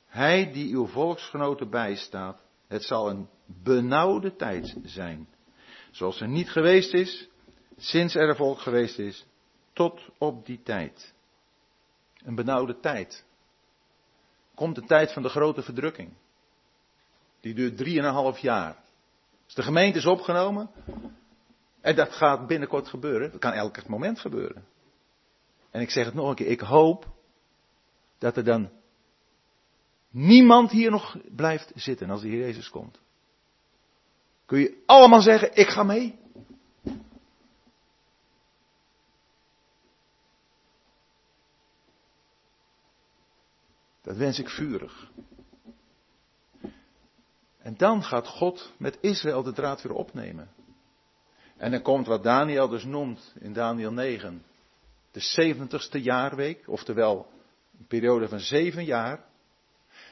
Hij 0.06 0.52
die 0.52 0.74
uw 0.74 0.86
volksgenoten 0.86 1.70
bijstaat. 1.70 2.40
Het 2.66 2.84
zal 2.84 3.10
een 3.10 3.28
benauwde 3.62 4.36
tijd 4.36 4.76
zijn. 4.84 5.28
Zoals 5.90 6.20
er 6.20 6.28
niet 6.28 6.50
geweest 6.50 6.94
is, 6.94 7.28
sinds 7.76 8.14
er 8.14 8.28
een 8.28 8.36
volk 8.36 8.58
geweest 8.58 8.98
is, 8.98 9.26
tot 9.72 10.00
op 10.18 10.46
die 10.46 10.62
tijd. 10.62 11.14
Een 12.16 12.34
benauwde 12.34 12.80
tijd. 12.80 13.24
Komt 14.54 14.74
de 14.74 14.84
tijd 14.84 15.12
van 15.12 15.22
de 15.22 15.28
grote 15.28 15.62
verdrukking. 15.62 16.12
Die 17.40 17.54
duurt 17.54 17.76
drieënhalf 17.76 18.38
jaar. 18.38 18.76
Dus 19.44 19.54
de 19.54 19.62
gemeente 19.62 19.98
is 19.98 20.06
opgenomen. 20.06 20.70
En 21.80 21.96
dat 21.96 22.12
gaat 22.12 22.46
binnenkort 22.46 22.88
gebeuren. 22.88 23.30
Dat 23.30 23.40
kan 23.40 23.52
elk 23.52 23.88
moment 23.88 24.20
gebeuren. 24.20 24.64
En 25.70 25.80
ik 25.80 25.90
zeg 25.90 26.04
het 26.04 26.14
nog 26.14 26.28
een 26.28 26.34
keer. 26.34 26.46
Ik 26.46 26.60
hoop 26.60 27.06
dat 28.18 28.36
er 28.36 28.44
dan 28.44 28.70
niemand 30.10 30.70
hier 30.70 30.90
nog 30.90 31.16
blijft 31.34 31.72
zitten 31.74 32.10
als 32.10 32.20
de 32.20 32.28
Heer 32.28 32.38
Jezus 32.38 32.68
komt. 32.70 33.00
Kun 34.46 34.58
je 34.58 34.82
allemaal 34.86 35.20
zeggen, 35.20 35.56
ik 35.56 35.68
ga 35.68 35.82
mee? 35.82 36.20
Dat 44.02 44.16
wens 44.16 44.38
ik 44.38 44.48
vurig. 44.48 45.10
En 47.58 47.76
dan 47.76 48.02
gaat 48.02 48.26
God 48.26 48.72
met 48.76 48.98
Israël 49.00 49.42
de 49.42 49.52
draad 49.52 49.82
weer 49.82 49.92
opnemen. 49.92 50.50
En 51.56 51.70
dan 51.70 51.82
komt 51.82 52.06
wat 52.06 52.22
Daniel 52.22 52.68
dus 52.68 52.84
noemt 52.84 53.34
in 53.38 53.52
Daniel 53.52 53.92
9. 53.92 54.44
De 55.10 55.20
zeventigste 55.20 56.02
jaarweek, 56.02 56.68
oftewel 56.68 57.26
een 57.78 57.86
periode 57.86 58.28
van 58.28 58.40
zeven 58.40 58.84
jaar. 58.84 59.24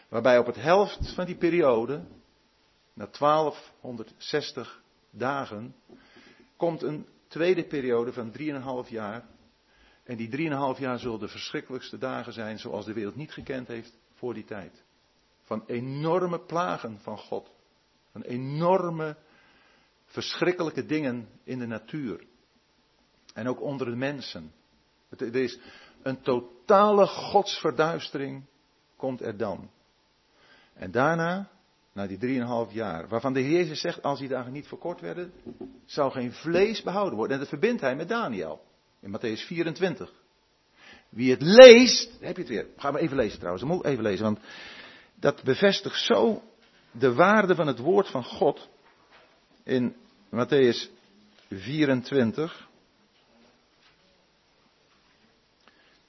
Waarbij 0.08 0.38
op 0.38 0.46
het 0.46 0.56
helft 0.56 1.14
van 1.14 1.26
die 1.26 1.36
periode 1.36 2.02
na 2.94 3.06
1260 3.18 4.82
dagen 5.10 5.74
komt 6.56 6.82
een 6.82 7.06
tweede 7.28 7.64
periode 7.64 8.12
van 8.12 8.32
3,5 8.84 8.88
jaar. 8.88 9.24
En 10.04 10.16
die 10.16 10.50
3,5 10.74 10.78
jaar 10.78 10.98
zullen 10.98 11.18
de 11.18 11.28
verschrikkelijkste 11.28 11.98
dagen 11.98 12.32
zijn 12.32 12.58
zoals 12.58 12.84
de 12.84 12.92
wereld 12.92 13.16
niet 13.16 13.32
gekend 13.32 13.68
heeft 13.68 13.98
voor 14.14 14.34
die 14.34 14.44
tijd. 14.44 14.82
Van 15.42 15.64
enorme 15.66 16.40
plagen 16.40 16.98
van 16.98 17.18
God. 17.18 17.50
Van 18.12 18.22
enorme 18.22 19.16
verschrikkelijke 20.04 20.86
dingen 20.86 21.28
in 21.44 21.58
de 21.58 21.66
natuur. 21.66 22.26
En 23.34 23.48
ook 23.48 23.60
onder 23.60 23.86
de 23.86 23.96
mensen. 23.96 24.52
Het, 25.08 25.34
is 25.34 25.58
een 26.02 26.20
totale 26.20 27.06
godsverduistering 27.06 28.46
komt 28.96 29.20
er 29.20 29.36
dan. 29.36 29.70
En 30.74 30.90
daarna 30.90 31.50
na 31.92 32.06
die 32.06 32.18
drieënhalf 32.18 32.72
jaar, 32.72 33.08
waarvan 33.08 33.32
de 33.32 33.40
Heer 33.40 33.58
Jezus 33.58 33.80
zegt, 33.80 34.02
als 34.02 34.18
die 34.18 34.28
dagen 34.28 34.52
niet 34.52 34.66
verkort 34.66 35.00
werden, 35.00 35.32
zou 35.84 36.12
geen 36.12 36.32
vlees 36.32 36.82
behouden 36.82 37.16
worden. 37.16 37.34
En 37.34 37.40
dat 37.40 37.48
verbindt 37.48 37.80
hij 37.80 37.96
met 37.96 38.08
Daniel, 38.08 38.62
in 39.00 39.18
Matthäus 39.18 39.46
24. 39.46 40.12
Wie 41.08 41.30
het 41.30 41.42
leest, 41.42 42.10
heb 42.20 42.36
je 42.36 42.42
het 42.42 42.50
weer. 42.50 42.66
Gaan 42.76 42.92
we 42.92 43.00
even 43.00 43.16
lezen 43.16 43.38
trouwens, 43.38 43.64
dat 43.64 43.74
moet 43.74 43.84
even 43.84 44.02
lezen, 44.02 44.24
want 44.24 44.38
dat 45.14 45.42
bevestigt 45.42 46.04
zo 46.04 46.42
de 46.90 47.14
waarde 47.14 47.54
van 47.54 47.66
het 47.66 47.78
woord 47.78 48.08
van 48.08 48.24
God 48.24 48.68
in 49.64 49.96
Matthäus 50.30 50.90
24. 51.48 52.68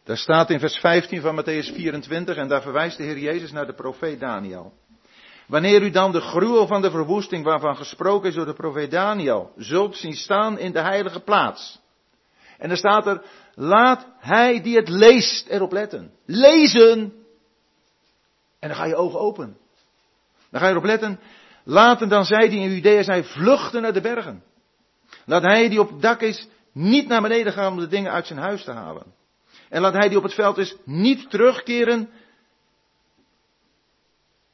Daar 0.04 0.18
staat 0.18 0.50
in 0.50 0.60
vers 0.60 0.78
15 0.78 1.22
van 1.22 1.42
Matthäus 1.42 1.74
24 1.74 2.36
en 2.36 2.48
daar 2.48 2.62
verwijst 2.62 2.98
de 2.98 3.04
Heer 3.04 3.20
Jezus 3.20 3.52
naar 3.52 3.66
de 3.66 3.74
profeet 3.74 4.20
Daniel. 4.20 4.74
Wanneer 5.52 5.82
u 5.82 5.90
dan 5.90 6.12
de 6.12 6.22
gruwel 6.22 6.68
van 6.68 6.82
de 6.82 6.92
verwoesting 6.92 7.44
waarvan 7.44 7.76
gesproken 7.76 8.30
is 8.30 8.36
door 8.36 8.46
de 8.46 8.54
profeet 8.54 8.92
Daniel 8.92 9.52
zult 9.58 9.98
zien 9.98 10.14
staan 10.14 10.60
in 10.60 10.72
de 10.72 10.80
heilige 10.80 11.20
plaats. 11.20 11.80
En 12.58 12.68
dan 12.68 12.78
staat 12.78 13.08
er, 13.08 13.22
laat 13.56 14.08
hij 14.20 14.62
die 14.62 14.76
het 14.76 14.90
leest 14.90 15.48
erop 15.48 15.72
letten. 15.72 16.12
Lezen! 16.26 17.00
En 18.60 18.68
dan 18.68 18.78
ga 18.78 18.86
je 18.86 18.96
ogen 18.96 19.20
open. 19.20 19.58
Dan 20.50 20.60
ga 20.60 20.66
je 20.66 20.72
erop 20.72 20.86
letten. 20.86 21.20
Laten 21.64 22.10
dan 22.10 22.26
zij 22.26 22.50
die 22.50 22.60
in 22.60 22.74
Judea 22.74 23.04
zijn 23.04 23.24
vluchten 23.24 23.82
naar 23.82 23.94
de 23.94 24.02
bergen. 24.02 24.44
Laat 25.26 25.44
hij 25.44 25.70
die 25.70 25.80
op 25.80 25.90
het 25.90 26.02
dak 26.02 26.22
is 26.22 26.48
niet 26.72 27.08
naar 27.08 27.22
beneden 27.22 27.54
gaan 27.54 27.72
om 27.72 27.80
de 27.80 27.88
dingen 27.88 28.12
uit 28.12 28.28
zijn 28.28 28.40
huis 28.40 28.64
te 28.64 28.72
halen. 28.72 29.14
En 29.70 29.82
laat 29.82 29.94
hij 29.94 30.08
die 30.08 30.18
op 30.18 30.24
het 30.24 30.34
veld 30.34 30.58
is 30.58 30.76
niet 30.86 31.30
terugkeren 31.30 32.10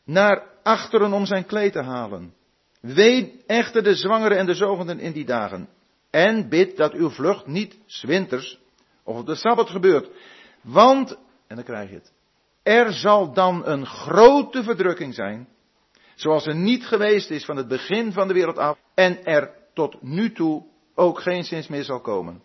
naar 0.05 0.55
achteren 0.67 1.13
om 1.13 1.25
zijn 1.25 1.45
kleed 1.45 1.73
te 1.73 1.81
halen. 1.81 2.33
Wee 2.81 3.43
echter 3.45 3.83
de 3.83 3.95
zwangeren 3.95 4.37
en 4.37 4.45
de 4.45 4.53
zogenden 4.53 4.99
in 4.99 5.11
die 5.11 5.25
dagen. 5.25 5.69
En 6.09 6.49
bid 6.49 6.77
dat 6.77 6.93
uw 6.93 7.09
vlucht 7.09 7.45
niet 7.45 7.77
zwinters 7.85 8.59
of 9.03 9.17
op 9.17 9.25
de 9.25 9.35
Sabbat 9.35 9.69
gebeurt. 9.69 10.09
Want, 10.61 11.17
en 11.47 11.55
dan 11.55 11.65
krijg 11.65 11.89
je 11.89 11.95
het, 11.95 12.11
er 12.63 12.91
zal 12.91 13.33
dan 13.33 13.65
een 13.65 13.85
grote 13.85 14.63
verdrukking 14.63 15.13
zijn, 15.13 15.47
zoals 16.15 16.45
er 16.45 16.55
niet 16.55 16.85
geweest 16.85 17.29
is 17.29 17.45
van 17.45 17.57
het 17.57 17.67
begin 17.67 18.11
van 18.11 18.27
de 18.27 18.33
wereld 18.33 18.57
af, 18.57 18.77
en 18.93 19.23
er 19.23 19.51
tot 19.73 20.01
nu 20.01 20.31
toe 20.31 20.63
ook 20.95 21.19
geen 21.19 21.43
zins 21.43 21.67
meer 21.67 21.83
zal 21.83 22.01
komen. 22.01 22.41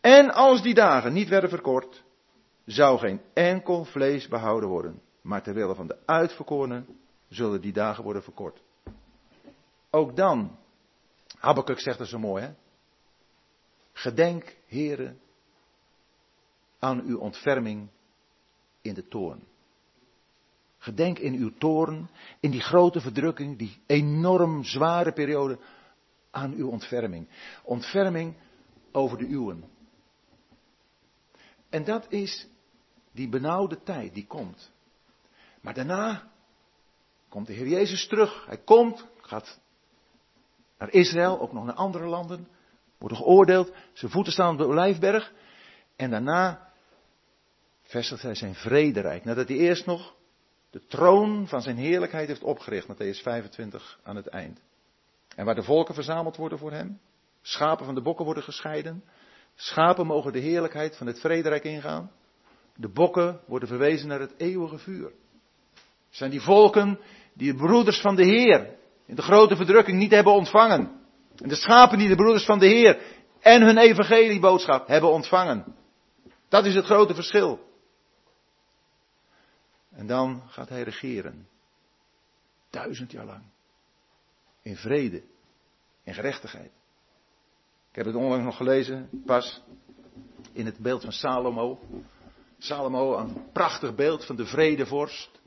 En 0.00 0.34
als 0.34 0.62
die 0.62 0.74
dagen 0.74 1.12
niet 1.12 1.28
werden 1.28 1.50
verkort, 1.50 2.02
zou 2.66 2.98
geen 2.98 3.20
enkel 3.34 3.84
vlees 3.84 4.28
behouden 4.28 4.68
worden. 4.68 5.00
Maar 5.22 5.42
ter 5.42 5.54
wille 5.54 5.74
van 5.74 5.86
de 5.86 5.98
uitverkorenen 6.06 6.86
zullen 7.28 7.60
die 7.60 7.72
dagen 7.72 8.04
worden 8.04 8.22
verkort. 8.22 8.62
Ook 9.90 10.16
dan, 10.16 10.58
Habakkuk 11.38 11.80
zegt 11.80 11.98
het 11.98 12.08
zo 12.08 12.18
mooi, 12.18 12.42
hè? 12.42 12.54
Gedenk, 13.92 14.56
heren, 14.66 15.20
aan 16.78 17.00
uw 17.00 17.18
ontferming 17.18 17.88
in 18.80 18.94
de 18.94 19.08
toorn. 19.08 19.44
Gedenk 20.78 21.18
in 21.18 21.34
uw 21.34 21.50
toorn, 21.58 22.10
in 22.40 22.50
die 22.50 22.60
grote 22.60 23.00
verdrukking, 23.00 23.58
die 23.58 23.78
enorm 23.86 24.64
zware 24.64 25.12
periode, 25.12 25.58
aan 26.30 26.52
uw 26.52 26.68
ontferming. 26.68 27.28
Ontferming 27.62 28.34
over 28.92 29.18
de 29.18 29.26
uwen. 29.26 29.64
En 31.68 31.84
dat 31.84 32.06
is 32.08 32.46
die 33.12 33.28
benauwde 33.28 33.82
tijd 33.82 34.14
die 34.14 34.26
komt. 34.26 34.70
Maar 35.62 35.74
daarna 35.74 36.30
komt 37.28 37.46
de 37.46 37.52
Heer 37.52 37.68
Jezus 37.68 38.06
terug. 38.08 38.46
Hij 38.46 38.58
komt, 38.58 39.06
gaat 39.20 39.60
naar 40.78 40.92
Israël, 40.92 41.40
ook 41.40 41.52
nog 41.52 41.64
naar 41.64 41.74
andere 41.74 42.06
landen. 42.06 42.48
Wordt 42.98 43.16
geoordeeld. 43.16 43.72
Zijn 43.92 44.10
voeten 44.10 44.32
staan 44.32 44.52
op 44.52 44.58
de 44.58 44.66
Olijfberg. 44.66 45.32
En 45.96 46.10
daarna 46.10 46.72
vestigt 47.82 48.22
hij 48.22 48.34
zijn 48.34 48.54
vrederijk. 48.54 49.24
Nadat 49.24 49.48
hij 49.48 49.56
eerst 49.56 49.86
nog 49.86 50.14
de 50.70 50.86
troon 50.86 51.48
van 51.48 51.62
zijn 51.62 51.76
heerlijkheid 51.76 52.28
heeft 52.28 52.42
opgericht. 52.42 52.88
Matthäus 52.92 53.22
25 53.22 53.98
aan 54.02 54.16
het 54.16 54.26
eind. 54.26 54.60
En 55.36 55.44
waar 55.44 55.54
de 55.54 55.62
volken 55.62 55.94
verzameld 55.94 56.36
worden 56.36 56.58
voor 56.58 56.72
hem. 56.72 57.00
Schapen 57.42 57.84
van 57.84 57.94
de 57.94 58.02
bokken 58.02 58.24
worden 58.24 58.42
gescheiden. 58.42 59.04
Schapen 59.54 60.06
mogen 60.06 60.32
de 60.32 60.38
heerlijkheid 60.38 60.96
van 60.96 61.06
het 61.06 61.20
vrederijk 61.20 61.64
ingaan. 61.64 62.10
De 62.76 62.88
bokken 62.88 63.40
worden 63.46 63.68
verwezen 63.68 64.08
naar 64.08 64.20
het 64.20 64.34
eeuwige 64.36 64.78
vuur. 64.78 65.12
Zijn 66.12 66.30
die 66.30 66.40
volken 66.40 67.00
die 67.34 67.52
de 67.52 67.58
broeders 67.58 68.00
van 68.00 68.16
de 68.16 68.24
Heer 68.24 68.76
in 69.06 69.14
de 69.14 69.22
grote 69.22 69.56
verdrukking 69.56 69.98
niet 69.98 70.10
hebben 70.10 70.32
ontvangen. 70.32 71.00
En 71.36 71.48
de 71.48 71.54
schapen 71.54 71.98
die 71.98 72.08
de 72.08 72.14
broeders 72.14 72.44
van 72.44 72.58
de 72.58 72.66
Heer 72.66 72.98
en 73.40 73.62
hun 73.62 73.78
evangelieboodschap 73.78 74.86
hebben 74.86 75.10
ontvangen. 75.10 75.76
Dat 76.48 76.64
is 76.64 76.74
het 76.74 76.84
grote 76.84 77.14
verschil. 77.14 77.70
En 79.90 80.06
dan 80.06 80.42
gaat 80.48 80.68
hij 80.68 80.82
regeren. 80.82 81.48
Duizend 82.70 83.12
jaar 83.12 83.24
lang. 83.24 83.42
In 84.62 84.76
vrede. 84.76 85.22
In 86.04 86.14
gerechtigheid. 86.14 86.70
Ik 87.90 87.98
heb 87.98 88.06
het 88.06 88.14
onlangs 88.14 88.44
nog 88.44 88.56
gelezen, 88.56 89.08
pas 89.26 89.62
in 90.52 90.66
het 90.66 90.78
beeld 90.78 91.02
van 91.02 91.12
Salomo. 91.12 91.78
Salomo, 92.58 93.18
een 93.18 93.50
prachtig 93.52 93.94
beeld 93.94 94.26
van 94.26 94.36
de 94.36 94.46
vredevorst. 94.46 95.40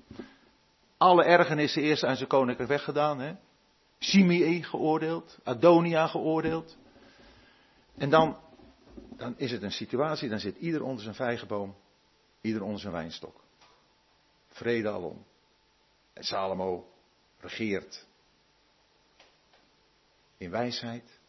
Alle 1.06 1.24
ergernissen 1.24 1.82
eerst 1.82 2.04
aan 2.04 2.16
zijn 2.16 2.30
koninkrijk 2.30 2.70
weggedaan. 2.70 3.20
Hè? 3.20 3.36
Geoordeeld, 4.64 5.40
Adonia 5.44 6.08
geoordeeld. 6.08 6.78
En 7.98 8.10
dan, 8.10 8.40
dan 8.96 9.38
is 9.38 9.52
het 9.52 9.62
een 9.62 9.72
situatie, 9.72 10.30
dan 10.30 10.40
zit 10.40 10.58
ieder 10.58 10.84
onder 10.84 11.04
zijn 11.04 11.16
vijgenboom, 11.16 11.76
ieder 12.42 12.64
onder 12.64 12.80
zijn 12.80 12.94
wijnstok. 12.94 13.44
Vrede 14.48 14.90
alom. 14.90 15.26
En 16.14 16.24
Salomo 16.24 16.94
regeert 17.40 18.06
in 20.38 20.50
wijsheid, 20.50 21.20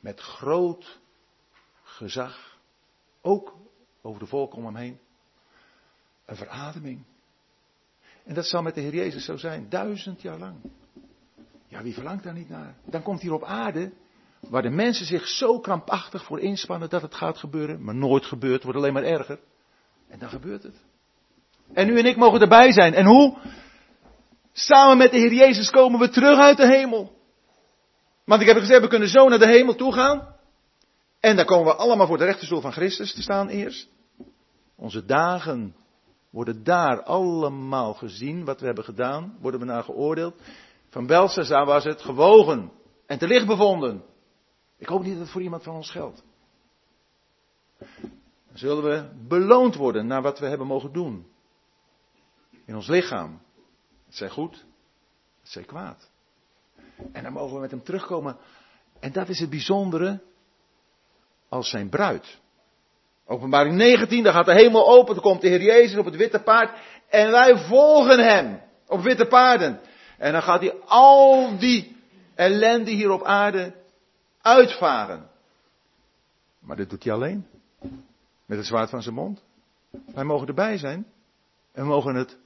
met 0.00 0.20
groot 0.20 1.00
gezag, 1.82 2.58
ook 3.20 3.56
over 4.00 4.20
de 4.20 4.26
volken 4.26 4.58
om 4.58 4.64
hem 4.64 4.76
heen, 4.76 5.00
een 6.24 6.36
verademing. 6.36 7.10
En 8.24 8.34
dat 8.34 8.46
zal 8.46 8.62
met 8.62 8.74
de 8.74 8.80
Heer 8.80 8.94
Jezus 8.94 9.24
zo 9.24 9.36
zijn, 9.36 9.66
duizend 9.68 10.22
jaar 10.22 10.38
lang. 10.38 10.56
Ja, 11.68 11.82
wie 11.82 11.94
verlangt 11.94 12.24
daar 12.24 12.34
niet 12.34 12.48
naar? 12.48 12.74
Dan 12.84 13.02
komt 13.02 13.20
hier 13.20 13.32
op 13.32 13.44
aarde, 13.44 13.92
waar 14.40 14.62
de 14.62 14.70
mensen 14.70 15.06
zich 15.06 15.28
zo 15.28 15.60
krampachtig 15.60 16.24
voor 16.24 16.40
inspannen 16.40 16.88
dat 16.88 17.02
het 17.02 17.14
gaat 17.14 17.38
gebeuren, 17.38 17.84
maar 17.84 17.94
nooit 17.94 18.26
gebeurt, 18.26 18.62
wordt 18.62 18.78
alleen 18.78 18.92
maar 18.92 19.02
erger. 19.02 19.38
En 20.08 20.18
dan 20.18 20.28
gebeurt 20.28 20.62
het. 20.62 20.76
En 21.72 21.88
u 21.88 21.98
en 21.98 22.06
ik 22.06 22.16
mogen 22.16 22.40
erbij 22.40 22.72
zijn. 22.72 22.94
En 22.94 23.04
hoe? 23.04 23.36
Samen 24.52 24.96
met 24.96 25.10
de 25.10 25.18
Heer 25.18 25.32
Jezus 25.32 25.70
komen 25.70 26.00
we 26.00 26.08
terug 26.08 26.38
uit 26.38 26.56
de 26.56 26.66
hemel. 26.66 27.20
Want 28.24 28.40
ik 28.40 28.46
heb 28.46 28.56
gezegd, 28.56 28.80
we 28.80 28.88
kunnen 28.88 29.08
zo 29.08 29.28
naar 29.28 29.38
de 29.38 29.46
hemel 29.46 29.74
toe 29.74 29.92
gaan. 29.92 30.36
En 31.20 31.36
dan 31.36 31.44
komen 31.44 31.66
we 31.66 31.78
allemaal 31.78 32.06
voor 32.06 32.18
de 32.18 32.24
rechterstoel 32.24 32.60
van 32.60 32.72
Christus 32.72 33.14
te 33.14 33.22
staan 33.22 33.48
eerst. 33.48 33.88
Onze 34.76 35.04
dagen 35.04 35.74
worden 36.32 36.64
daar 36.64 37.02
allemaal 37.02 37.94
gezien, 37.94 38.44
wat 38.44 38.60
we 38.60 38.66
hebben 38.66 38.84
gedaan, 38.84 39.36
worden 39.40 39.60
we 39.60 39.66
naar 39.66 39.82
geoordeeld. 39.82 40.40
Van 40.88 41.06
Belshazzar 41.06 41.66
was 41.66 41.84
het 41.84 42.02
gewogen 42.02 42.72
en 43.06 43.18
te 43.18 43.26
licht 43.26 43.46
bevonden. 43.46 44.04
Ik 44.76 44.86
hoop 44.86 45.02
niet 45.02 45.12
dat 45.12 45.20
het 45.20 45.30
voor 45.30 45.42
iemand 45.42 45.62
van 45.62 45.74
ons 45.74 45.90
geldt. 45.90 46.24
Dan 48.46 48.58
zullen 48.58 48.84
we 48.84 49.26
beloond 49.28 49.74
worden 49.74 50.06
naar 50.06 50.22
wat 50.22 50.38
we 50.38 50.46
hebben 50.46 50.66
mogen 50.66 50.92
doen. 50.92 51.26
In 52.64 52.74
ons 52.74 52.88
lichaam. 52.88 53.40
Het 54.06 54.16
zij 54.16 54.30
goed, 54.30 54.64
het 55.40 55.50
zij 55.50 55.62
kwaad. 55.62 56.10
En 57.12 57.22
dan 57.22 57.32
mogen 57.32 57.54
we 57.54 57.60
met 57.60 57.70
hem 57.70 57.82
terugkomen. 57.82 58.36
En 59.00 59.12
dat 59.12 59.28
is 59.28 59.38
het 59.38 59.50
bijzondere 59.50 60.22
als 61.48 61.70
zijn 61.70 61.88
bruid. 61.88 62.40
Openbaring 63.26 63.76
19, 63.76 64.22
dan 64.22 64.32
gaat 64.32 64.46
de 64.46 64.52
hemel 64.52 64.88
open, 64.88 65.14
dan 65.14 65.22
komt 65.22 65.40
de 65.40 65.48
Heer 65.48 65.62
Jezus 65.62 65.98
op 65.98 66.04
het 66.04 66.16
witte 66.16 66.42
paard 66.42 66.78
en 67.08 67.30
wij 67.30 67.56
volgen 67.56 68.18
hem 68.18 68.60
op 68.86 69.02
witte 69.02 69.26
paarden. 69.26 69.80
En 70.18 70.32
dan 70.32 70.42
gaat 70.42 70.60
hij 70.60 70.74
al 70.86 71.58
die 71.58 71.96
ellende 72.34 72.90
hier 72.90 73.10
op 73.10 73.22
aarde 73.22 73.74
uitvaren. 74.40 75.30
Maar 76.58 76.76
dit 76.76 76.90
doet 76.90 77.04
hij 77.04 77.12
alleen. 77.12 77.46
Met 78.46 78.58
het 78.58 78.66
zwaard 78.66 78.90
van 78.90 79.02
zijn 79.02 79.14
mond. 79.14 79.42
Wij 80.14 80.24
mogen 80.24 80.48
erbij 80.48 80.78
zijn. 80.78 81.06
En 81.72 81.82
we 81.82 81.88
mogen 81.88 82.14
het 82.14 82.36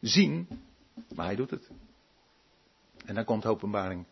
zien. 0.00 0.48
Maar 1.14 1.26
hij 1.26 1.36
doet 1.36 1.50
het. 1.50 1.70
En 3.06 3.14
dan 3.14 3.24
komt 3.24 3.46
openbaring 3.46 4.04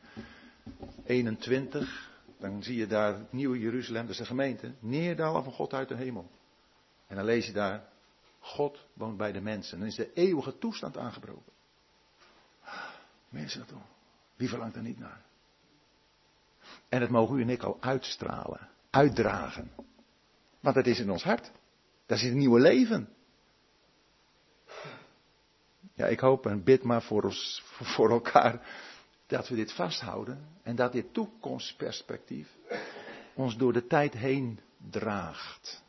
21. 1.05 2.08
Dan 2.39 2.63
zie 2.63 2.77
je 2.77 2.87
daar 2.87 3.15
het 3.15 3.33
nieuwe 3.33 3.59
Jeruzalem, 3.59 4.03
dat 4.03 4.11
is 4.11 4.17
de 4.17 4.25
gemeente, 4.25 4.75
neerdalen 4.81 5.45
van 5.45 5.53
God 5.53 5.75
uit 5.75 5.89
de 5.89 5.95
hemel. 5.95 6.31
En 7.07 7.17
dan 7.17 7.25
lees 7.25 7.47
je 7.47 7.53
daar, 7.53 7.89
God 8.39 8.87
woont 8.93 9.17
bij 9.17 9.33
de 9.33 9.41
mensen. 9.41 9.79
Dan 9.79 9.89
is 9.89 9.95
de 9.95 10.13
eeuwige 10.13 10.59
toestand 10.59 10.97
aangebroken. 10.97 11.53
Mensen 13.29 13.67
toch, 13.67 13.83
wie 14.37 14.49
verlangt 14.49 14.77
er 14.77 14.83
niet 14.83 14.99
naar? 14.99 15.23
En 16.89 17.01
dat 17.01 17.09
mogen 17.09 17.39
u 17.39 17.43
en 17.43 17.49
ik 17.49 17.63
al 17.63 17.77
uitstralen, 17.81 18.69
uitdragen. 18.91 19.71
Want 20.61 20.75
dat 20.75 20.87
is 20.87 20.99
in 20.99 21.11
ons 21.11 21.23
hart. 21.23 21.51
Daar 22.07 22.19
zit 22.19 22.31
een 22.31 22.39
nieuwe 22.39 22.61
leven. 22.61 23.09
Ja, 25.95 26.07
ik 26.07 26.21
hoop 26.21 26.47
en 26.47 26.65
bid 26.65 26.83
maar 26.83 27.03
voor, 27.03 27.23
ons, 27.23 27.63
voor 27.65 28.11
elkaar 28.11 28.67
dat 29.29 29.49
we 29.49 29.55
dit 29.55 29.73
vasthouden 29.73 30.49
en 30.63 30.77
dat 30.77 30.93
dit 30.93 31.13
toekomstperspectief 31.13 32.57
ons 33.35 33.57
door 33.57 33.73
de 33.73 33.87
tijd 33.87 34.13
heen 34.13 34.61
draagt. 34.91 35.85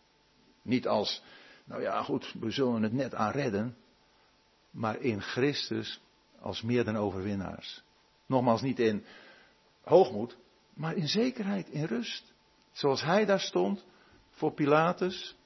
Niet 0.62 0.88
als, 0.88 1.24
nou 1.64 1.82
ja 1.82 2.04
goed, 2.04 2.34
we 2.40 2.52
zullen 2.52 2.84
het 2.84 2.94
net 2.94 3.14
aan 3.14 3.32
redden, 3.32 3.78
maar 4.72 5.02
in 5.02 5.22
Christus 5.22 6.02
als 6.40 6.62
meer 6.62 6.84
dan 6.84 6.98
overwinnaars. 6.98 7.84
Nogmaals 8.26 8.62
niet 8.62 8.80
in 8.80 9.06
hoogmoed, 9.84 10.38
maar 10.74 10.96
in 10.96 11.08
zekerheid, 11.08 11.70
in 11.70 11.84
rust. 11.84 12.34
Zoals 12.72 13.02
hij 13.02 13.26
daar 13.26 13.40
stond 13.40 13.86
voor 14.30 14.52
Pilatus. 14.52 15.38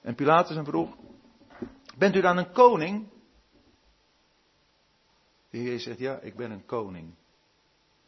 En 0.00 0.14
Pilatus 0.14 0.56
hem 0.56 0.64
vroeg, 0.64 0.96
bent 1.96 2.16
u 2.16 2.20
dan 2.20 2.36
een 2.36 2.52
koning? 2.52 3.08
De 5.50 5.58
Heer 5.58 5.80
zegt, 5.80 5.98
ja, 5.98 6.18
ik 6.18 6.36
ben 6.36 6.50
een 6.50 6.66
koning. 6.66 7.14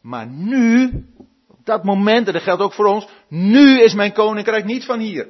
Maar 0.07 0.27
nu, 0.27 1.05
op 1.49 1.65
dat 1.65 1.85
moment, 1.85 2.27
en 2.27 2.33
dat 2.33 2.43
geldt 2.43 2.63
ook 2.63 2.73
voor 2.73 2.87
ons, 2.87 3.09
nu 3.29 3.81
is 3.81 3.95
mijn 3.95 4.13
koninkrijk 4.13 4.65
niet 4.65 4.85
van 4.85 4.99
hier. 4.99 5.29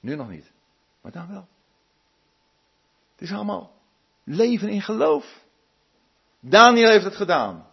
Nu 0.00 0.14
nog 0.14 0.28
niet, 0.28 0.52
maar 1.02 1.12
dan 1.12 1.28
wel. 1.28 1.48
Het 3.12 3.20
is 3.20 3.32
allemaal 3.32 3.70
leven 4.24 4.68
in 4.68 4.82
geloof. 4.82 5.42
Daniel 6.40 6.90
heeft 6.90 7.04
het 7.04 7.16
gedaan. 7.16 7.66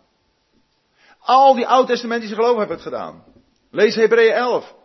Al 1.19 1.53
die 1.55 1.67
oud-testamentische 1.67 2.35
geloven 2.35 2.59
hebben 2.59 2.75
het 2.75 2.85
gedaan. 2.85 3.23
Lees 3.71 3.95
Hebreeën 3.95 4.33
11. 4.33 4.75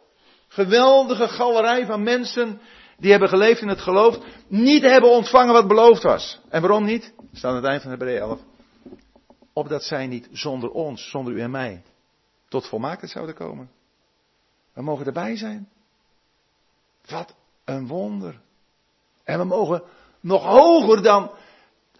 Geweldige 0.49 1.29
galerij 1.29 1.87
van 1.87 2.03
mensen 2.03 2.61
die 2.99 3.11
hebben 3.11 3.29
geleefd 3.29 3.61
in 3.61 3.69
het 3.69 3.81
geloof, 3.81 4.19
niet 4.49 4.83
hebben 4.83 5.11
ontvangen 5.11 5.53
wat 5.53 5.69
beloofd 5.69 6.03
was. 6.03 6.41
En 6.49 6.61
waarom 6.61 6.85
niet? 6.85 7.15
Staat 7.33 7.51
aan 7.51 7.57
het 7.57 7.65
eind 7.65 7.83
van 7.83 7.91
Hebreeën 7.91 8.21
11. 8.21 8.41
Opdat 9.57 9.83
zij 9.83 10.07
niet 10.07 10.29
zonder 10.33 10.71
ons, 10.71 11.11
zonder 11.11 11.33
u 11.33 11.41
en 11.41 11.51
mij, 11.51 11.83
tot 12.49 12.69
volmaaktheid 12.69 13.13
zouden 13.13 13.35
komen. 13.35 13.71
We 14.73 14.83
mogen 14.83 15.07
erbij 15.07 15.37
zijn. 15.37 15.69
Wat 17.09 17.35
een 17.65 17.87
wonder. 17.87 18.41
En 19.25 19.39
we 19.39 19.45
mogen 19.45 19.83
nog 20.21 20.45
hoger 20.45 21.03
dan 21.03 21.31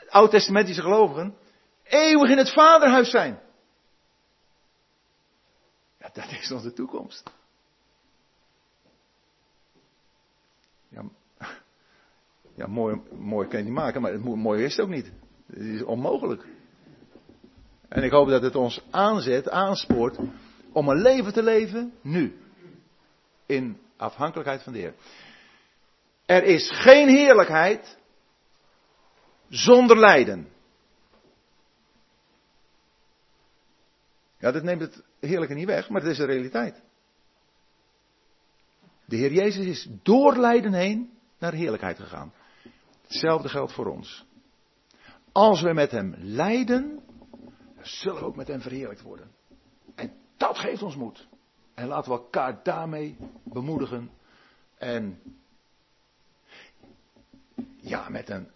oud-testamentische 0.09 0.83
gelovigen, 0.83 1.37
eeuwig 1.83 2.31
in 2.31 2.39
het 2.39 2.53
vaderhuis 2.53 3.11
zijn. 3.11 3.41
Ja, 5.99 6.11
dat 6.13 6.31
is 6.31 6.53
onze 6.53 6.73
toekomst. 6.73 7.31
Ja, 10.89 11.03
ja 12.55 12.67
mooi, 12.67 13.01
mooi 13.13 13.49
kan 13.49 13.59
je 13.59 13.65
niet 13.65 13.75
maken, 13.75 14.01
maar 14.01 14.13
het 14.13 14.25
mooi 14.25 14.65
is 14.65 14.77
het 14.77 14.85
ook 14.85 14.93
niet. 14.93 15.13
Het 15.47 15.59
is 15.59 15.83
onmogelijk. 15.83 16.56
En 17.97 18.03
ik 18.03 18.11
hoop 18.11 18.29
dat 18.29 18.43
het 18.43 18.57
ons 18.57 18.81
aanzet, 18.91 19.51
aanspoort 19.51 20.17
om 20.73 20.89
een 20.89 21.01
leven 21.01 21.33
te 21.33 21.43
leven 21.43 21.93
nu. 22.03 22.39
In 23.47 23.81
afhankelijkheid 23.97 24.63
van 24.63 24.73
de 24.73 24.79
Heer. 24.79 24.95
Er 26.27 26.43
is 26.43 26.71
geen 26.71 27.09
heerlijkheid 27.09 27.99
zonder 29.49 29.99
lijden. 29.99 30.49
Ja, 34.39 34.53
dat 34.53 34.63
neemt 34.63 34.81
het 34.81 35.03
heerlijke 35.21 35.55
niet 35.55 35.67
weg, 35.67 35.89
maar 35.89 36.01
het 36.01 36.11
is 36.11 36.17
de 36.17 36.25
realiteit. 36.25 36.83
De 39.05 39.17
Heer 39.17 39.33
Jezus 39.33 39.67
is 39.67 39.89
door 40.03 40.37
lijden 40.37 40.73
heen 40.73 41.19
naar 41.39 41.53
heerlijkheid 41.53 41.99
gegaan. 41.99 42.33
Hetzelfde 43.03 43.49
geldt 43.49 43.73
voor 43.73 43.87
ons. 43.87 44.25
Als 45.33 45.63
we 45.63 45.73
met 45.73 45.91
Hem 45.91 46.15
lijden, 46.19 47.05
zullen 47.87 48.23
ook 48.23 48.37
met 48.37 48.49
Hem 48.49 48.61
verheerlijkt 48.61 49.03
worden. 49.03 49.31
En 49.95 50.13
dat 50.37 50.59
geeft 50.59 50.83
ons 50.83 50.97
moed. 50.97 51.29
En 51.75 51.87
laten 51.87 52.13
we 52.13 52.19
elkaar 52.19 52.61
daarmee 52.63 53.17
bemoedigen. 53.45 54.11
En 54.79 55.21
ja, 57.81 58.09
met 58.09 58.31
een, 58.31 58.49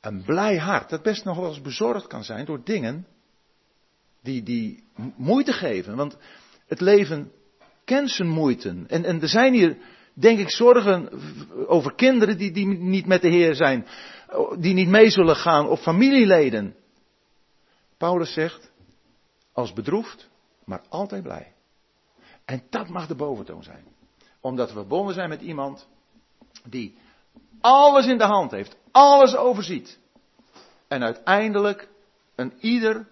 een 0.00 0.22
blij 0.22 0.58
hart, 0.58 0.90
dat 0.90 1.02
best 1.02 1.24
nog 1.24 1.36
wel 1.36 1.48
eens 1.48 1.60
bezorgd 1.60 2.06
kan 2.06 2.24
zijn 2.24 2.44
door 2.44 2.64
dingen 2.64 3.06
die, 4.22 4.42
die 4.42 4.82
moeite 5.16 5.52
geven. 5.52 5.96
Want 5.96 6.16
het 6.66 6.80
leven 6.80 7.32
kent 7.84 8.10
zijn 8.10 8.28
moeite. 8.28 8.84
En, 8.86 9.04
en 9.04 9.22
er 9.22 9.28
zijn 9.28 9.52
hier, 9.52 9.76
denk 10.12 10.38
ik, 10.38 10.50
zorgen 10.50 11.08
over 11.66 11.94
kinderen 11.94 12.38
die, 12.38 12.50
die 12.50 12.66
niet 12.66 13.06
met 13.06 13.22
de 13.22 13.28
Heer 13.28 13.54
zijn. 13.54 13.86
Die 14.58 14.74
niet 14.74 14.88
mee 14.88 15.10
zullen 15.10 15.36
gaan. 15.36 15.68
Of 15.68 15.82
familieleden. 15.82 16.74
Paulus 18.00 18.32
zegt, 18.32 18.70
als 19.52 19.72
bedroefd, 19.72 20.28
maar 20.64 20.82
altijd 20.88 21.22
blij. 21.22 21.52
En 22.44 22.62
dat 22.70 22.88
mag 22.88 23.06
de 23.06 23.14
boventoon 23.14 23.62
zijn. 23.62 23.84
Omdat 24.40 24.68
we 24.68 24.74
verbonden 24.74 25.14
zijn 25.14 25.28
met 25.28 25.40
iemand 25.40 25.88
die 26.64 26.98
alles 27.60 28.06
in 28.06 28.18
de 28.18 28.24
hand 28.24 28.50
heeft, 28.50 28.76
alles 28.90 29.36
overziet. 29.36 29.98
En 30.88 31.02
uiteindelijk 31.02 31.88
een 32.34 32.52
ieder 32.60 33.08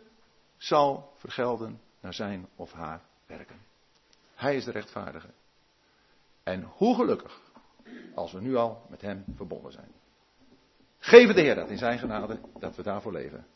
zal 0.57 1.13
vergelden 1.17 1.81
naar 2.01 2.15
zijn 2.15 2.49
of 2.57 2.73
haar 2.73 3.01
werken. 3.27 3.57
Hij 4.35 4.57
is 4.57 4.65
de 4.65 4.71
rechtvaardige. 4.71 5.29
En 6.43 6.63
hoe 6.63 6.95
gelukkig 6.95 7.41
als 8.15 8.33
we 8.33 8.41
nu 8.41 8.57
al 8.57 8.83
met 8.89 9.01
hem 9.01 9.25
verbonden 9.37 9.73
zijn. 9.73 9.93
Geef 10.99 11.33
de 11.33 11.41
Heer 11.41 11.55
dat 11.55 11.71
in 11.71 11.79
zijn 11.79 11.99
genade 11.99 12.39
dat 12.59 12.77
we 12.77 12.83
daarvoor 12.83 13.13
leven. 13.13 13.47